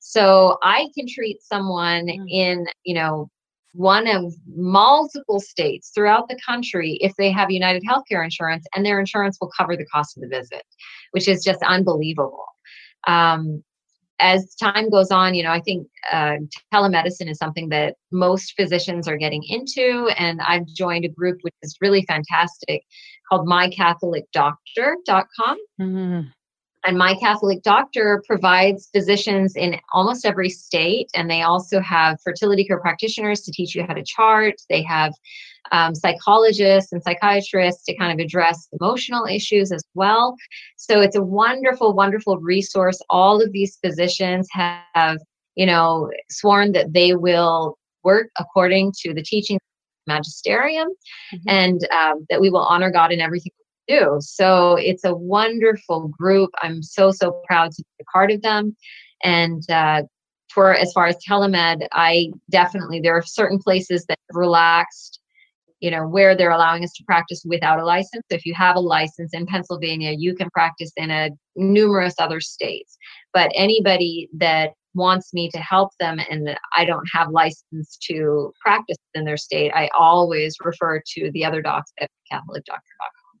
So 0.00 0.56
I 0.62 0.88
can 0.96 1.06
treat 1.06 1.42
someone 1.42 2.06
mm-hmm. 2.06 2.28
in, 2.28 2.66
you 2.84 2.94
know, 2.94 3.30
one 3.74 4.08
of 4.08 4.32
multiple 4.56 5.38
states 5.38 5.92
throughout 5.94 6.28
the 6.28 6.38
country 6.44 6.98
if 7.00 7.14
they 7.16 7.30
have 7.30 7.50
United 7.50 7.82
Healthcare 7.84 8.24
insurance 8.24 8.66
and 8.74 8.84
their 8.84 8.98
insurance 8.98 9.38
will 9.40 9.50
cover 9.56 9.76
the 9.76 9.86
cost 9.86 10.16
of 10.16 10.22
the 10.22 10.28
visit, 10.28 10.64
which 11.12 11.28
is 11.28 11.44
just 11.44 11.62
unbelievable. 11.62 12.44
Um, 13.06 13.62
as 14.20 14.54
time 14.56 14.90
goes 14.90 15.10
on, 15.10 15.34
you 15.34 15.42
know, 15.42 15.52
I 15.52 15.60
think 15.60 15.86
uh, 16.10 16.36
telemedicine 16.72 17.30
is 17.30 17.38
something 17.38 17.68
that 17.70 17.96
most 18.10 18.54
physicians 18.56 19.06
are 19.06 19.16
getting 19.16 19.44
into. 19.44 20.10
And 20.18 20.40
I've 20.40 20.66
joined 20.66 21.04
a 21.04 21.08
group 21.08 21.38
which 21.42 21.54
is 21.62 21.76
really 21.80 22.04
fantastic 22.06 22.82
called 23.28 23.46
mycatholicdoctor.com. 23.46 25.58
Mm-hmm. 25.80 26.20
And 26.84 26.96
My 26.96 27.16
Catholic 27.16 27.62
Doctor 27.62 28.22
provides 28.26 28.88
physicians 28.94 29.56
in 29.56 29.78
almost 29.92 30.24
every 30.24 30.48
state. 30.48 31.10
And 31.14 31.28
they 31.28 31.42
also 31.42 31.80
have 31.80 32.18
fertility 32.22 32.64
care 32.64 32.80
practitioners 32.80 33.40
to 33.42 33.52
teach 33.52 33.74
you 33.74 33.84
how 33.86 33.94
to 33.94 34.04
chart. 34.04 34.54
They 34.70 34.82
have 34.84 35.12
um, 35.72 35.94
psychologists 35.94 36.92
and 36.92 37.02
psychiatrists 37.02 37.84
to 37.84 37.96
kind 37.96 38.12
of 38.12 38.24
address 38.24 38.68
emotional 38.80 39.26
issues 39.26 39.72
as 39.72 39.82
well. 39.94 40.36
So 40.76 41.00
it's 41.00 41.16
a 41.16 41.22
wonderful, 41.22 41.92
wonderful 41.92 42.38
resource. 42.38 43.00
All 43.10 43.42
of 43.42 43.52
these 43.52 43.78
physicians 43.84 44.48
have, 44.52 45.18
you 45.54 45.66
know, 45.66 46.10
sworn 46.30 46.72
that 46.72 46.92
they 46.92 47.14
will 47.14 47.76
work 48.04 48.28
according 48.38 48.92
to 49.00 49.12
the 49.12 49.22
teaching 49.22 49.58
magisterium 50.06 50.88
mm-hmm. 51.34 51.48
and 51.48 51.86
um, 51.92 52.26
that 52.30 52.40
we 52.40 52.50
will 52.50 52.64
honor 52.64 52.90
God 52.90 53.12
in 53.12 53.20
everything 53.20 53.52
we 53.88 53.96
do. 53.96 54.16
So 54.20 54.76
it's 54.76 55.04
a 55.04 55.14
wonderful 55.14 56.08
group. 56.08 56.50
I'm 56.62 56.82
so, 56.82 57.10
so 57.12 57.42
proud 57.46 57.72
to 57.72 57.82
be 57.82 58.02
a 58.02 58.10
part 58.12 58.30
of 58.30 58.42
them. 58.42 58.74
And 59.22 59.62
uh, 59.70 60.02
for 60.48 60.74
as 60.74 60.92
far 60.92 61.06
as 61.06 61.16
telemed, 61.28 61.86
I 61.92 62.30
definitely 62.50 63.00
there 63.00 63.16
are 63.16 63.22
certain 63.22 63.58
places 63.58 64.06
that 64.06 64.18
have 64.30 64.36
relaxed, 64.36 65.17
you 65.80 65.90
know, 65.90 66.06
where 66.06 66.36
they're 66.36 66.50
allowing 66.50 66.82
us 66.84 66.92
to 66.94 67.04
practice 67.04 67.42
without 67.44 67.78
a 67.78 67.84
license. 67.84 68.24
If 68.30 68.44
you 68.44 68.54
have 68.54 68.76
a 68.76 68.80
license 68.80 69.32
in 69.32 69.46
Pennsylvania, 69.46 70.14
you 70.16 70.34
can 70.34 70.50
practice 70.50 70.90
in 70.96 71.10
a 71.10 71.30
numerous 71.56 72.14
other 72.18 72.40
states. 72.40 72.96
But 73.32 73.50
anybody 73.54 74.28
that 74.38 74.72
wants 74.94 75.32
me 75.32 75.48
to 75.50 75.58
help 75.58 75.90
them 76.00 76.18
and 76.30 76.58
I 76.76 76.84
don't 76.84 77.06
have 77.12 77.30
license 77.30 77.96
to 78.08 78.52
practice 78.60 78.96
in 79.14 79.24
their 79.24 79.36
state, 79.36 79.70
I 79.74 79.88
always 79.98 80.56
refer 80.60 81.00
to 81.14 81.30
the 81.32 81.44
other 81.44 81.62
docs 81.62 81.92
at 82.00 82.10
CatholicDoctor.com. 82.32 83.38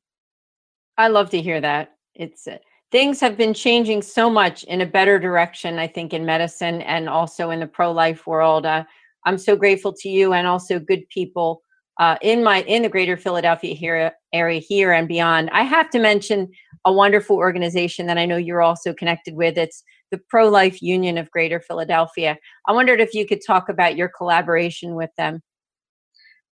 I 0.96 1.08
love 1.08 1.30
to 1.30 1.40
hear 1.40 1.60
that. 1.60 1.96
It's 2.14 2.46
uh, 2.46 2.58
things 2.90 3.20
have 3.20 3.36
been 3.36 3.54
changing 3.54 4.02
so 4.02 4.30
much 4.30 4.64
in 4.64 4.80
a 4.80 4.86
better 4.86 5.18
direction, 5.18 5.78
I 5.78 5.86
think, 5.86 6.12
in 6.12 6.24
medicine 6.24 6.82
and 6.82 7.08
also 7.08 7.50
in 7.50 7.60
the 7.60 7.66
pro 7.66 7.92
life 7.92 8.26
world. 8.26 8.66
Uh, 8.66 8.84
I'm 9.24 9.38
so 9.38 9.56
grateful 9.56 9.92
to 9.92 10.08
you 10.08 10.32
and 10.32 10.46
also 10.46 10.78
good 10.78 11.08
people 11.08 11.62
uh, 11.98 12.16
in 12.22 12.44
my 12.44 12.62
in 12.62 12.82
the 12.82 12.88
greater 12.88 13.16
Philadelphia 13.16 13.74
here, 13.74 14.12
area 14.32 14.60
here 14.60 14.92
and 14.92 15.08
beyond. 15.08 15.50
I 15.50 15.62
have 15.62 15.90
to 15.90 15.98
mention 15.98 16.48
a 16.84 16.92
wonderful 16.92 17.36
organization 17.36 18.06
that 18.06 18.18
I 18.18 18.26
know 18.26 18.36
you're 18.36 18.62
also 18.62 18.94
connected 18.94 19.34
with. 19.34 19.58
It's 19.58 19.82
the 20.10 20.18
Pro 20.28 20.48
Life 20.48 20.80
Union 20.80 21.18
of 21.18 21.30
Greater 21.30 21.60
Philadelphia. 21.60 22.36
I 22.66 22.72
wondered 22.72 23.00
if 23.00 23.14
you 23.14 23.26
could 23.26 23.44
talk 23.44 23.68
about 23.68 23.96
your 23.96 24.08
collaboration 24.08 24.94
with 24.94 25.10
them. 25.18 25.40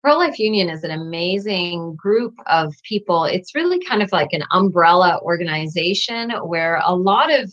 Pro 0.04 0.18
Life 0.18 0.38
Union 0.38 0.70
is 0.70 0.84
an 0.84 0.92
amazing 0.92 1.96
group 1.96 2.36
of 2.48 2.74
people. 2.88 3.26
It's 3.26 3.56
really 3.56 3.84
kind 3.86 4.04
of 4.04 4.12
like 4.12 4.34
an 4.34 4.44
umbrella 4.52 5.20
organization 5.24 6.32
where 6.44 6.82
a 6.86 6.94
lot 6.94 7.32
of 7.32 7.52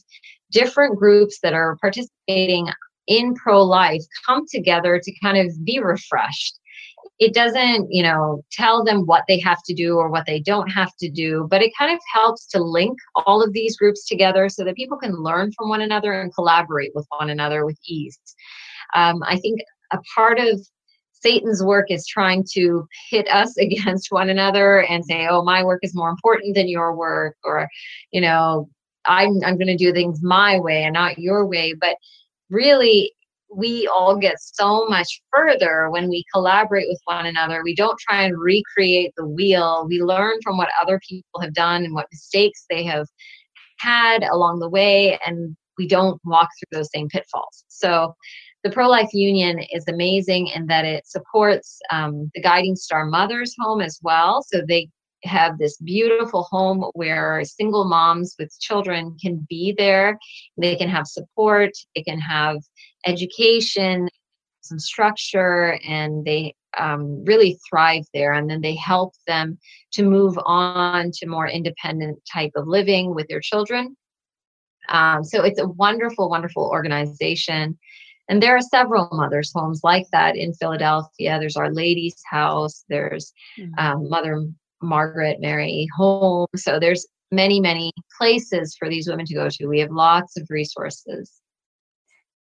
different 0.50 0.98
groups 0.98 1.38
that 1.42 1.54
are 1.54 1.76
participating 1.80 2.68
in 3.06 3.34
pro 3.34 3.62
life 3.62 4.02
come 4.26 4.44
together 4.50 5.00
to 5.02 5.20
kind 5.20 5.38
of 5.38 5.64
be 5.64 5.80
refreshed 5.80 6.58
it 7.22 7.34
doesn't 7.34 7.86
you 7.88 8.02
know 8.02 8.44
tell 8.50 8.82
them 8.82 9.06
what 9.06 9.22
they 9.28 9.38
have 9.38 9.62
to 9.64 9.72
do 9.72 9.96
or 9.96 10.10
what 10.10 10.26
they 10.26 10.40
don't 10.40 10.68
have 10.68 10.90
to 10.96 11.08
do 11.08 11.46
but 11.48 11.62
it 11.62 11.70
kind 11.78 11.94
of 11.94 12.00
helps 12.12 12.46
to 12.48 12.60
link 12.60 12.98
all 13.26 13.40
of 13.42 13.52
these 13.52 13.76
groups 13.76 14.04
together 14.06 14.48
so 14.48 14.64
that 14.64 14.74
people 14.74 14.98
can 14.98 15.14
learn 15.14 15.52
from 15.52 15.68
one 15.68 15.82
another 15.82 16.20
and 16.20 16.34
collaborate 16.34 16.90
with 16.94 17.06
one 17.18 17.30
another 17.30 17.64
with 17.64 17.78
ease. 17.86 18.18
Um, 18.94 19.22
i 19.22 19.38
think 19.38 19.60
a 19.92 19.98
part 20.16 20.40
of 20.40 20.60
satan's 21.12 21.62
work 21.62 21.90
is 21.90 22.06
trying 22.06 22.44
to 22.54 22.86
pit 23.08 23.28
us 23.30 23.56
against 23.66 24.10
one 24.10 24.28
another 24.28 24.82
and 24.82 25.04
say 25.04 25.28
oh 25.28 25.44
my 25.44 25.62
work 25.62 25.80
is 25.82 25.94
more 25.94 26.10
important 26.10 26.56
than 26.56 26.66
your 26.66 26.96
work 26.96 27.36
or 27.44 27.68
you 28.10 28.20
know 28.20 28.68
i'm, 29.06 29.38
I'm 29.44 29.58
going 29.58 29.68
to 29.68 29.76
do 29.76 29.92
things 29.92 30.20
my 30.22 30.58
way 30.58 30.82
and 30.82 30.94
not 30.94 31.18
your 31.18 31.46
way 31.46 31.74
but 31.80 31.96
really 32.50 33.12
we 33.54 33.88
all 33.88 34.16
get 34.16 34.36
so 34.40 34.86
much 34.86 35.20
further 35.34 35.90
when 35.90 36.08
we 36.08 36.24
collaborate 36.32 36.88
with 36.88 37.00
one 37.04 37.26
another. 37.26 37.62
We 37.62 37.74
don't 37.74 37.98
try 37.98 38.22
and 38.22 38.38
recreate 38.38 39.12
the 39.16 39.26
wheel. 39.26 39.86
We 39.88 40.02
learn 40.02 40.38
from 40.42 40.56
what 40.56 40.70
other 40.80 41.00
people 41.08 41.40
have 41.40 41.54
done 41.54 41.84
and 41.84 41.94
what 41.94 42.06
mistakes 42.10 42.64
they 42.70 42.84
have 42.84 43.06
had 43.78 44.22
along 44.22 44.60
the 44.60 44.68
way, 44.68 45.18
and 45.26 45.56
we 45.78 45.86
don't 45.86 46.20
walk 46.24 46.48
through 46.58 46.78
those 46.78 46.90
same 46.94 47.08
pitfalls. 47.08 47.64
So, 47.68 48.14
the 48.64 48.70
Pro 48.70 48.88
Life 48.88 49.12
Union 49.12 49.58
is 49.72 49.84
amazing 49.88 50.46
in 50.46 50.66
that 50.66 50.84
it 50.84 51.04
supports 51.04 51.80
um, 51.90 52.30
the 52.34 52.40
Guiding 52.40 52.76
Star 52.76 53.06
Mothers 53.06 53.56
Home 53.60 53.80
as 53.80 53.98
well. 54.02 54.44
So, 54.46 54.62
they 54.66 54.88
have 55.24 55.58
this 55.58 55.76
beautiful 55.78 56.46
home 56.50 56.84
where 56.94 57.42
single 57.44 57.84
moms 57.84 58.34
with 58.38 58.56
children 58.60 59.16
can 59.20 59.46
be 59.48 59.74
there. 59.76 60.18
They 60.58 60.76
can 60.76 60.88
have 60.88 61.06
support, 61.06 61.70
they 61.94 62.02
can 62.02 62.18
have 62.18 62.58
education, 63.06 64.08
some 64.60 64.78
structure, 64.78 65.78
and 65.84 66.24
they 66.24 66.54
um, 66.78 67.24
really 67.24 67.58
thrive 67.68 68.04
there. 68.14 68.32
And 68.32 68.48
then 68.48 68.60
they 68.60 68.74
help 68.74 69.14
them 69.26 69.58
to 69.92 70.02
move 70.02 70.38
on 70.46 71.10
to 71.14 71.26
more 71.26 71.48
independent 71.48 72.18
type 72.32 72.52
of 72.56 72.66
living 72.66 73.14
with 73.14 73.28
their 73.28 73.40
children. 73.40 73.96
Um, 74.88 75.22
so 75.24 75.42
it's 75.44 75.60
a 75.60 75.68
wonderful, 75.68 76.28
wonderful 76.28 76.68
organization. 76.72 77.78
And 78.28 78.42
there 78.42 78.56
are 78.56 78.62
several 78.62 79.08
mothers' 79.12 79.52
homes 79.54 79.80
like 79.82 80.06
that 80.12 80.36
in 80.36 80.54
Philadelphia. 80.54 81.38
There's 81.38 81.56
Our 81.56 81.72
Lady's 81.72 82.16
House. 82.30 82.84
There's 82.88 83.32
mm-hmm. 83.58 83.74
um, 83.78 84.08
Mother 84.08 84.46
Margaret 84.80 85.38
Mary 85.40 85.86
Home. 85.96 86.46
So 86.56 86.78
there's 86.78 87.06
many, 87.30 87.60
many 87.60 87.92
places 88.18 88.76
for 88.78 88.88
these 88.88 89.08
women 89.08 89.26
to 89.26 89.34
go 89.34 89.48
to. 89.48 89.66
We 89.66 89.80
have 89.80 89.90
lots 89.90 90.36
of 90.36 90.46
resources. 90.50 91.41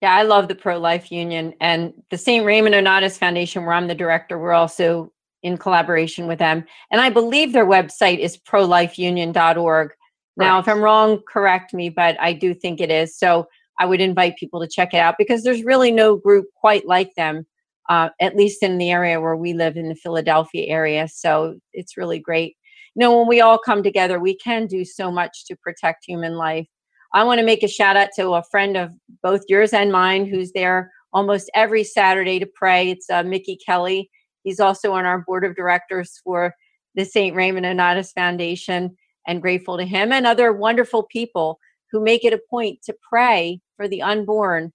Yeah, 0.01 0.15
I 0.15 0.23
love 0.23 0.49
the 0.49 0.55
Pro 0.55 0.79
Life 0.79 1.13
Union 1.13 1.53
and 1.61 1.93
the 2.11 2.17
St. 2.17 2.45
Raymond 2.45 2.75
Nonnatus 2.75 3.19
Foundation, 3.19 3.65
where 3.65 3.75
I'm 3.75 3.87
the 3.87 3.95
director. 3.95 4.39
We're 4.39 4.53
also 4.53 5.13
in 5.43 5.59
collaboration 5.59 6.27
with 6.27 6.39
them. 6.39 6.65
And 6.91 7.01
I 7.01 7.11
believe 7.11 7.53
their 7.53 7.67
website 7.67 8.19
is 8.19 8.39
prolifeunion.org. 8.39 9.91
Now, 10.37 10.59
if 10.59 10.69
I'm 10.69 10.81
wrong, 10.81 11.21
correct 11.29 11.75
me, 11.75 11.91
but 11.91 12.19
I 12.19 12.33
do 12.33 12.55
think 12.55 12.81
it 12.81 12.91
is. 12.91 13.19
So 13.19 13.47
I 13.79 13.85
would 13.85 14.01
invite 14.01 14.37
people 14.37 14.61
to 14.61 14.69
check 14.69 14.95
it 14.95 14.99
out 14.99 15.17
because 15.19 15.43
there's 15.43 15.65
really 15.65 15.91
no 15.91 16.17
group 16.17 16.47
quite 16.57 16.87
like 16.87 17.15
them, 17.15 17.47
uh, 17.91 18.09
at 18.21 18.37
least 18.37 18.63
in 18.63 18.79
the 18.79 18.91
area 18.91 19.21
where 19.21 19.37
we 19.37 19.53
live 19.53 19.77
in 19.77 19.89
the 19.89 19.95
Philadelphia 19.95 20.67
area. 20.67 21.09
So 21.09 21.59
it's 21.75 21.99
really 21.99 22.19
great. 22.19 22.57
You 22.95 23.01
know, 23.01 23.19
when 23.19 23.29
we 23.29 23.43
all 23.43 23.59
come 23.59 23.83
together, 23.83 24.19
we 24.19 24.35
can 24.35 24.67
do 24.67 24.85
so 24.85 25.11
much 25.11 25.45
to 25.47 25.57
protect 25.57 26.07
human 26.07 26.35
life. 26.37 26.69
I 27.13 27.25
want 27.25 27.41
to 27.41 27.47
make 27.47 27.63
a 27.63 27.69
shout 27.69 27.97
out 27.97 28.11
to 28.17 28.35
a 28.35 28.43
friend 28.43 28.77
of 28.77 28.95
both 29.23 29.43
yours 29.49 29.73
and 29.73 29.91
mine 29.91 30.27
who's 30.27 30.53
there 30.53 30.93
almost 31.13 31.51
every 31.55 31.83
Saturday 31.83 32.39
to 32.39 32.47
pray. 32.47 32.91
It's 32.91 33.11
uh, 33.11 33.25
Mickey 33.25 33.59
Kelly. 33.65 34.11
He's 34.45 34.61
also 34.61 34.93
on 34.93 35.05
our 35.05 35.19
board 35.19 35.45
of 35.45 35.57
directors 35.57 36.21
for 36.23 36.55
the 36.95 37.05
St. 37.05 37.35
Raymond 37.35 37.67
Nonnatus 37.67 38.13
Foundation 38.13 38.97
and 39.27 39.43
grateful 39.43 39.77
to 39.77 39.85
him 39.85 40.13
and 40.13 40.27
other 40.27 40.53
wonderful 40.53 41.05
people 41.05 41.59
who 41.91 42.01
make 42.01 42.25
it 42.25 42.33
a 42.33 42.41
point 42.49 42.81
to 42.85 42.95
pray 43.09 43.61
for 43.77 43.89
the 43.89 44.03
unborn, 44.03 44.73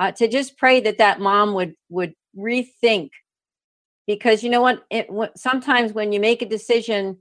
uh, 0.00 0.10
to 0.12 0.28
just 0.28 0.58
pray 0.58 0.80
that 0.80 0.98
that 0.98 1.20
mom 1.20 1.54
would 1.54 1.74
would 1.88 2.14
rethink 2.36 3.10
because 4.06 4.42
you 4.42 4.50
know 4.50 4.60
what 4.60 4.84
it, 4.90 5.08
sometimes 5.36 5.92
when 5.92 6.12
you 6.12 6.20
make 6.20 6.42
a 6.42 6.48
decision 6.48 7.18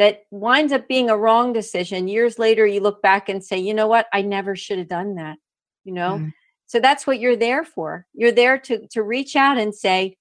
that 0.00 0.22
winds 0.32 0.72
up 0.72 0.88
being 0.88 1.08
a 1.08 1.16
wrong 1.16 1.52
decision. 1.52 2.08
Years 2.08 2.40
later 2.40 2.66
you 2.66 2.80
look 2.80 3.00
back 3.02 3.28
and 3.28 3.44
say 3.44 3.58
you 3.58 3.72
know 3.72 3.86
what? 3.86 4.06
I 4.12 4.22
never 4.22 4.56
should 4.56 4.78
have 4.78 4.88
done 4.88 5.14
that 5.14 5.38
you 5.84 5.92
know? 5.92 6.18
Mm. 6.18 6.32
so 6.66 6.80
that's 6.80 7.06
what 7.06 7.20
you're 7.20 7.36
there 7.36 7.64
for. 7.64 8.06
You're 8.14 8.32
there 8.32 8.58
to 8.58 8.86
to 8.88 9.02
reach 9.02 9.36
out 9.36 9.58
and 9.58 9.74
say 9.74 10.16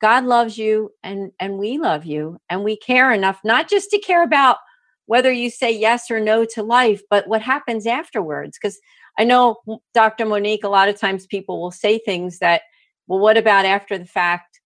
god 0.00 0.24
loves 0.24 0.58
you 0.58 0.90
and 1.02 1.32
and 1.40 1.58
we 1.58 1.78
love 1.78 2.04
you 2.04 2.38
and 2.50 2.62
we 2.62 2.76
care 2.76 3.12
enough 3.12 3.40
not 3.44 3.66
just 3.66 3.88
to 3.90 3.98
care 3.98 4.22
about 4.22 4.58
whether 5.06 5.32
you 5.32 5.48
say 5.48 5.70
yes 5.70 6.10
or 6.10 6.20
no 6.20 6.44
to 6.44 6.62
life 6.62 7.00
but 7.08 7.26
what 7.28 7.40
happens 7.42 7.86
afterwards. 7.86 8.58
Because 8.60 8.78
i 9.18 9.24
know 9.24 9.56
dr 9.94 10.24
monique 10.26 10.64
a 10.64 10.68
lot 10.68 10.88
of 10.88 10.98
times 10.98 11.26
people 11.26 11.60
will 11.60 11.70
say 11.70 11.98
things 11.98 12.38
that 12.38 12.62
well 13.06 13.20
what 13.20 13.36
about 13.36 13.64
after 13.64 13.96
the 13.98 14.04
fact? 14.04 14.60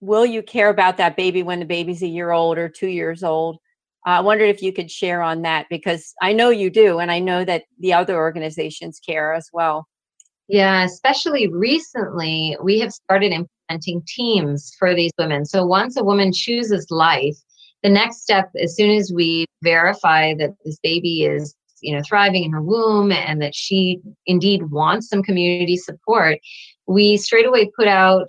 Will 0.00 0.26
you 0.26 0.42
care 0.42 0.68
about 0.68 0.96
that 0.96 1.16
baby 1.16 1.44
when 1.44 1.60
the 1.60 1.64
baby's 1.64 2.02
a 2.02 2.08
year 2.08 2.32
old 2.32 2.58
or 2.58 2.68
two 2.68 2.88
years 2.88 3.22
old 3.22 3.58
I 4.04 4.20
wondered 4.20 4.46
if 4.46 4.62
you 4.62 4.72
could 4.72 4.90
share 4.90 5.22
on 5.22 5.42
that 5.42 5.66
because 5.70 6.14
I 6.20 6.32
know 6.32 6.50
you 6.50 6.70
do, 6.70 6.98
and 6.98 7.10
I 7.10 7.18
know 7.18 7.44
that 7.44 7.64
the 7.78 7.92
other 7.92 8.16
organizations 8.16 8.98
care 8.98 9.32
as 9.32 9.48
well. 9.52 9.86
Yeah, 10.48 10.84
especially 10.84 11.48
recently, 11.48 12.56
we 12.62 12.80
have 12.80 12.92
started 12.92 13.32
implementing 13.32 14.02
teams 14.06 14.72
for 14.78 14.94
these 14.94 15.12
women. 15.18 15.44
So 15.44 15.64
once 15.64 15.96
a 15.96 16.04
woman 16.04 16.32
chooses 16.32 16.86
life, 16.90 17.36
the 17.82 17.88
next 17.88 18.22
step, 18.22 18.50
as 18.60 18.76
soon 18.76 18.90
as 18.90 19.12
we 19.14 19.46
verify 19.62 20.34
that 20.34 20.50
this 20.64 20.78
baby 20.82 21.24
is 21.24 21.54
you 21.82 21.94
know 21.94 22.02
thriving 22.06 22.44
in 22.44 22.52
her 22.52 22.62
womb 22.62 23.12
and 23.12 23.42
that 23.42 23.54
she 23.54 24.00
indeed 24.26 24.70
wants 24.70 25.08
some 25.08 25.22
community 25.22 25.76
support 25.76 26.38
we 26.86 27.16
straight 27.16 27.44
away 27.44 27.70
put 27.76 27.88
out 27.88 28.28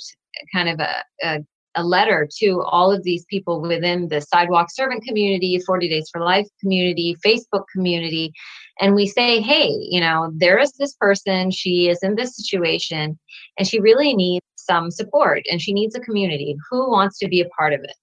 kind 0.51 0.69
of 0.69 0.79
a, 0.79 1.03
a 1.23 1.39
a 1.75 1.83
letter 1.83 2.27
to 2.39 2.61
all 2.61 2.91
of 2.91 3.03
these 3.03 3.25
people 3.25 3.61
within 3.61 4.07
the 4.09 4.21
sidewalk 4.21 4.69
servant 4.71 5.03
community 5.03 5.59
40 5.65 5.89
days 5.89 6.09
for 6.11 6.21
life 6.21 6.47
community 6.59 7.15
facebook 7.25 7.63
community 7.73 8.31
and 8.79 8.95
we 8.95 9.07
say 9.07 9.41
hey 9.41 9.69
you 9.89 9.99
know 9.99 10.31
there 10.35 10.59
is 10.59 10.73
this 10.73 10.93
person. 10.99 11.51
She 11.51 11.89
is 11.89 11.99
in 12.03 12.15
this 12.15 12.35
situation 12.35 13.17
and 13.57 13.67
she 13.67 13.79
really 13.79 14.15
needs 14.15 14.45
some 14.55 14.91
support 14.91 15.43
and 15.49 15.61
she 15.61 15.73
needs 15.73 15.95
a 15.95 15.99
community 15.99 16.55
who 16.69 16.89
wants 16.89 17.17
to 17.19 17.27
be 17.27 17.41
a 17.41 17.49
part 17.49 17.73
of 17.73 17.81
it? 17.83 17.95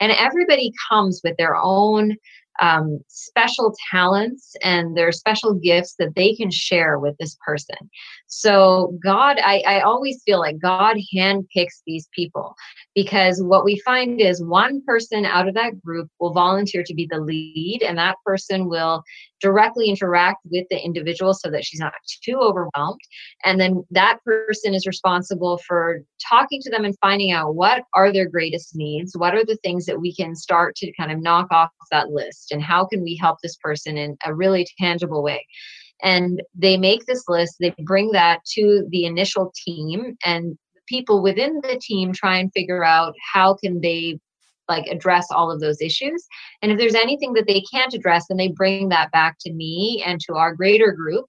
And 0.00 0.12
everybody 0.12 0.72
comes 0.88 1.20
with 1.22 1.36
their 1.36 1.56
own 1.56 2.16
um, 2.58 3.00
special 3.08 3.74
talents 3.90 4.54
and 4.62 4.96
their 4.96 5.12
special 5.12 5.52
gifts 5.52 5.94
that 5.98 6.14
they 6.16 6.34
can 6.34 6.50
share 6.50 6.98
with 6.98 7.14
this 7.18 7.36
person. 7.44 7.76
So, 8.28 8.96
God, 9.04 9.38
I, 9.42 9.62
I 9.66 9.80
always 9.80 10.22
feel 10.24 10.38
like 10.38 10.58
God 10.58 10.96
handpicks 11.14 11.82
these 11.86 12.08
people 12.14 12.54
because 12.96 13.42
what 13.42 13.62
we 13.62 13.78
find 13.84 14.22
is 14.22 14.42
one 14.42 14.82
person 14.86 15.26
out 15.26 15.46
of 15.46 15.54
that 15.54 15.78
group 15.84 16.08
will 16.18 16.32
volunteer 16.32 16.82
to 16.82 16.94
be 16.94 17.06
the 17.08 17.20
lead 17.20 17.82
and 17.86 17.98
that 17.98 18.16
person 18.24 18.70
will 18.70 19.02
directly 19.38 19.90
interact 19.90 20.38
with 20.50 20.64
the 20.70 20.82
individual 20.82 21.34
so 21.34 21.50
that 21.50 21.62
she's 21.62 21.78
not 21.78 21.92
too 22.24 22.38
overwhelmed. 22.40 23.00
And 23.44 23.60
then 23.60 23.84
that 23.90 24.20
person 24.24 24.72
is 24.72 24.86
responsible 24.86 25.58
for 25.58 26.00
talking 26.26 26.58
to 26.62 26.70
them 26.70 26.86
and 26.86 26.96
finding 27.02 27.32
out 27.32 27.54
what 27.54 27.82
are 27.94 28.10
their 28.10 28.28
greatest 28.28 28.74
needs 28.74 29.12
what 29.14 29.34
are 29.34 29.44
the 29.44 29.58
things 29.62 29.84
that 29.84 30.00
we 30.00 30.14
can 30.14 30.34
start 30.34 30.74
to 30.76 30.90
kind 30.98 31.12
of 31.12 31.20
knock 31.20 31.48
off 31.50 31.68
that 31.90 32.08
list 32.08 32.50
and 32.50 32.62
how 32.62 32.86
can 32.86 33.02
we 33.02 33.14
help 33.20 33.36
this 33.42 33.56
person 33.56 33.98
in 33.98 34.16
a 34.24 34.34
really 34.34 34.66
tangible 34.80 35.22
way. 35.22 35.44
And 36.02 36.42
they 36.54 36.78
make 36.78 37.04
this 37.04 37.24
list 37.28 37.56
they 37.60 37.74
bring 37.84 38.12
that 38.12 38.40
to 38.54 38.86
the 38.88 39.04
initial 39.04 39.52
team 39.66 40.16
and 40.24 40.56
people 40.86 41.22
within 41.22 41.60
the 41.62 41.78
team 41.80 42.12
try 42.12 42.38
and 42.38 42.52
figure 42.52 42.84
out 42.84 43.14
how 43.32 43.54
can 43.54 43.80
they 43.80 44.18
like 44.68 44.86
address 44.86 45.28
all 45.30 45.50
of 45.50 45.60
those 45.60 45.80
issues. 45.80 46.26
And 46.60 46.72
if 46.72 46.78
there's 46.78 46.94
anything 46.94 47.34
that 47.34 47.46
they 47.46 47.62
can't 47.72 47.94
address 47.94 48.26
then 48.28 48.36
they 48.36 48.48
bring 48.48 48.88
that 48.88 49.12
back 49.12 49.36
to 49.40 49.52
me 49.52 50.02
and 50.04 50.20
to 50.22 50.34
our 50.34 50.54
greater 50.54 50.92
group. 50.92 51.26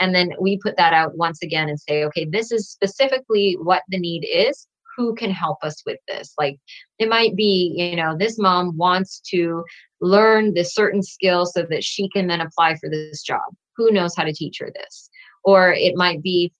And 0.00 0.14
then 0.14 0.32
we 0.40 0.58
put 0.58 0.76
that 0.76 0.92
out 0.92 1.16
once 1.16 1.42
again 1.42 1.68
and 1.68 1.78
say 1.78 2.04
okay 2.04 2.26
this 2.30 2.50
is 2.52 2.70
specifically 2.70 3.56
what 3.62 3.82
the 3.88 3.98
need 3.98 4.26
is. 4.26 4.66
Who 4.96 5.14
can 5.14 5.30
help 5.30 5.58
us 5.62 5.82
with 5.86 5.98
this? 6.06 6.34
Like 6.38 6.58
it 6.98 7.08
might 7.08 7.36
be 7.36 7.72
you 7.76 7.96
know 7.96 8.16
this 8.16 8.38
mom 8.38 8.76
wants 8.76 9.20
to 9.30 9.64
learn 10.00 10.54
this 10.54 10.74
certain 10.74 11.02
skill 11.02 11.46
so 11.46 11.64
that 11.70 11.84
she 11.84 12.08
can 12.08 12.26
then 12.26 12.40
apply 12.40 12.76
for 12.76 12.88
this 12.90 13.22
job. 13.22 13.42
Who 13.76 13.90
knows 13.90 14.14
how 14.16 14.24
to 14.24 14.32
teach 14.32 14.58
her 14.60 14.70
this? 14.74 15.08
Or 15.44 15.72
it 15.72 15.96
might 15.96 16.22
be 16.22 16.52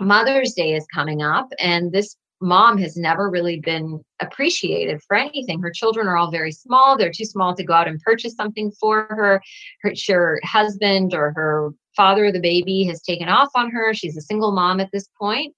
Mother's 0.00 0.52
Day 0.54 0.74
is 0.74 0.86
coming 0.92 1.22
up, 1.22 1.48
and 1.58 1.92
this 1.92 2.16
mom 2.40 2.78
has 2.78 2.96
never 2.96 3.28
really 3.28 3.60
been 3.60 4.00
appreciated 4.20 5.00
for 5.06 5.16
anything. 5.16 5.60
Her 5.60 5.70
children 5.70 6.08
are 6.08 6.16
all 6.16 6.30
very 6.30 6.52
small. 6.52 6.96
They're 6.96 7.12
too 7.12 7.26
small 7.26 7.54
to 7.54 7.64
go 7.64 7.74
out 7.74 7.88
and 7.88 8.00
purchase 8.00 8.34
something 8.34 8.72
for 8.80 9.06
her. 9.10 9.42
Her, 9.82 9.92
her 10.08 10.40
husband 10.42 11.12
or 11.14 11.32
her 11.36 11.70
father 11.96 12.26
of 12.26 12.32
the 12.32 12.40
baby 12.40 12.84
has 12.84 13.02
taken 13.02 13.28
off 13.28 13.50
on 13.54 13.70
her. 13.70 13.92
She's 13.92 14.16
a 14.16 14.22
single 14.22 14.52
mom 14.52 14.80
at 14.80 14.90
this 14.92 15.08
point, 15.20 15.54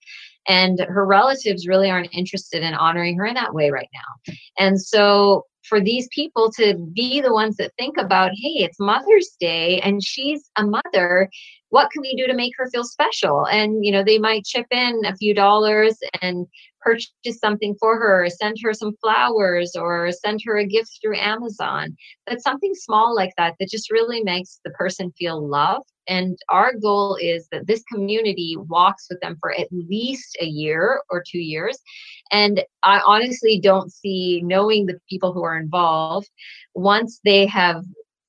And 0.49 0.80
her 0.80 1.07
relatives 1.07 1.68
really 1.68 1.90
aren't 1.90 2.12
interested 2.12 2.62
in 2.62 2.74
honoring 2.74 3.16
her 3.18 3.26
in 3.26 3.34
that 3.34 3.55
way 3.55 3.70
right 3.70 3.88
now. 3.93 4.34
And 4.59 4.80
so 4.80 5.45
for 5.62 5.80
these 5.80 6.09
people 6.11 6.51
to 6.57 6.74
be 6.93 7.20
the 7.20 7.32
ones 7.32 7.57
that 7.57 7.72
think 7.78 7.97
about, 7.97 8.30
hey, 8.32 8.64
it's 8.64 8.80
Mother's 8.80 9.36
Day 9.38 9.80
and 9.80 10.03
she's 10.03 10.51
a 10.57 10.64
mother. 10.66 11.30
What 11.72 11.90
can 11.90 12.02
we 12.02 12.14
do 12.14 12.26
to 12.26 12.34
make 12.34 12.52
her 12.58 12.68
feel 12.68 12.84
special? 12.84 13.46
And, 13.46 13.82
you 13.82 13.90
know, 13.90 14.04
they 14.04 14.18
might 14.18 14.44
chip 14.44 14.66
in 14.70 15.00
a 15.06 15.16
few 15.16 15.32
dollars 15.32 15.96
and 16.20 16.46
purchase 16.82 17.38
something 17.40 17.74
for 17.80 17.96
her, 17.96 18.24
or 18.24 18.28
send 18.28 18.58
her 18.62 18.74
some 18.74 18.94
flowers, 19.00 19.74
or 19.74 20.12
send 20.12 20.40
her 20.44 20.58
a 20.58 20.66
gift 20.66 20.98
through 21.00 21.16
Amazon. 21.16 21.96
But 22.26 22.42
something 22.42 22.74
small 22.74 23.14
like 23.14 23.32
that 23.38 23.54
that 23.58 23.70
just 23.70 23.90
really 23.90 24.22
makes 24.22 24.60
the 24.66 24.70
person 24.72 25.14
feel 25.16 25.48
loved. 25.48 25.86
And 26.06 26.36
our 26.50 26.74
goal 26.74 27.16
is 27.18 27.48
that 27.52 27.66
this 27.66 27.82
community 27.90 28.54
walks 28.58 29.06
with 29.08 29.20
them 29.20 29.38
for 29.40 29.58
at 29.58 29.68
least 29.70 30.36
a 30.42 30.46
year 30.46 31.00
or 31.08 31.24
two 31.26 31.38
years. 31.38 31.78
And 32.30 32.62
I 32.82 33.00
honestly 33.06 33.58
don't 33.58 33.90
see, 33.90 34.42
knowing 34.44 34.84
the 34.84 34.98
people 35.08 35.32
who 35.32 35.42
are 35.42 35.56
involved, 35.56 36.28
once 36.74 37.18
they 37.24 37.46
have 37.46 37.82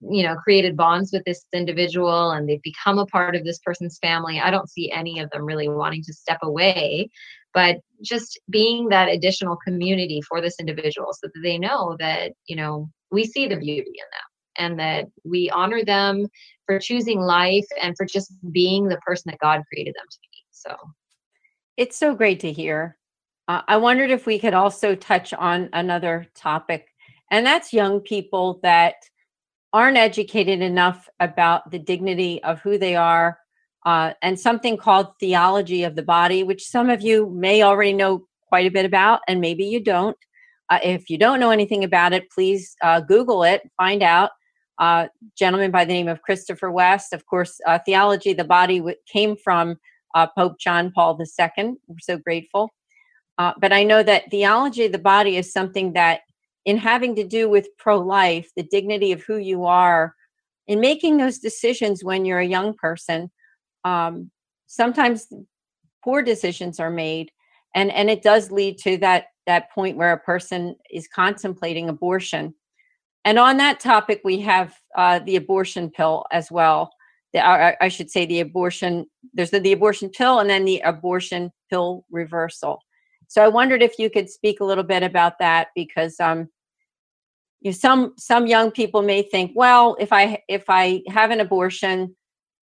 you 0.10 0.24
know 0.24 0.36
created 0.36 0.76
bonds 0.76 1.12
with 1.12 1.24
this 1.26 1.46
individual 1.54 2.32
and 2.32 2.48
they've 2.48 2.62
become 2.62 3.00
a 3.00 3.06
part 3.06 3.36
of 3.36 3.44
this 3.44 3.60
person's 3.60 3.98
family 4.00 4.40
i 4.40 4.52
don't 4.52 4.70
see 4.70 4.92
any 4.92 5.20
of 5.20 5.30
them 5.30 5.44
really 5.46 5.70
wanting 5.70 6.04
to 6.04 6.14
step 6.14 6.40
away. 6.44 7.10
But 7.54 7.82
just 8.02 8.40
being 8.50 8.90
that 8.90 9.10
additional 9.10 9.58
community 9.58 10.22
for 10.22 10.42
this 10.42 10.56
individual 10.60 11.14
so 11.14 11.28
that 11.28 11.40
they 11.44 11.60
know 11.60 11.96
that 12.00 12.34
you 12.48 12.56
know 12.56 12.90
we 13.12 13.26
see 13.26 13.48
the 13.48 13.58
beauty 13.58 13.82
in 13.82 14.10
them 14.12 14.30
and 14.58 14.80
that 14.80 15.06
we 15.24 15.50
honor 15.52 15.84
them 15.84 16.28
for 16.66 16.80
choosing 16.80 17.20
life 17.20 17.66
and 17.82 17.96
for 17.96 18.06
just 18.06 18.34
being 18.52 18.88
the 18.88 18.98
person 18.98 19.30
that 19.30 19.40
god 19.40 19.62
created 19.72 19.94
them 19.96 20.06
to 20.10 20.18
be. 20.22 20.38
So. 20.52 20.76
It's 21.76 21.98
so 21.98 22.14
great 22.14 22.40
to 22.42 22.52
hear. 22.52 22.98
Uh, 23.48 23.62
i 23.68 23.78
wondered 23.78 24.10
if 24.10 24.26
we 24.26 24.40
could 24.40 24.54
also 24.54 24.96
touch 24.96 25.34
on 25.34 25.70
another 25.74 26.28
topic 26.34 26.88
and 27.30 27.46
that's 27.46 27.74
young 27.74 28.00
people 28.00 28.60
that 28.64 28.96
aren't 29.74 29.98
educated 29.98 30.62
enough 30.62 31.10
about 31.20 31.72
the 31.72 31.80
dignity 31.80 32.42
of 32.44 32.60
who 32.62 32.78
they 32.78 32.96
are 32.96 33.40
uh, 33.86 34.14
and 34.22 34.40
something 34.40 34.78
called 34.78 35.08
theology 35.20 35.84
of 35.84 35.96
the 35.96 36.04
body, 36.04 36.44
which 36.44 36.68
some 36.68 36.90
of 36.90 37.02
you 37.02 37.30
may 37.30 37.64
already 37.64 37.94
know 37.94 38.26
quite 38.48 38.66
a 38.66 38.72
bit 38.72 38.86
about, 38.86 39.22
and 39.28 39.42
maybe 39.42 39.66
you 39.66 39.80
don't. 39.80 40.18
Uh, 40.70 40.80
if 40.84 41.10
you 41.10 41.18
don't 41.18 41.40
know 41.40 41.52
anything 41.52 41.84
about 41.84 42.14
it, 42.14 42.30
please 42.32 42.76
uh, 42.82 43.02
Google 43.02 43.44
it, 43.44 43.62
find 43.78 44.02
out. 44.02 44.32
Uh, 44.80 45.08
gentleman 45.38 45.70
by 45.70 45.86
the 45.86 45.94
name 45.94 46.08
of 46.08 46.22
Christopher 46.22 46.72
West. 46.72 47.14
Of 47.14 47.26
course, 47.26 47.60
uh, 47.68 47.78
theology 47.86 48.32
of 48.32 48.38
the 48.38 48.44
body 48.44 48.80
w- 48.80 48.96
came 49.12 49.36
from 49.36 49.78
uh, 50.16 50.28
Pope 50.36 50.60
John 50.60 50.92
Paul 50.92 51.20
II. 51.20 51.74
We're 51.88 51.96
so 52.00 52.18
grateful. 52.18 52.72
but 53.38 53.72
I 53.72 53.84
know 53.84 54.02
that 54.02 54.32
theology 54.32 54.86
of 54.86 54.92
the 54.92 54.98
body 54.98 55.38
is 55.38 55.52
something 55.52 55.94
that, 55.94 56.22
in 56.66 56.78
having 56.78 57.16
to 57.16 57.24
do 57.24 57.50
with 57.50 57.68
pro 57.78 58.00
life, 58.00 58.50
the 58.56 58.64
dignity 58.64 59.12
of 59.12 59.22
who 59.24 59.38
you 59.38 59.66
are, 59.66 60.16
in 60.68 60.80
making 60.80 61.18
those 61.18 61.40
decisions 61.40 62.04
when 62.04 62.26
you're 62.26 62.40
a 62.40 62.46
young 62.46 62.74
person, 62.74 63.30
um, 63.84 64.32
sometimes 64.68 65.28
poor 66.04 66.22
decisions 66.22 66.80
are 66.80 66.90
made 66.90 67.32
and 67.76 67.92
and 67.92 68.10
it 68.10 68.22
does 68.22 68.52
lead 68.52 68.78
to 68.78 68.98
that 68.98 69.26
that 69.46 69.72
point 69.72 69.98
where 69.98 70.14
a 70.14 70.20
person 70.20 70.76
is 70.90 71.08
contemplating 71.08 71.90
abortion. 71.90 72.54
And 73.26 73.38
on 73.38 73.58
that 73.58 73.80
topic 73.80 74.22
we 74.24 74.40
have 74.42 74.74
uh, 74.98 75.20
the 75.20 75.36
abortion 75.36 75.90
pill 75.90 76.26
as 76.32 76.50
well. 76.52 76.92
The, 77.34 77.46
I, 77.46 77.76
I 77.82 77.88
should 77.90 78.10
say 78.10 78.26
the 78.26 78.40
abortion 78.40 79.06
there's 79.34 79.52
the, 79.52 79.60
the 79.60 79.74
abortion 79.74 80.10
pill 80.10 80.40
and 80.40 80.50
then 80.50 80.66
the 80.66 80.80
abortion 80.82 81.52
pill 81.70 82.06
reversal 82.10 82.80
so 83.34 83.44
i 83.44 83.48
wondered 83.48 83.82
if 83.82 83.98
you 83.98 84.10
could 84.10 84.30
speak 84.30 84.60
a 84.60 84.66
little 84.66 84.84
bit 84.84 85.04
about 85.04 85.40
that 85.40 85.70
because 85.76 86.20
um 86.20 86.48
you 87.62 87.72
some 87.72 88.14
some 88.18 88.46
young 88.48 88.70
people 88.72 89.02
may 89.02 89.22
think 89.22 89.52
well 89.56 89.96
if 90.00 90.14
i 90.14 90.42
if 90.48 90.66
i 90.70 91.02
have 91.08 91.32
an 91.32 91.40
abortion 91.40 92.16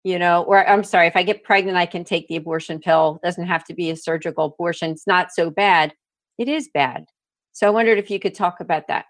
you 0.06 0.20
know, 0.20 0.44
or 0.44 0.66
I'm 0.70 0.84
sorry, 0.84 1.08
if 1.08 1.16
I 1.16 1.24
get 1.24 1.44
pregnant, 1.44 1.78
I 1.78 1.88
can 1.88 2.04
take 2.04 2.28
the 2.28 2.36
abortion 2.36 2.80
pill. 2.80 3.20
It 3.22 3.26
doesn't 3.26 3.48
have 3.48 3.66
to 3.66 3.74
be 3.74 3.90
a 3.90 3.96
surgical 3.96 4.46
abortion. 4.46 4.92
It's 4.92 5.08
not 5.08 5.32
so 5.32 5.50
bad. 5.50 5.96
It 6.38 6.48
is 6.48 6.70
bad. 6.72 7.06
So 7.54 7.66
I 7.66 7.72
wondered 7.72 7.98
if 7.98 8.12
you 8.12 8.20
could 8.20 8.36
talk 8.36 8.60
about 8.60 8.88
that. 8.88 9.06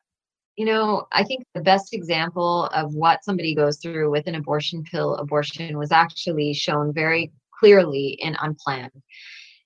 You 0.55 0.63
know, 0.63 1.05
I 1.11 1.25
think 1.25 1.43
the 1.53 1.59
best 1.59 1.93
example 1.93 2.67
of 2.67 2.95
what 2.95 3.25
somebody 3.25 3.53
goes 3.53 3.77
through 3.79 4.09
with 4.09 4.25
an 4.27 4.35
abortion 4.35 4.83
pill 4.83 5.15
abortion 5.15 5.77
was 5.77 5.91
actually 5.91 6.53
shown 6.53 6.93
very 6.93 7.33
clearly 7.59 8.17
in 8.21 8.37
Unplanned. 8.39 9.01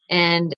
And 0.10 0.52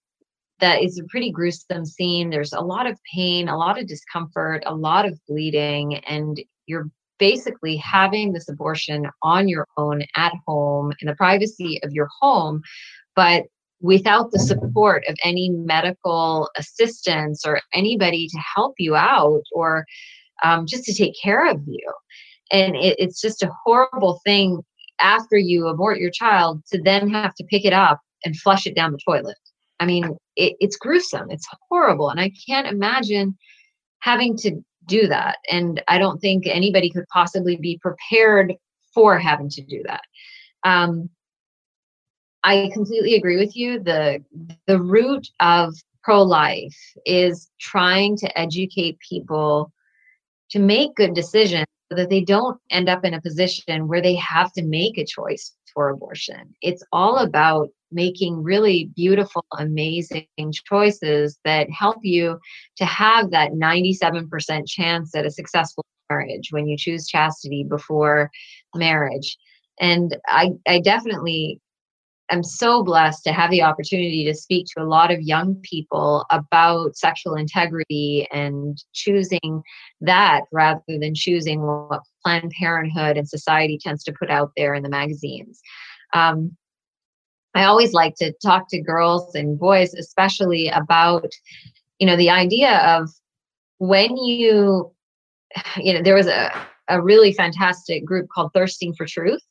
that 0.62 0.82
is 0.84 0.98
a 0.98 1.04
pretty 1.06 1.32
gruesome 1.32 1.86
scene. 1.86 2.30
There's 2.30 2.54
a 2.54 2.62
lot 2.62 2.88
of 2.88 2.98
pain, 3.14 3.50
a 3.50 3.58
lot 3.58 3.80
of 3.80 3.88
discomfort, 3.88 4.64
a 4.66 4.76
lot 4.76 5.06
of 5.06 5.20
bleeding, 5.28 5.96
and 6.06 6.40
you're 6.68 6.90
basically 7.20 7.76
having 7.78 8.34
this 8.34 8.50
abortion 8.50 9.08
on 9.22 9.48
your 9.48 9.68
own 9.78 10.04
at 10.16 10.34
home 10.48 10.92
in 11.02 11.08
the 11.08 11.16
privacy 11.16 11.80
of 11.84 11.92
your 11.92 12.08
home, 12.20 12.62
but 13.16 13.44
without 13.80 14.32
the 14.32 14.40
support 14.40 15.04
of 15.08 15.16
any 15.24 15.50
medical 15.50 16.50
assistance 16.58 17.46
or 17.46 17.60
anybody 17.74 18.28
to 18.28 18.40
help 18.56 18.76
you 18.78 18.96
out 18.96 19.42
or 19.52 19.86
um, 20.44 20.66
just 20.66 20.84
to 20.84 20.94
take 20.94 21.14
care 21.22 21.50
of 21.50 21.60
you. 21.68 21.94
And 22.52 22.76
it, 22.76 22.96
it's 23.00 23.22
just 23.22 23.44
a 23.44 23.52
horrible 23.66 24.20
thing 24.26 24.62
after 25.00 25.38
you 25.38 25.68
abort 25.68 26.00
your 26.00 26.12
child 26.12 26.64
to 26.72 26.82
then 26.82 27.10
have 27.10 27.34
to 27.36 27.44
pick 27.46 27.66
it 27.66 27.74
up 27.74 28.00
and 28.24 28.38
flush 28.38 28.68
it 28.68 28.76
down 28.76 28.92
the 28.92 29.00
toilet. 29.06 29.38
I 29.82 29.86
mean, 29.86 30.16
it, 30.36 30.56
it's 30.60 30.78
gruesome. 30.78 31.32
It's 31.32 31.48
horrible. 31.68 32.10
And 32.10 32.20
I 32.20 32.32
can't 32.48 32.68
imagine 32.68 33.36
having 34.00 34.38
to 34.38 34.62
do 34.86 35.08
that. 35.08 35.38
And 35.50 35.82
I 35.88 35.98
don't 35.98 36.20
think 36.20 36.46
anybody 36.46 36.92
could 36.92 37.08
possibly 37.12 37.56
be 37.56 37.80
prepared 37.82 38.54
for 38.94 39.18
having 39.18 39.50
to 39.50 39.62
do 39.64 39.82
that. 39.88 40.04
Um, 40.64 41.10
I 42.44 42.70
completely 42.74 43.16
agree 43.16 43.38
with 43.38 43.56
you. 43.56 43.80
The 43.80 44.24
the 44.68 44.80
root 44.80 45.28
of 45.40 45.74
pro-life 46.04 46.78
is 47.06 47.50
trying 47.60 48.18
to 48.18 48.40
educate 48.40 48.98
people 49.00 49.72
to 50.52 50.60
make 50.60 50.96
good 50.96 51.14
decisions 51.14 51.66
so 51.90 51.96
that 51.96 52.10
they 52.10 52.22
don't 52.22 52.60
end 52.70 52.90
up 52.90 53.04
in 53.06 53.14
a 53.14 53.22
position 53.22 53.88
where 53.88 54.02
they 54.02 54.16
have 54.16 54.52
to 54.54 54.64
make 54.64 54.98
a 54.98 55.06
choice 55.06 55.56
for 55.74 55.90
abortion. 55.90 56.56
It's 56.62 56.84
all 56.92 57.18
about 57.18 57.70
making 57.92 58.44
really 58.44 58.90
beautiful, 58.96 59.46
amazing 59.58 60.26
choices 60.66 61.40
that 61.46 61.70
help 61.70 61.98
you 62.02 62.40
to 62.78 62.86
have 62.86 63.32
that 63.32 63.52
97% 63.52 64.68
chance 64.68 65.16
at 65.16 65.26
a 65.26 65.32
successful 65.32 65.86
marriage 66.10 66.50
when 66.52 66.68
you 66.68 66.78
choose 66.78 67.08
chastity 67.08 67.64
before 67.64 68.30
marriage. 68.76 69.38
And 69.80 70.18
I, 70.28 70.52
I 70.68 70.80
definitely 70.80 71.60
am 72.32 72.44
so 72.44 72.84
blessed 72.84 73.24
to 73.26 73.34
have 73.34 73.52
the 73.52 73.62
opportunity 73.62 74.26
to 74.26 74.34
speak 74.34 74.66
to 74.68 74.84
a 74.84 74.86
lot 74.86 75.12
of 75.12 75.22
young 75.22 75.56
people 75.64 76.26
about 76.32 76.96
sexual 76.96 77.36
integrity 77.36 78.28
and 78.32 78.82
choosing 78.94 79.62
that 80.00 80.44
rather 80.52 80.82
than 80.88 81.14
choosing 81.14 81.62
what 81.62 82.02
Planned 82.24 82.52
Parenthood 82.58 83.18
and 83.18 83.28
society 83.28 83.78
tends 83.78 84.04
to 84.06 84.14
put 84.14 84.30
out 84.30 84.52
there 84.56 84.74
in 84.74 84.84
the 84.84 84.90
magazines. 84.90 85.62
Um, 86.14 86.56
I 87.54 87.66
always 87.66 87.94
like 87.94 88.16
to 88.16 88.34
talk 88.44 88.70
to 88.70 88.82
girls 88.82 89.36
and 89.36 89.60
boys, 89.60 89.94
especially 89.94 90.70
about, 90.70 91.32
you 92.00 92.08
know, 92.08 92.16
the 92.16 92.30
idea 92.30 92.78
of 92.80 93.10
when 93.78 94.16
you, 94.18 94.92
you 95.78 95.94
know, 95.94 96.02
there 96.02 96.16
was 96.16 96.28
a, 96.28 96.52
a 96.88 97.02
really 97.02 97.34
fantastic 97.34 98.06
group 98.06 98.28
called 98.34 98.52
Thirsting 98.54 98.94
for 98.94 99.06
Truth. 99.06 99.42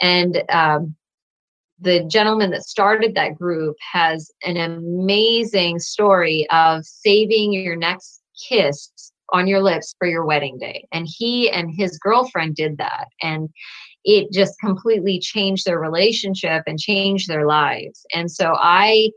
And 0.00 0.42
um, 0.50 0.94
the 1.80 2.04
gentleman 2.04 2.50
that 2.50 2.62
started 2.62 3.14
that 3.14 3.36
group 3.36 3.76
has 3.92 4.30
an 4.44 4.56
amazing 4.56 5.78
story 5.78 6.46
of 6.50 6.84
saving 6.84 7.52
your 7.52 7.76
next 7.76 8.22
kiss 8.48 8.90
on 9.32 9.46
your 9.46 9.62
lips 9.62 9.94
for 9.98 10.06
your 10.06 10.24
wedding 10.24 10.58
day. 10.58 10.86
And 10.92 11.06
he 11.08 11.50
and 11.50 11.70
his 11.74 11.98
girlfriend 11.98 12.54
did 12.54 12.78
that. 12.78 13.08
And 13.20 13.48
it 14.04 14.32
just 14.32 14.58
completely 14.60 15.18
changed 15.18 15.64
their 15.64 15.78
relationship 15.78 16.62
and 16.66 16.78
changed 16.78 17.28
their 17.28 17.46
lives. 17.46 18.04
And 18.14 18.30
so 18.30 18.54
I 18.58 19.10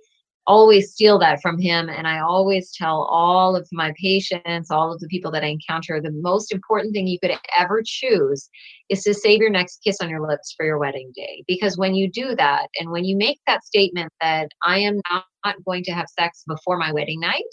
always 0.48 0.92
steal 0.92 1.18
that 1.20 1.42
from 1.42 1.60
him. 1.60 1.90
And 1.90 2.08
I 2.08 2.20
always 2.20 2.72
tell 2.72 3.04
all 3.04 3.56
of 3.56 3.68
my 3.72 3.94
patients, 4.00 4.70
all 4.70 4.94
of 4.94 5.00
the 5.00 5.08
people 5.08 5.32
that 5.32 5.44
I 5.44 5.48
encounter, 5.48 6.00
the 6.00 6.12
most 6.12 6.54
important 6.54 6.94
thing 6.94 7.08
you 7.08 7.20
could 7.20 7.32
ever 7.58 7.82
choose 7.84 8.48
is 8.90 9.02
to 9.04 9.14
save 9.14 9.40
your 9.40 9.50
next 9.50 9.82
kiss 9.84 9.98
on 10.02 10.10
your 10.10 10.28
lips 10.28 10.54
for 10.56 10.66
your 10.66 10.78
wedding 10.78 11.12
day. 11.16 11.44
Because 11.48 11.78
when 11.78 11.96
you 11.96 12.10
do 12.10 12.36
that, 12.36 12.68
and 12.80 12.92
when 12.92 13.06
you 13.06 13.18
make 13.18 13.40
that 13.48 13.64
statement 13.66 14.12
that 14.22 14.50
I 14.64 14.80
am 14.80 15.02
not 15.10 15.26
going 15.66 15.84
to 15.86 15.94
have 15.94 16.08
sex 16.08 16.44
before 16.48 16.78
my 16.78 16.92
wedding 16.92 17.20
night, 17.20 17.44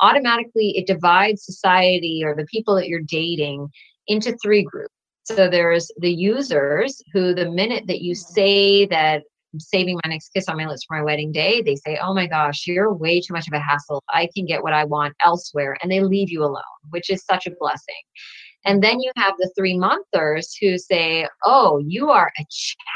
automatically 0.00 0.72
it 0.76 0.86
divides 0.86 1.44
society 1.44 2.22
or 2.24 2.34
the 2.34 2.46
people 2.46 2.74
that 2.76 2.88
you're 2.88 3.02
dating 3.06 3.68
into 4.06 4.36
three 4.42 4.62
groups. 4.62 4.94
So 5.36 5.48
there's 5.48 5.90
the 5.98 6.12
users 6.12 7.00
who, 7.12 7.34
the 7.34 7.50
minute 7.50 7.84
that 7.86 8.02
you 8.02 8.14
mm-hmm. 8.14 8.34
say 8.34 8.86
that 8.86 9.22
I'm 9.52 9.60
saving 9.60 9.98
my 10.04 10.10
next 10.10 10.30
kiss 10.30 10.48
on 10.48 10.56
my 10.56 10.66
lips 10.66 10.84
for 10.86 10.96
my 10.96 11.02
wedding 11.02 11.32
day, 11.32 11.62
they 11.62 11.76
say, 11.76 11.98
Oh 12.02 12.14
my 12.14 12.26
gosh, 12.26 12.66
you're 12.66 12.92
way 12.92 13.20
too 13.20 13.32
much 13.32 13.46
of 13.46 13.52
a 13.52 13.60
hassle. 13.60 14.02
I 14.08 14.28
can 14.34 14.44
get 14.44 14.62
what 14.62 14.72
I 14.72 14.84
want 14.84 15.14
elsewhere. 15.24 15.76
And 15.82 15.90
they 15.90 16.00
leave 16.00 16.30
you 16.30 16.42
alone, 16.42 16.62
which 16.90 17.10
is 17.10 17.24
such 17.24 17.46
a 17.46 17.52
blessing. 17.58 18.02
And 18.64 18.82
then 18.82 19.00
you 19.00 19.10
have 19.16 19.34
the 19.38 19.50
three 19.56 19.78
monthers 19.78 20.54
who 20.60 20.78
say, 20.78 21.26
Oh, 21.44 21.82
you 21.84 22.10
are 22.10 22.32
a 22.38 22.46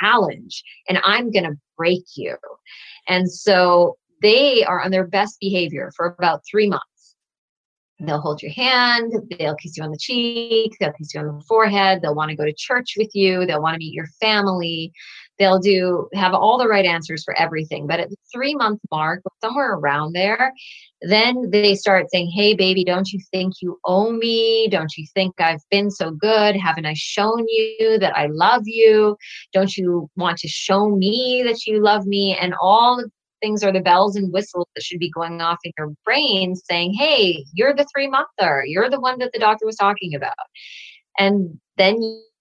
challenge 0.00 0.62
and 0.88 0.98
I'm 1.04 1.30
going 1.30 1.44
to 1.44 1.56
break 1.76 2.04
you. 2.16 2.36
And 3.08 3.30
so 3.30 3.96
they 4.22 4.64
are 4.64 4.80
on 4.80 4.90
their 4.90 5.06
best 5.06 5.36
behavior 5.40 5.92
for 5.96 6.16
about 6.18 6.42
three 6.50 6.68
months. 6.68 6.84
They'll 8.00 8.20
hold 8.20 8.42
your 8.42 8.52
hand, 8.52 9.12
they'll 9.38 9.54
kiss 9.54 9.76
you 9.76 9.84
on 9.84 9.90
the 9.90 9.98
cheek, 9.98 10.76
they'll 10.80 10.92
kiss 10.92 11.14
you 11.14 11.20
on 11.20 11.26
the 11.26 11.44
forehead, 11.46 12.02
they'll 12.02 12.14
want 12.14 12.30
to 12.30 12.36
go 12.36 12.44
to 12.44 12.52
church 12.52 12.94
with 12.96 13.10
you, 13.14 13.46
they'll 13.46 13.62
want 13.62 13.74
to 13.74 13.78
meet 13.78 13.94
your 13.94 14.08
family, 14.20 14.92
they'll 15.38 15.60
do 15.60 16.08
have 16.12 16.34
all 16.34 16.58
the 16.58 16.66
right 16.66 16.84
answers 16.84 17.22
for 17.24 17.38
everything. 17.38 17.86
But 17.86 18.00
at 18.00 18.10
the 18.10 18.16
three 18.32 18.54
month 18.54 18.80
mark, 18.90 19.22
somewhere 19.40 19.74
around 19.74 20.12
there, 20.12 20.52
then 21.02 21.50
they 21.50 21.74
start 21.74 22.10
saying, 22.10 22.30
Hey, 22.34 22.54
baby, 22.54 22.84
don't 22.84 23.12
you 23.12 23.20
think 23.30 23.54
you 23.60 23.78
owe 23.84 24.10
me? 24.10 24.68
Don't 24.68 24.96
you 24.96 25.06
think 25.14 25.40
I've 25.40 25.62
been 25.70 25.90
so 25.90 26.10
good? 26.10 26.56
Haven't 26.56 26.86
I 26.86 26.94
shown 26.94 27.46
you 27.48 27.98
that 28.00 28.16
I 28.16 28.26
love 28.26 28.62
you? 28.64 29.16
Don't 29.52 29.76
you 29.76 30.10
want 30.16 30.38
to 30.38 30.48
show 30.48 30.88
me 30.88 31.42
that 31.46 31.66
you 31.66 31.82
love 31.82 32.06
me? 32.06 32.36
And 32.40 32.54
all 32.60 33.04
things 33.44 33.62
are 33.62 33.72
the 33.72 33.80
bells 33.80 34.16
and 34.16 34.32
whistles 34.32 34.66
that 34.74 34.82
should 34.82 34.98
be 34.98 35.10
going 35.10 35.42
off 35.42 35.58
in 35.64 35.72
your 35.76 35.92
brain 36.02 36.56
saying, 36.56 36.94
hey, 36.94 37.44
you're 37.52 37.74
the 37.74 37.86
three 37.94 38.08
monther, 38.08 38.64
you're 38.66 38.88
the 38.88 39.00
one 39.00 39.18
that 39.18 39.32
the 39.34 39.38
doctor 39.38 39.66
was 39.66 39.76
talking 39.76 40.14
about. 40.14 40.32
And 41.18 41.60
then 41.76 41.98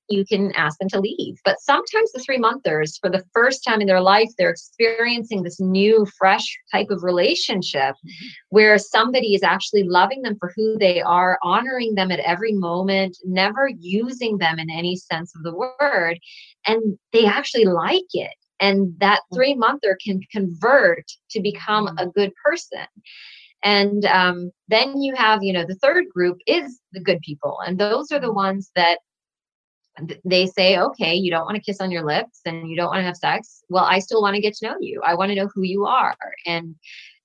you 0.10 0.26
can 0.26 0.54
ask 0.54 0.78
them 0.80 0.88
to 0.90 1.02
leave. 1.02 1.36
But 1.44 1.60
sometimes 1.60 2.12
the 2.12 2.22
three 2.22 2.38
monthers, 2.38 2.98
for 3.00 3.10
the 3.10 3.24
first 3.34 3.66
time 3.66 3.82
in 3.82 3.88
their 3.88 4.02
life, 4.02 4.30
they're 4.38 4.50
experiencing 4.50 5.44
this 5.44 5.60
new, 5.60 6.06
fresh 6.18 6.58
type 6.72 6.88
of 6.90 7.04
relationship 7.04 7.96
mm-hmm. 7.96 8.28
where 8.50 8.78
somebody 8.78 9.34
is 9.34 9.44
actually 9.44 9.84
loving 9.84 10.22
them 10.22 10.38
for 10.40 10.54
who 10.56 10.78
they 10.78 11.02
are, 11.02 11.38
honoring 11.44 11.96
them 11.96 12.12
at 12.12 12.20
every 12.20 12.54
moment, 12.54 13.18
never 13.26 13.70
using 13.78 14.38
them 14.38 14.58
in 14.58 14.70
any 14.70 14.96
sense 14.96 15.34
of 15.36 15.44
the 15.44 15.56
word. 15.56 16.18
And 16.66 16.98
they 17.12 17.26
actually 17.26 17.66
like 17.66 18.04
it 18.14 18.34
and 18.64 18.96
that 19.00 19.20
mm. 19.20 19.36
three 19.36 19.54
monther 19.54 19.98
can 20.04 20.22
convert 20.32 21.06
to 21.30 21.42
become 21.42 21.88
mm. 21.88 22.02
a 22.02 22.08
good 22.08 22.32
person 22.44 22.88
and 23.64 24.06
um, 24.06 24.52
then 24.68 25.02
you 25.02 25.14
have 25.16 25.44
you 25.44 25.54
know 25.54 25.66
the 25.66 25.76
third 25.76 26.06
group 26.10 26.38
is 26.48 26.80
the 26.94 27.02
good 27.02 27.20
people 27.22 27.58
and 27.66 27.78
those 27.78 28.12
are 28.12 28.20
the 28.20 28.28
mm. 28.28 28.36
ones 28.36 28.72
that 28.76 29.00
they 30.26 30.48
say 30.48 30.80
okay 30.80 31.14
you 31.14 31.30
don't 31.30 31.46
want 31.46 31.56
to 31.56 31.62
kiss 31.62 31.80
on 31.80 31.92
your 31.92 32.04
lips 32.04 32.40
and 32.46 32.70
you 32.70 32.76
don't 32.76 32.88
want 32.88 33.00
to 33.00 33.06
have 33.06 33.18
sex 33.18 33.64
well 33.70 33.86
i 33.86 34.00
still 34.00 34.22
want 34.22 34.36
to 34.36 34.42
get 34.42 34.56
to 34.56 34.66
know 34.66 34.76
you 34.80 35.00
i 35.06 35.14
want 35.14 35.30
to 35.30 35.36
know 35.36 35.50
who 35.54 35.62
you 35.62 35.86
are 35.86 36.16
and 36.48 36.76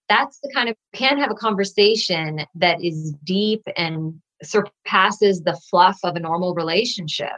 that's 0.08 0.38
the 0.40 0.50
kind 0.54 0.68
of 0.68 0.76
can 0.92 1.18
have 1.18 1.30
a 1.30 1.34
conversation 1.34 2.44
that 2.54 2.82
is 2.82 3.14
deep 3.24 3.62
and 3.76 4.14
surpasses 4.42 5.42
the 5.42 5.58
fluff 5.70 5.98
of 6.04 6.14
a 6.14 6.20
normal 6.20 6.54
relationship 6.54 7.32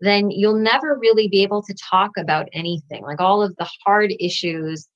then 0.00 0.30
you'll 0.30 0.58
never 0.58 0.98
really 0.98 1.28
be 1.28 1.42
able 1.42 1.62
to 1.62 1.74
talk 1.74 2.10
about 2.16 2.48
anything. 2.52 3.02
Like 3.02 3.20
all 3.20 3.42
of 3.42 3.54
the 3.56 3.68
hard 3.84 4.12
issues 4.18 4.88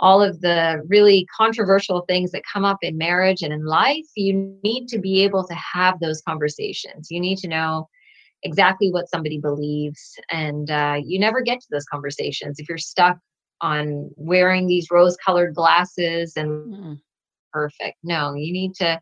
all 0.00 0.22
of 0.22 0.40
the 0.40 0.82
really 0.86 1.26
controversial 1.36 2.04
things 2.08 2.30
that 2.30 2.42
come 2.50 2.64
up 2.64 2.78
in 2.82 2.96
marriage 2.96 3.42
and 3.42 3.52
in 3.52 3.64
life 3.64 4.06
you 4.14 4.56
need 4.62 4.86
to 4.88 4.98
be 4.98 5.22
able 5.24 5.46
to 5.46 5.54
have 5.54 5.98
those 6.00 6.22
conversations. 6.22 7.08
You 7.10 7.20
need 7.20 7.38
to 7.38 7.48
know 7.48 7.88
exactly 8.44 8.92
what 8.92 9.10
somebody 9.10 9.40
believes 9.40 10.14
and 10.30 10.70
uh, 10.70 11.00
you 11.04 11.18
never 11.18 11.40
get 11.40 11.60
to 11.60 11.66
those 11.70 11.84
conversations 11.86 12.58
if 12.58 12.68
you're 12.68 12.78
stuck 12.78 13.18
on 13.60 14.08
wearing 14.16 14.68
these 14.68 14.86
rose 14.90 15.16
colored 15.24 15.54
glasses 15.54 16.34
and 16.36 16.72
mm. 16.72 17.00
perfect. 17.52 17.96
No 18.04 18.34
you 18.34 18.52
need 18.52 18.74
to 18.76 19.00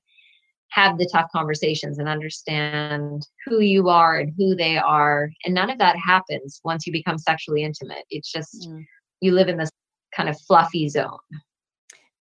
have 0.70 0.98
the 0.98 1.08
tough 1.10 1.30
conversations 1.32 1.98
and 1.98 2.08
understand 2.08 3.26
who 3.44 3.60
you 3.60 3.88
are 3.88 4.18
and 4.18 4.32
who 4.36 4.54
they 4.54 4.76
are. 4.76 5.30
And 5.44 5.54
none 5.54 5.70
of 5.70 5.78
that 5.78 5.96
happens 5.96 6.60
once 6.64 6.86
you 6.86 6.92
become 6.92 7.18
sexually 7.18 7.62
intimate. 7.62 8.04
It's 8.10 8.30
just 8.30 8.68
mm. 8.68 8.84
you 9.20 9.32
live 9.32 9.48
in 9.48 9.56
this 9.56 9.70
kind 10.14 10.28
of 10.28 10.38
fluffy 10.42 10.88
zone. 10.88 11.18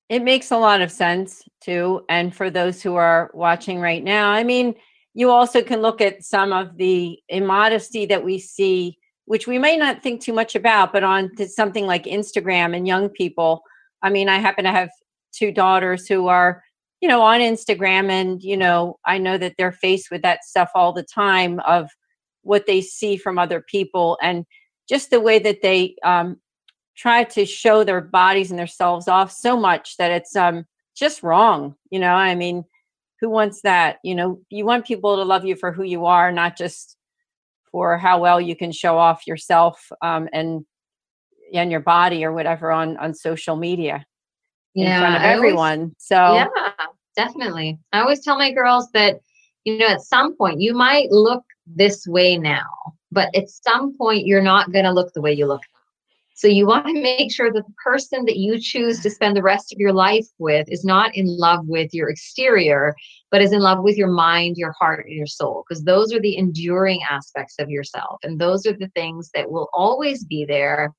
It 0.09 0.23
makes 0.23 0.51
a 0.51 0.57
lot 0.57 0.81
of 0.81 0.91
sense 0.91 1.43
too. 1.61 2.03
And 2.09 2.35
for 2.35 2.49
those 2.49 2.81
who 2.81 2.95
are 2.95 3.31
watching 3.33 3.79
right 3.79 4.03
now, 4.03 4.31
I 4.31 4.43
mean, 4.43 4.75
you 5.13 5.29
also 5.29 5.61
can 5.61 5.81
look 5.81 6.01
at 6.01 6.23
some 6.23 6.51
of 6.51 6.77
the 6.77 7.19
immodesty 7.29 8.05
that 8.07 8.23
we 8.23 8.39
see, 8.39 8.97
which 9.25 9.47
we 9.47 9.57
may 9.57 9.77
not 9.77 10.01
think 10.01 10.21
too 10.21 10.33
much 10.33 10.55
about, 10.55 10.91
but 10.91 11.03
on 11.03 11.29
something 11.47 11.85
like 11.85 12.03
Instagram 12.03 12.75
and 12.75 12.87
young 12.87 13.09
people. 13.09 13.61
I 14.01 14.09
mean, 14.09 14.29
I 14.29 14.39
happen 14.39 14.65
to 14.65 14.71
have 14.71 14.89
two 15.33 15.51
daughters 15.51 16.07
who 16.07 16.27
are 16.27 16.63
you 17.01 17.07
know 17.07 17.21
on 17.21 17.41
instagram 17.41 18.09
and 18.09 18.41
you 18.43 18.55
know 18.55 18.97
i 19.05 19.17
know 19.17 19.37
that 19.37 19.55
they're 19.57 19.71
faced 19.71 20.09
with 20.11 20.21
that 20.21 20.43
stuff 20.43 20.69
all 20.75 20.93
the 20.93 21.03
time 21.03 21.59
of 21.61 21.89
what 22.43 22.65
they 22.65 22.81
see 22.81 23.17
from 23.17 23.37
other 23.37 23.61
people 23.61 24.17
and 24.21 24.45
just 24.89 25.09
the 25.09 25.21
way 25.21 25.39
that 25.39 25.61
they 25.61 25.95
um, 26.03 26.37
try 26.97 27.23
to 27.23 27.45
show 27.45 27.83
their 27.83 28.01
bodies 28.01 28.49
and 28.49 28.59
themselves 28.59 29.07
off 29.07 29.31
so 29.31 29.55
much 29.55 29.95
that 29.97 30.11
it's 30.11 30.35
um, 30.35 30.65
just 30.95 31.23
wrong 31.23 31.75
you 31.89 31.99
know 31.99 32.13
i 32.13 32.35
mean 32.35 32.63
who 33.19 33.29
wants 33.29 33.61
that 33.61 33.97
you 34.03 34.15
know 34.15 34.39
you 34.49 34.65
want 34.65 34.85
people 34.85 35.15
to 35.15 35.23
love 35.23 35.45
you 35.45 35.55
for 35.55 35.71
who 35.71 35.83
you 35.83 36.05
are 36.05 36.31
not 36.31 36.57
just 36.57 36.97
for 37.71 37.97
how 37.97 38.19
well 38.19 38.39
you 38.41 38.55
can 38.55 38.71
show 38.71 38.97
off 38.97 39.25
yourself 39.25 39.91
um, 40.01 40.27
and 40.33 40.65
and 41.53 41.71
your 41.71 41.79
body 41.79 42.23
or 42.23 42.31
whatever 42.31 42.71
on 42.71 42.97
on 42.97 43.13
social 43.13 43.55
media 43.55 44.05
yeah, 44.73 44.95
in 44.95 45.01
front 45.01 45.15
of 45.15 45.21
everyone. 45.23 45.79
Always, 45.79 45.93
so 45.97 46.15
yeah, 46.15 46.47
definitely. 47.15 47.79
I 47.93 48.01
always 48.01 48.23
tell 48.23 48.37
my 48.37 48.51
girls 48.51 48.89
that 48.93 49.19
you 49.63 49.77
know 49.77 49.87
at 49.87 50.01
some 50.01 50.35
point 50.35 50.59
you 50.59 50.73
might 50.73 51.11
look 51.11 51.43
this 51.67 52.07
way 52.07 52.37
now, 52.37 52.67
but 53.11 53.33
at 53.35 53.49
some 53.49 53.95
point 53.97 54.25
you're 54.25 54.41
not 54.41 54.71
going 54.71 54.85
to 54.85 54.91
look 54.91 55.13
the 55.13 55.21
way 55.21 55.33
you 55.33 55.45
look. 55.45 55.61
So 56.41 56.47
you 56.47 56.65
want 56.65 56.87
to 56.87 56.99
make 56.99 57.31
sure 57.31 57.53
that 57.53 57.65
the 57.67 57.73
person 57.83 58.25
that 58.25 58.37
you 58.37 58.59
choose 58.59 59.01
to 59.01 59.11
spend 59.11 59.35
the 59.35 59.43
rest 59.43 59.71
of 59.71 59.77
your 59.77 59.93
life 59.93 60.25
with 60.39 60.67
is 60.71 60.83
not 60.83 61.15
in 61.15 61.27
love 61.27 61.67
with 61.67 61.93
your 61.93 62.09
exterior, 62.09 62.95
but 63.29 63.43
is 63.43 63.51
in 63.51 63.59
love 63.59 63.83
with 63.83 63.95
your 63.95 64.09
mind, 64.09 64.57
your 64.57 64.71
heart, 64.71 65.05
and 65.05 65.15
your 65.15 65.27
soul, 65.27 65.63
because 65.69 65.83
those 65.83 66.11
are 66.11 66.19
the 66.19 66.35
enduring 66.35 66.99
aspects 67.07 67.55
of 67.59 67.69
yourself. 67.69 68.17
And 68.23 68.41
those 68.41 68.65
are 68.65 68.73
the 68.73 68.89
things 68.95 69.29
that 69.35 69.51
will 69.51 69.69
always 69.71 70.25
be 70.25 70.43
there 70.43 70.91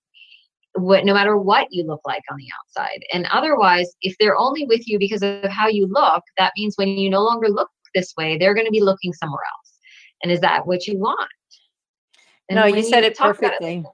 what 0.74 1.04
no 1.04 1.12
matter 1.12 1.36
what 1.36 1.68
you 1.70 1.84
look 1.84 2.00
like 2.06 2.22
on 2.30 2.36
the 2.38 2.48
outside 2.58 3.00
and 3.12 3.26
otherwise 3.30 3.94
if 4.00 4.16
they're 4.18 4.36
only 4.36 4.64
with 4.66 4.88
you 4.88 4.98
because 4.98 5.22
of 5.22 5.44
how 5.44 5.68
you 5.68 5.86
look 5.86 6.22
that 6.38 6.52
means 6.56 6.74
when 6.76 6.88
you 6.88 7.10
no 7.10 7.22
longer 7.22 7.48
look 7.48 7.68
this 7.94 8.14
way 8.16 8.38
they're 8.38 8.54
going 8.54 8.66
to 8.66 8.72
be 8.72 8.80
looking 8.80 9.12
somewhere 9.12 9.42
else 9.44 9.78
and 10.22 10.32
is 10.32 10.40
that 10.40 10.66
what 10.66 10.86
you 10.86 10.98
want 10.98 11.30
and 12.48 12.56
no 12.56 12.64
you 12.64 12.82
said 12.82 13.00
you 13.00 13.06
it 13.06 13.18
perfectly 13.18 13.76
it, 13.76 13.86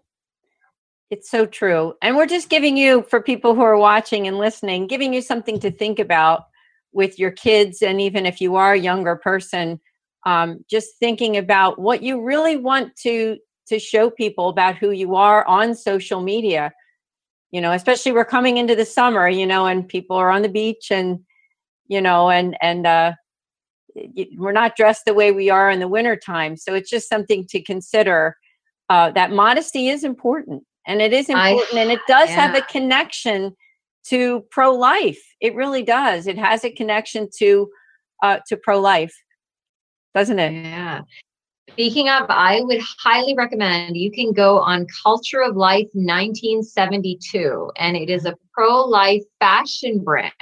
It's 1.11 1.31
so 1.31 1.47
true. 1.47 1.95
And 2.03 2.16
we're 2.16 2.26
just 2.26 2.51
giving 2.51 2.76
you, 2.76 3.03
for 3.09 3.22
people 3.22 3.55
who 3.55 3.62
are 3.62 3.79
watching 3.79 4.29
and 4.29 4.39
listening, 4.39 4.87
giving 4.87 5.14
you 5.14 5.22
something 5.22 5.59
to 5.61 5.70
think 5.70 5.99
about 5.99 6.49
with 6.93 7.18
your 7.18 7.31
kids. 7.31 7.81
And 7.81 7.99
even 8.01 8.26
if 8.26 8.43
you 8.43 8.57
are 8.57 8.74
a 8.74 8.79
younger 8.79 9.16
person, 9.16 9.81
um, 10.26 10.64
just 10.68 10.99
thinking 10.99 11.39
about 11.39 11.79
what 11.79 12.03
you 12.03 12.20
really 12.20 12.57
want 12.57 12.95
to 12.97 13.39
to 13.69 13.79
show 13.79 14.11
people 14.11 14.49
about 14.49 14.77
who 14.77 14.91
you 14.91 15.14
are 15.14 15.47
on 15.47 15.75
social 15.75 16.21
media. 16.21 16.73
You 17.51 17.62
know 17.62 17.73
especially 17.73 18.12
we're 18.12 18.27
coming 18.27 18.59
into 18.59 18.77
the 18.77 18.85
summer 18.85 19.27
you 19.27 19.47
know 19.47 19.64
and 19.66 19.89
people 19.89 20.16
are 20.16 20.31
on 20.31 20.43
the 20.43 20.51
beach 20.51 20.89
and 20.91 21.21
you 21.87 22.01
know 22.01 22.29
and 22.29 22.59
and 22.61 22.87
uh 22.87 23.12
we're 24.37 24.53
not 24.53 24.77
dressed 24.77 25.07
the 25.07 25.14
way 25.14 25.33
we 25.33 25.49
are 25.49 25.71
in 25.71 25.81
the 25.81 25.89
winter 25.89 26.14
time 26.14 26.57
so 26.57 26.75
it's 26.75 26.91
just 26.91 27.09
something 27.09 27.47
to 27.49 27.62
consider. 27.62 28.37
Uh, 28.91 29.11
that 29.11 29.31
modesty 29.31 29.89
is 29.89 30.03
important 30.03 30.62
and 30.87 31.03
it 31.03 31.12
is 31.12 31.29
important 31.29 31.75
I, 31.75 31.81
and 31.81 31.91
it 31.91 32.01
does 32.09 32.31
yeah. 32.31 32.37
have 32.37 32.55
a 32.55 32.62
connection 32.62 33.55
to 34.07 34.47
pro-life. 34.51 35.23
It 35.43 35.55
really 35.55 35.83
does. 35.83 36.27
It 36.27 36.39
has 36.39 36.64
a 36.64 36.71
connection 36.71 37.29
to 37.39 37.69
uh, 38.23 38.39
to 38.49 38.57
pro-life 38.57 39.14
doesn't 40.14 40.39
it? 40.39 40.53
Yeah 40.53 41.03
Speaking 41.73 42.09
of, 42.09 42.27
I 42.29 42.61
would 42.62 42.81
highly 42.99 43.35
recommend 43.37 43.97
you 43.97 44.11
can 44.11 44.33
go 44.33 44.59
on 44.59 44.87
Culture 45.03 45.43
of 45.43 45.57
Life 45.57 45.87
1972, 45.93 47.71
and 47.77 47.97
it 47.97 48.11
is 48.11 48.27
a 48.27 48.35
pro 48.53 48.85
life 48.85 49.23
fashion 49.39 50.03
brand. 50.03 50.33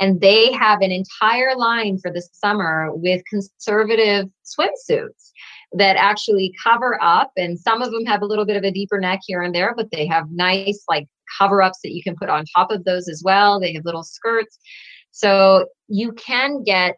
And 0.00 0.20
they 0.20 0.52
have 0.52 0.80
an 0.80 0.92
entire 0.92 1.56
line 1.56 1.98
for 1.98 2.10
the 2.12 2.22
summer 2.32 2.90
with 2.92 3.22
conservative 3.28 4.26
swimsuits 4.44 5.30
that 5.72 5.96
actually 5.96 6.52
cover 6.62 6.98
up. 7.02 7.32
And 7.36 7.58
some 7.58 7.82
of 7.82 7.90
them 7.90 8.04
have 8.06 8.22
a 8.22 8.26
little 8.26 8.44
bit 8.44 8.56
of 8.56 8.64
a 8.64 8.70
deeper 8.70 9.00
neck 9.00 9.20
here 9.26 9.42
and 9.42 9.54
there, 9.54 9.74
but 9.76 9.90
they 9.90 10.06
have 10.06 10.30
nice, 10.30 10.84
like, 10.88 11.08
cover 11.38 11.62
ups 11.62 11.78
that 11.82 11.92
you 11.92 12.02
can 12.02 12.14
put 12.14 12.28
on 12.28 12.44
top 12.54 12.70
of 12.70 12.84
those 12.84 13.08
as 13.08 13.22
well. 13.24 13.58
They 13.58 13.72
have 13.74 13.84
little 13.84 14.04
skirts. 14.04 14.58
So 15.12 15.66
you 15.88 16.12
can 16.12 16.62
get 16.62 16.96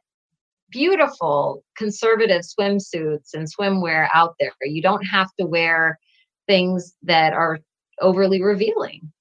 beautiful 0.75 1.63
conservative 1.77 2.43
swimsuits 2.43 3.33
and 3.33 3.47
swimwear 3.49 4.09
out 4.13 4.35
there. 4.41 4.53
You 4.63 4.83
don't 4.83 5.05
have 5.05 5.29
to 5.39 5.47
wear 5.47 5.99
things 6.49 6.95
that 7.05 7.33
are 7.33 7.61
overly 8.01 8.43
revealing. 8.43 9.13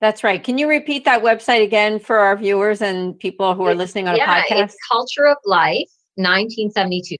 That's 0.00 0.24
right. 0.24 0.42
Can 0.42 0.58
you 0.58 0.66
repeat 0.68 1.04
that 1.04 1.22
website 1.22 1.62
again 1.62 1.98
for 1.98 2.18
our 2.18 2.36
viewers 2.36 2.82
and 2.82 3.18
people 3.18 3.54
who 3.54 3.64
are 3.64 3.74
listening 3.74 4.08
on 4.08 4.16
yeah, 4.16 4.38
a 4.38 4.42
podcast? 4.42 4.64
It's 4.64 4.76
Culture 4.90 5.26
of 5.26 5.36
Life 5.44 5.88
1972. 6.16 7.16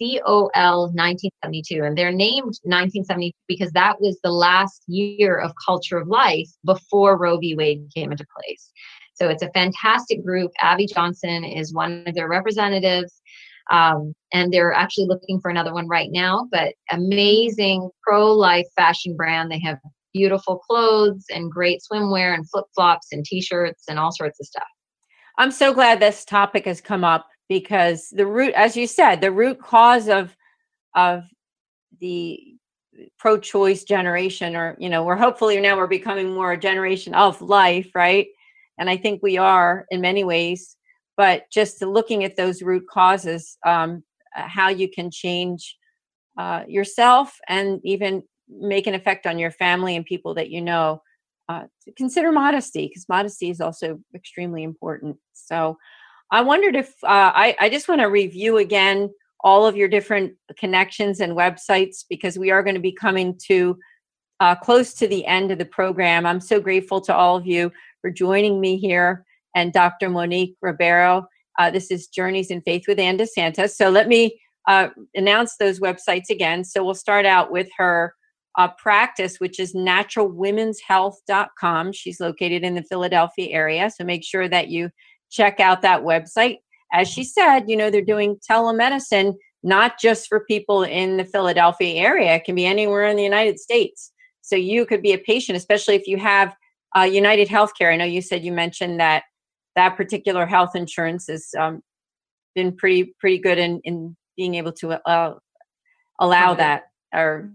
COL 0.00 0.84
1972. 0.94 1.84
And 1.84 1.96
they're 1.96 2.10
named 2.10 2.56
1972 2.64 3.32
because 3.46 3.70
that 3.72 4.00
was 4.00 4.18
the 4.22 4.32
last 4.32 4.82
year 4.86 5.38
of 5.38 5.52
Culture 5.64 5.98
of 5.98 6.08
Life 6.08 6.48
before 6.64 7.18
Roe 7.18 7.38
v. 7.38 7.54
Wade 7.54 7.86
came 7.94 8.10
into 8.10 8.24
place. 8.34 8.72
So 9.20 9.28
it's 9.28 9.42
a 9.42 9.50
fantastic 9.50 10.24
group. 10.24 10.50
Abby 10.60 10.86
Johnson 10.86 11.44
is 11.44 11.74
one 11.74 12.04
of 12.06 12.14
their 12.14 12.28
representatives. 12.28 13.19
Um, 13.70 14.14
and 14.32 14.52
they're 14.52 14.72
actually 14.72 15.06
looking 15.06 15.40
for 15.40 15.50
another 15.50 15.72
one 15.72 15.88
right 15.88 16.10
now, 16.10 16.48
but 16.50 16.74
amazing 16.90 17.88
pro 18.02 18.32
life 18.32 18.66
fashion 18.76 19.16
brand. 19.16 19.50
They 19.50 19.60
have 19.60 19.78
beautiful 20.12 20.58
clothes 20.58 21.24
and 21.30 21.50
great 21.50 21.80
swimwear 21.80 22.34
and 22.34 22.48
flip 22.48 22.66
flops 22.74 23.08
and 23.12 23.24
t 23.24 23.40
shirts 23.40 23.84
and 23.88 23.98
all 23.98 24.12
sorts 24.12 24.40
of 24.40 24.46
stuff. 24.46 24.68
I'm 25.38 25.50
so 25.50 25.72
glad 25.72 26.00
this 26.00 26.24
topic 26.24 26.64
has 26.66 26.80
come 26.80 27.04
up 27.04 27.26
because 27.48 28.08
the 28.10 28.26
root, 28.26 28.52
as 28.54 28.76
you 28.76 28.86
said, 28.86 29.20
the 29.20 29.32
root 29.32 29.60
cause 29.60 30.08
of 30.08 30.36
of 30.94 31.24
the 32.00 32.38
pro-choice 33.18 33.84
generation, 33.84 34.56
or 34.56 34.76
you 34.78 34.88
know, 34.88 35.04
we're 35.04 35.16
hopefully 35.16 35.60
now 35.60 35.76
we're 35.76 35.86
becoming 35.86 36.34
more 36.34 36.52
a 36.52 36.58
generation 36.58 37.14
of 37.14 37.40
life, 37.40 37.90
right? 37.94 38.28
And 38.78 38.90
I 38.90 38.96
think 38.96 39.22
we 39.22 39.38
are 39.38 39.86
in 39.90 40.00
many 40.00 40.24
ways 40.24 40.76
but 41.20 41.50
just 41.50 41.82
looking 41.82 42.24
at 42.24 42.36
those 42.36 42.62
root 42.62 42.86
causes 42.88 43.58
um, 43.66 44.02
uh, 44.34 44.48
how 44.48 44.70
you 44.70 44.88
can 44.88 45.10
change 45.10 45.76
uh, 46.38 46.62
yourself 46.66 47.36
and 47.46 47.78
even 47.84 48.22
make 48.48 48.86
an 48.86 48.94
effect 48.94 49.26
on 49.26 49.38
your 49.38 49.50
family 49.50 49.96
and 49.96 50.06
people 50.06 50.32
that 50.32 50.48
you 50.48 50.62
know 50.62 51.02
uh, 51.50 51.64
consider 51.94 52.32
modesty 52.32 52.88
because 52.88 53.06
modesty 53.06 53.50
is 53.50 53.60
also 53.60 54.00
extremely 54.14 54.62
important. 54.62 55.18
So 55.34 55.76
i 56.30 56.40
wondered 56.40 56.74
if 56.74 56.88
uh, 57.04 57.32
I, 57.34 57.54
I 57.60 57.68
just 57.68 57.86
want 57.86 58.00
to 58.00 58.06
review 58.06 58.56
again 58.56 59.10
all 59.44 59.66
of 59.66 59.76
your 59.76 59.88
different 59.88 60.32
connections 60.56 61.20
and 61.20 61.36
websites 61.36 62.02
because 62.08 62.38
we 62.38 62.50
are 62.50 62.62
going 62.62 62.76
to 62.76 62.80
be 62.80 62.92
coming 62.92 63.36
to 63.48 63.78
uh, 64.40 64.54
close 64.54 64.94
to 64.94 65.06
the 65.06 65.26
end 65.26 65.50
of 65.50 65.58
the 65.58 65.66
program. 65.66 66.24
I'm 66.24 66.40
so 66.40 66.60
grateful 66.60 67.02
to 67.02 67.14
all 67.14 67.36
of 67.36 67.46
you 67.46 67.70
for 68.00 68.10
joining 68.10 68.58
me 68.58 68.78
here 68.78 69.26
and 69.54 69.72
Dr. 69.72 70.08
Monique 70.08 70.56
Ribeiro. 70.60 71.26
Uh, 71.58 71.70
this 71.70 71.90
is 71.90 72.06
Journeys 72.06 72.50
in 72.50 72.60
Faith 72.62 72.84
with 72.88 72.98
Ann 72.98 73.18
DeSantis. 73.18 73.70
So 73.70 73.90
let 73.90 74.08
me 74.08 74.40
uh, 74.68 74.88
announce 75.14 75.56
those 75.56 75.80
websites 75.80 76.30
again. 76.30 76.64
So 76.64 76.84
we'll 76.84 76.94
start 76.94 77.26
out 77.26 77.50
with 77.50 77.68
her 77.76 78.14
uh, 78.56 78.68
practice, 78.78 79.38
which 79.38 79.60
is 79.60 79.74
naturalwomenshealth.com. 79.74 81.92
She's 81.92 82.20
located 82.20 82.62
in 82.62 82.74
the 82.74 82.84
Philadelphia 82.84 83.50
area. 83.50 83.90
So 83.90 84.04
make 84.04 84.24
sure 84.24 84.48
that 84.48 84.68
you 84.68 84.90
check 85.30 85.60
out 85.60 85.82
that 85.82 86.02
website. 86.02 86.58
As 86.92 87.08
she 87.08 87.22
said, 87.24 87.64
you 87.68 87.76
know, 87.76 87.90
they're 87.90 88.02
doing 88.02 88.38
telemedicine 88.48 89.34
not 89.62 90.00
just 90.00 90.26
for 90.28 90.40
people 90.40 90.82
in 90.82 91.18
the 91.18 91.24
Philadelphia 91.24 92.00
area, 92.00 92.36
it 92.36 92.44
can 92.44 92.54
be 92.54 92.66
anywhere 92.66 93.06
in 93.06 93.16
the 93.16 93.22
United 93.22 93.60
States. 93.60 94.12
So 94.40 94.56
you 94.56 94.86
could 94.86 95.02
be 95.02 95.12
a 95.12 95.18
patient, 95.18 95.56
especially 95.56 95.96
if 95.96 96.06
you 96.06 96.16
have 96.16 96.56
uh, 96.96 97.02
United 97.02 97.48
Healthcare. 97.48 97.92
I 97.92 97.96
know 97.96 98.04
you 98.04 98.22
said 98.22 98.44
you 98.44 98.52
mentioned 98.52 99.00
that 99.00 99.24
that 99.76 99.96
particular 99.96 100.46
health 100.46 100.74
insurance 100.74 101.28
has 101.28 101.50
um, 101.58 101.82
been 102.54 102.76
pretty 102.76 103.14
pretty 103.18 103.38
good 103.38 103.58
in 103.58 103.80
in 103.84 104.16
being 104.36 104.54
able 104.54 104.72
to 104.72 104.92
uh, 105.08 105.34
allow 106.18 106.54
that 106.54 106.84
or 107.12 107.52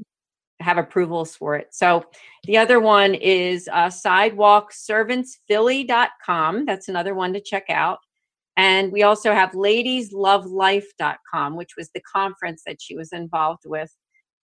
have 0.60 0.78
approvals 0.78 1.36
for 1.36 1.56
it. 1.56 1.70
So 1.72 2.06
the 2.46 2.58
other 2.58 2.80
one 2.80 3.14
is 3.14 3.68
uh, 3.72 3.88
sidewalkservantsphilly.com. 3.88 6.66
That's 6.66 6.88
another 6.88 7.14
one 7.14 7.34
to 7.34 7.42
check 7.42 7.66
out. 7.70 8.00
And 8.58 8.92
we 8.92 9.04
also 9.04 9.32
have 9.34 9.52
ladieslovelife.com, 9.52 11.56
which 11.56 11.74
was 11.78 11.92
the 11.94 12.02
conference 12.02 12.64
that 12.66 12.82
she 12.82 12.96
was 12.96 13.12
involved 13.12 13.64
with. 13.66 13.94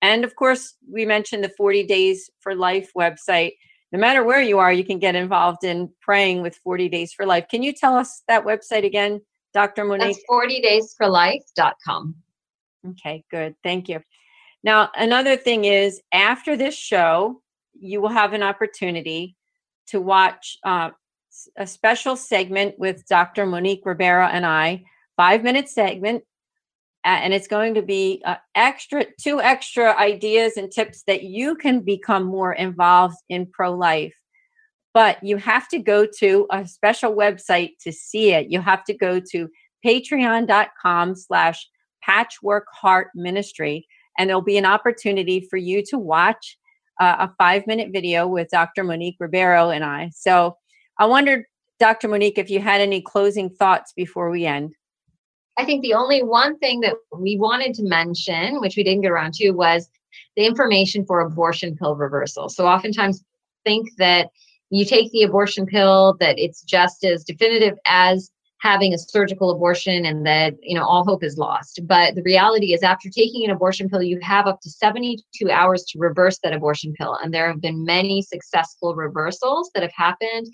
And 0.01 0.24
of 0.26 0.36
course, 0.36 0.76
we 0.91 1.05
mentioned 1.05 1.43
the 1.43 1.53
40 1.55 1.84
Days 1.84 2.28
for 2.39 2.55
Life 2.55 2.89
website 2.97 3.53
no 3.91 3.99
matter 3.99 4.23
where 4.23 4.41
you 4.41 4.59
are, 4.59 4.71
you 4.71 4.85
can 4.85 4.99
get 4.99 5.15
involved 5.15 5.63
in 5.63 5.89
praying 6.01 6.41
with 6.41 6.55
40 6.57 6.89
Days 6.89 7.13
for 7.13 7.25
Life. 7.25 7.45
Can 7.49 7.61
you 7.61 7.73
tell 7.73 7.95
us 7.95 8.23
that 8.27 8.45
website 8.45 8.85
again, 8.85 9.21
Dr. 9.53 9.83
Monique? 9.83 10.17
That's 10.29 10.99
40daysforlife.com. 11.01 12.15
Okay, 12.89 13.23
good. 13.29 13.55
Thank 13.63 13.89
you. 13.89 14.01
Now, 14.63 14.89
another 14.95 15.35
thing 15.35 15.65
is 15.65 16.01
after 16.13 16.55
this 16.55 16.75
show, 16.75 17.41
you 17.73 18.01
will 18.01 18.09
have 18.09 18.33
an 18.33 18.43
opportunity 18.43 19.35
to 19.87 19.99
watch 19.99 20.57
uh, 20.63 20.91
a 21.57 21.67
special 21.67 22.15
segment 22.15 22.77
with 22.79 23.05
Dr. 23.07 23.45
Monique 23.45 23.85
Ribeiro 23.85 24.25
and 24.25 24.45
I, 24.45 24.83
five 25.17 25.43
minute 25.43 25.67
segment 25.67 26.23
and 27.04 27.34
it's 27.34 27.47
going 27.47 27.74
to 27.74 27.82
be 27.82 28.22
uh, 28.26 28.36
extra 28.56 29.06
two 29.20 29.41
extra 29.41 29.97
ideas 29.97 30.58
and 30.58 30.72
tips 30.72 31.04
that 31.08 31.24
you 31.24 31.56
can 31.56 31.82
become 31.82 32.24
more 32.24 32.54
involved 32.54 33.18
in 33.30 33.45
pro-life. 33.47 34.14
But 34.93 35.24
you 35.24 35.38
have 35.38 35.68
to 35.70 35.80
go 35.80 36.06
to 36.20 36.47
a 36.52 36.68
special 36.68 37.16
website 37.16 37.72
to 37.82 37.91
see 37.91 38.34
it. 38.34 38.47
You 38.49 38.62
have 38.62 38.84
to 38.86 38.93
go 38.93 39.20
to 39.32 39.49
patreon.com 39.86 41.16
slash 41.16 41.68
patchwork 42.04 42.66
heart 42.72 43.10
ministry 43.16 43.88
and 44.18 44.30
there'll 44.30 44.41
be 44.41 44.58
an 44.58 44.66
opportunity 44.66 45.47
for 45.49 45.58
you 45.58 45.84
to 45.89 45.97
watch 45.97 46.58
uh, 46.99 47.16
a 47.20 47.32
five 47.38 47.66
minute 47.68 47.89
video 47.91 48.28
with 48.28 48.49
dr 48.49 48.84
monique 48.84 49.16
ribeiro 49.20 49.70
and 49.70 49.84
i. 49.84 50.10
So 50.14 50.58
i 50.97 51.06
wondered 51.06 51.45
dr 51.80 52.08
monique 52.08 52.38
if 52.38 52.49
you 52.49 52.60
had 52.60 52.82
any 52.82 53.02
closing 53.02 53.49
thoughts 53.49 53.93
before 53.95 54.30
we 54.30 54.45
end 54.45 54.76
I 55.62 55.66
think 55.66 55.84
the 55.84 55.93
only 55.93 56.24
one 56.24 56.57
thing 56.57 56.80
that 56.80 56.95
we 57.16 57.38
wanted 57.38 57.76
to 57.76 57.84
mention, 57.84 58.59
which 58.62 58.76
we 58.76 58.84
didn't 58.84 59.01
get 59.01 59.12
around 59.12 59.36
to, 59.36 59.51
was 59.51 59.88
the 60.36 60.43
information 60.43 61.05
for 61.05 61.20
abortion 61.20 61.78
pill 61.78 61.95
reversal. 61.95 62.49
So 62.49 62.66
oftentimes 62.66 63.24
think 63.64 63.88
that 63.99 64.30
you 64.72 64.86
take 64.86 65.12
the 65.12 65.22
abortion 65.22 65.68
pill, 65.68 66.18
that 66.20 66.39
it's 66.39 66.64
just 66.64 67.03
as 67.03 67.24
definitive 67.24 67.78
as 67.86 68.32
having 68.62 68.93
a 68.93 68.97
surgical 68.97 69.49
abortion 69.49 70.05
and 70.05 70.26
that 70.26 70.53
you 70.62 70.76
know 70.78 70.86
all 70.86 71.03
hope 71.03 71.24
is 71.24 71.38
lost. 71.38 71.82
But 71.84 72.16
the 72.16 72.22
reality 72.22 72.74
is 72.74 72.84
after 72.84 73.09
taking 73.09 73.43
an 73.43 73.51
abortion 73.51 73.89
pill 73.89 74.03
you 74.03 74.20
have 74.22 74.47
up 74.47 74.62
to 74.62 74.70
72 74.70 75.49
hours 75.49 75.84
to 75.86 75.99
reverse 75.99 76.39
that 76.43 76.53
abortion 76.53 76.93
pill. 76.93 77.18
And 77.22 77.34
there 77.34 77.47
have 77.47 77.59
been 77.59 77.84
many 77.84 78.22
successful 78.22 78.95
reversals 78.95 79.72
that 79.74 79.84
have 79.84 79.93
happened 79.95 80.47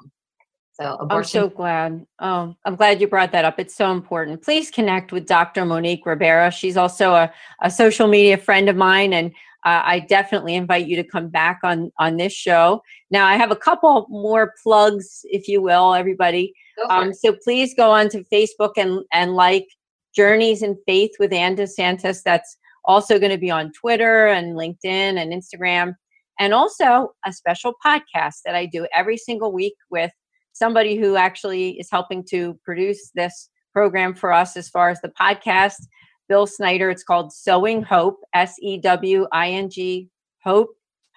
So 0.72 0.94
abortion. 0.94 1.18
I'm 1.18 1.24
so 1.24 1.48
glad. 1.48 2.06
Oh, 2.20 2.54
I'm 2.64 2.76
glad 2.76 3.00
you 3.00 3.08
brought 3.08 3.32
that 3.32 3.44
up. 3.44 3.58
It's 3.58 3.74
so 3.74 3.90
important. 3.92 4.42
Please 4.42 4.70
connect 4.70 5.10
with 5.12 5.26
Dr. 5.26 5.66
Monique 5.66 6.06
Ribeiro. 6.06 6.50
She's 6.50 6.76
also 6.76 7.12
a, 7.12 7.32
a 7.60 7.70
social 7.70 8.06
media 8.06 8.38
friend 8.38 8.68
of 8.68 8.76
mine, 8.76 9.12
and 9.12 9.32
uh, 9.66 9.82
I 9.84 9.98
definitely 10.00 10.54
invite 10.54 10.86
you 10.86 10.96
to 10.96 11.04
come 11.04 11.28
back 11.28 11.58
on 11.64 11.92
on 11.98 12.16
this 12.16 12.32
show. 12.32 12.82
Now, 13.10 13.26
I 13.26 13.36
have 13.36 13.50
a 13.50 13.56
couple 13.56 14.06
more 14.08 14.54
plugs, 14.62 15.20
if 15.24 15.48
you 15.48 15.60
will, 15.60 15.92
everybody. 15.92 16.54
Um, 16.88 17.12
so 17.12 17.36
please 17.44 17.74
go 17.74 17.90
on 17.90 18.08
to 18.10 18.24
Facebook 18.32 18.74
and 18.78 19.04
and 19.12 19.34
like 19.34 19.66
Journeys 20.14 20.62
in 20.62 20.76
Faith 20.86 21.12
with 21.18 21.32
Ann 21.32 21.56
DeSantis. 21.56 22.22
That's 22.22 22.56
also 22.84 23.18
going 23.18 23.32
to 23.32 23.38
be 23.38 23.50
on 23.50 23.72
Twitter 23.72 24.26
and 24.28 24.56
LinkedIn 24.56 24.84
and 24.84 25.32
Instagram, 25.32 25.94
and 26.38 26.54
also 26.54 27.12
a 27.26 27.32
special 27.32 27.74
podcast 27.84 28.36
that 28.44 28.54
I 28.54 28.66
do 28.66 28.86
every 28.94 29.16
single 29.16 29.52
week 29.52 29.74
with 29.90 30.12
somebody 30.52 30.96
who 30.96 31.16
actually 31.16 31.78
is 31.78 31.88
helping 31.90 32.24
to 32.30 32.58
produce 32.64 33.10
this 33.14 33.50
program 33.72 34.14
for 34.14 34.32
us 34.32 34.56
as 34.56 34.68
far 34.68 34.90
as 34.90 35.00
the 35.00 35.12
podcast. 35.20 35.86
Bill 36.30 36.46
Snyder. 36.46 36.88
It's 36.90 37.02
called 37.02 37.32
Sewing 37.32 37.82
Hope, 37.82 38.20
S 38.34 38.54
E 38.62 38.78
W 38.78 39.26
I 39.32 39.50
N 39.50 39.68
G 39.68 40.08
Hope 40.44 40.68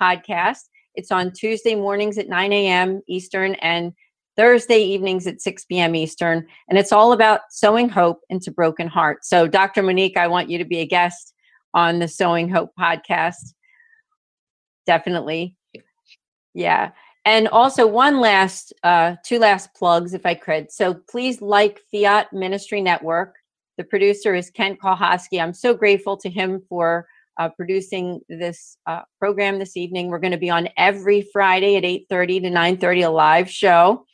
podcast. 0.02 0.62
It's 0.96 1.12
on 1.12 1.32
Tuesday 1.32 1.76
mornings 1.76 2.18
at 2.18 2.30
9 2.30 2.52
a.m. 2.52 3.02
Eastern 3.08 3.54
and 3.56 3.94
Thursday 4.36 4.79
evenings 4.79 5.27
at 5.27 5.41
6 5.41 5.65
p.m. 5.65 5.95
Eastern. 5.95 6.45
And 6.69 6.77
it's 6.77 6.91
all 6.91 7.13
about 7.13 7.41
sowing 7.49 7.89
hope 7.89 8.21
into 8.29 8.51
broken 8.51 8.88
hearts. 8.88 9.29
So, 9.29 9.47
Dr. 9.47 9.84
Monique, 9.84 10.17
I 10.17 10.27
want 10.27 10.49
you 10.49 10.57
to 10.57 10.65
be 10.65 10.79
a 10.79 10.86
guest 10.86 11.34
on 11.73 11.99
the 11.99 12.07
Sewing 12.07 12.49
Hope 12.49 12.71
podcast. 12.79 13.53
Definitely. 14.86 15.55
Yeah. 16.53 16.91
And 17.25 17.47
also, 17.47 17.88
one 17.88 18.19
last, 18.19 18.73
uh, 18.84 19.15
two 19.25 19.39
last 19.39 19.73
plugs, 19.75 20.13
if 20.13 20.25
I 20.25 20.34
could. 20.34 20.71
So, 20.71 20.93
please 20.93 21.41
like 21.41 21.79
Fiat 21.91 22.34
Ministry 22.34 22.81
Network. 22.81 23.36
The 23.77 23.84
producer 23.84 24.36
is 24.36 24.49
Kent 24.49 24.79
Kalhosky. 24.79 25.41
I'm 25.41 25.53
so 25.53 25.73
grateful 25.73 26.17
to 26.17 26.29
him 26.29 26.61
for 26.67 27.07
uh, 27.39 27.49
producing 27.49 28.21
this 28.29 28.77
uh, 28.86 29.01
program 29.19 29.59
this 29.59 29.75
evening. 29.77 30.07
We're 30.07 30.19
going 30.19 30.31
to 30.31 30.38
be 30.38 30.49
on 30.49 30.69
every 30.77 31.27
Friday 31.34 31.75
at 31.75 31.84
8:30 31.84 32.43
to 32.43 32.49
9:30, 32.49 33.07
a 33.07 33.09
live 33.09 33.49
show 33.49 34.05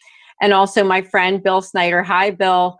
and 0.41 0.53
also 0.53 0.83
my 0.83 1.01
friend 1.01 1.43
Bill 1.43 1.61
Snyder. 1.61 2.03
Hi, 2.03 2.31
Bill. 2.31 2.77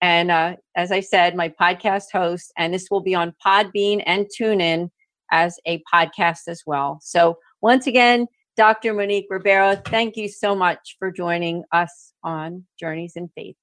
And 0.00 0.30
uh, 0.30 0.56
as 0.76 0.90
I 0.90 1.00
said, 1.00 1.36
my 1.36 1.48
podcast 1.48 2.06
host, 2.12 2.52
and 2.56 2.74
this 2.74 2.88
will 2.90 3.02
be 3.02 3.14
on 3.14 3.34
Podbean 3.44 4.02
and 4.06 4.26
TuneIn 4.26 4.90
as 5.30 5.58
a 5.66 5.82
podcast 5.92 6.48
as 6.48 6.62
well. 6.66 6.98
So, 7.02 7.38
once 7.60 7.86
again, 7.86 8.26
Dr. 8.56 8.92
Monique 8.92 9.26
Ribeiro, 9.30 9.76
thank 9.76 10.16
you 10.16 10.28
so 10.28 10.54
much 10.54 10.96
for 10.98 11.12
joining 11.12 11.62
us 11.72 12.12
on 12.24 12.64
Journeys 12.78 13.12
in 13.14 13.28
Faith. 13.34 13.56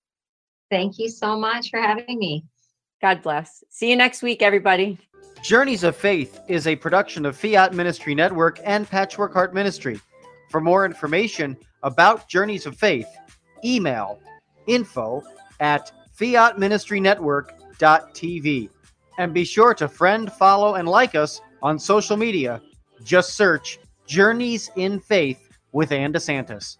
Thank 0.71 0.97
you 0.97 1.09
so 1.09 1.37
much 1.37 1.69
for 1.69 1.79
having 1.81 2.17
me. 2.17 2.45
God 3.01 3.21
bless. 3.21 3.63
See 3.69 3.89
you 3.89 3.95
next 3.95 4.21
week, 4.21 4.41
everybody. 4.41 4.99
Journeys 5.41 5.83
of 5.83 5.95
Faith 5.95 6.41
is 6.49 6.67
a 6.67 6.75
production 6.75 7.25
of 7.25 7.37
Fiat 7.37 7.73
Ministry 7.73 8.13
Network 8.13 8.59
and 8.65 8.89
Patchwork 8.89 9.31
Heart 9.33 9.53
Ministry. 9.53 10.01
For 10.49 10.59
more 10.59 10.85
information 10.85 11.55
about 11.83 12.27
Journeys 12.27 12.65
of 12.65 12.75
Faith, 12.75 13.07
email 13.63 14.19
info 14.67 15.23
at 15.59 15.91
fiatministrynetwork.tv. 16.17 18.69
And 19.17 19.33
be 19.33 19.45
sure 19.45 19.73
to 19.75 19.87
friend, 19.87 20.29
follow, 20.31 20.75
and 20.75 20.87
like 20.87 21.15
us 21.15 21.41
on 21.61 21.79
social 21.79 22.17
media. 22.17 22.61
Just 23.03 23.35
search 23.35 23.79
Journeys 24.07 24.71
in 24.75 24.99
Faith 24.99 25.49
with 25.71 25.91
Ann 25.91 26.11
DeSantis. 26.11 26.77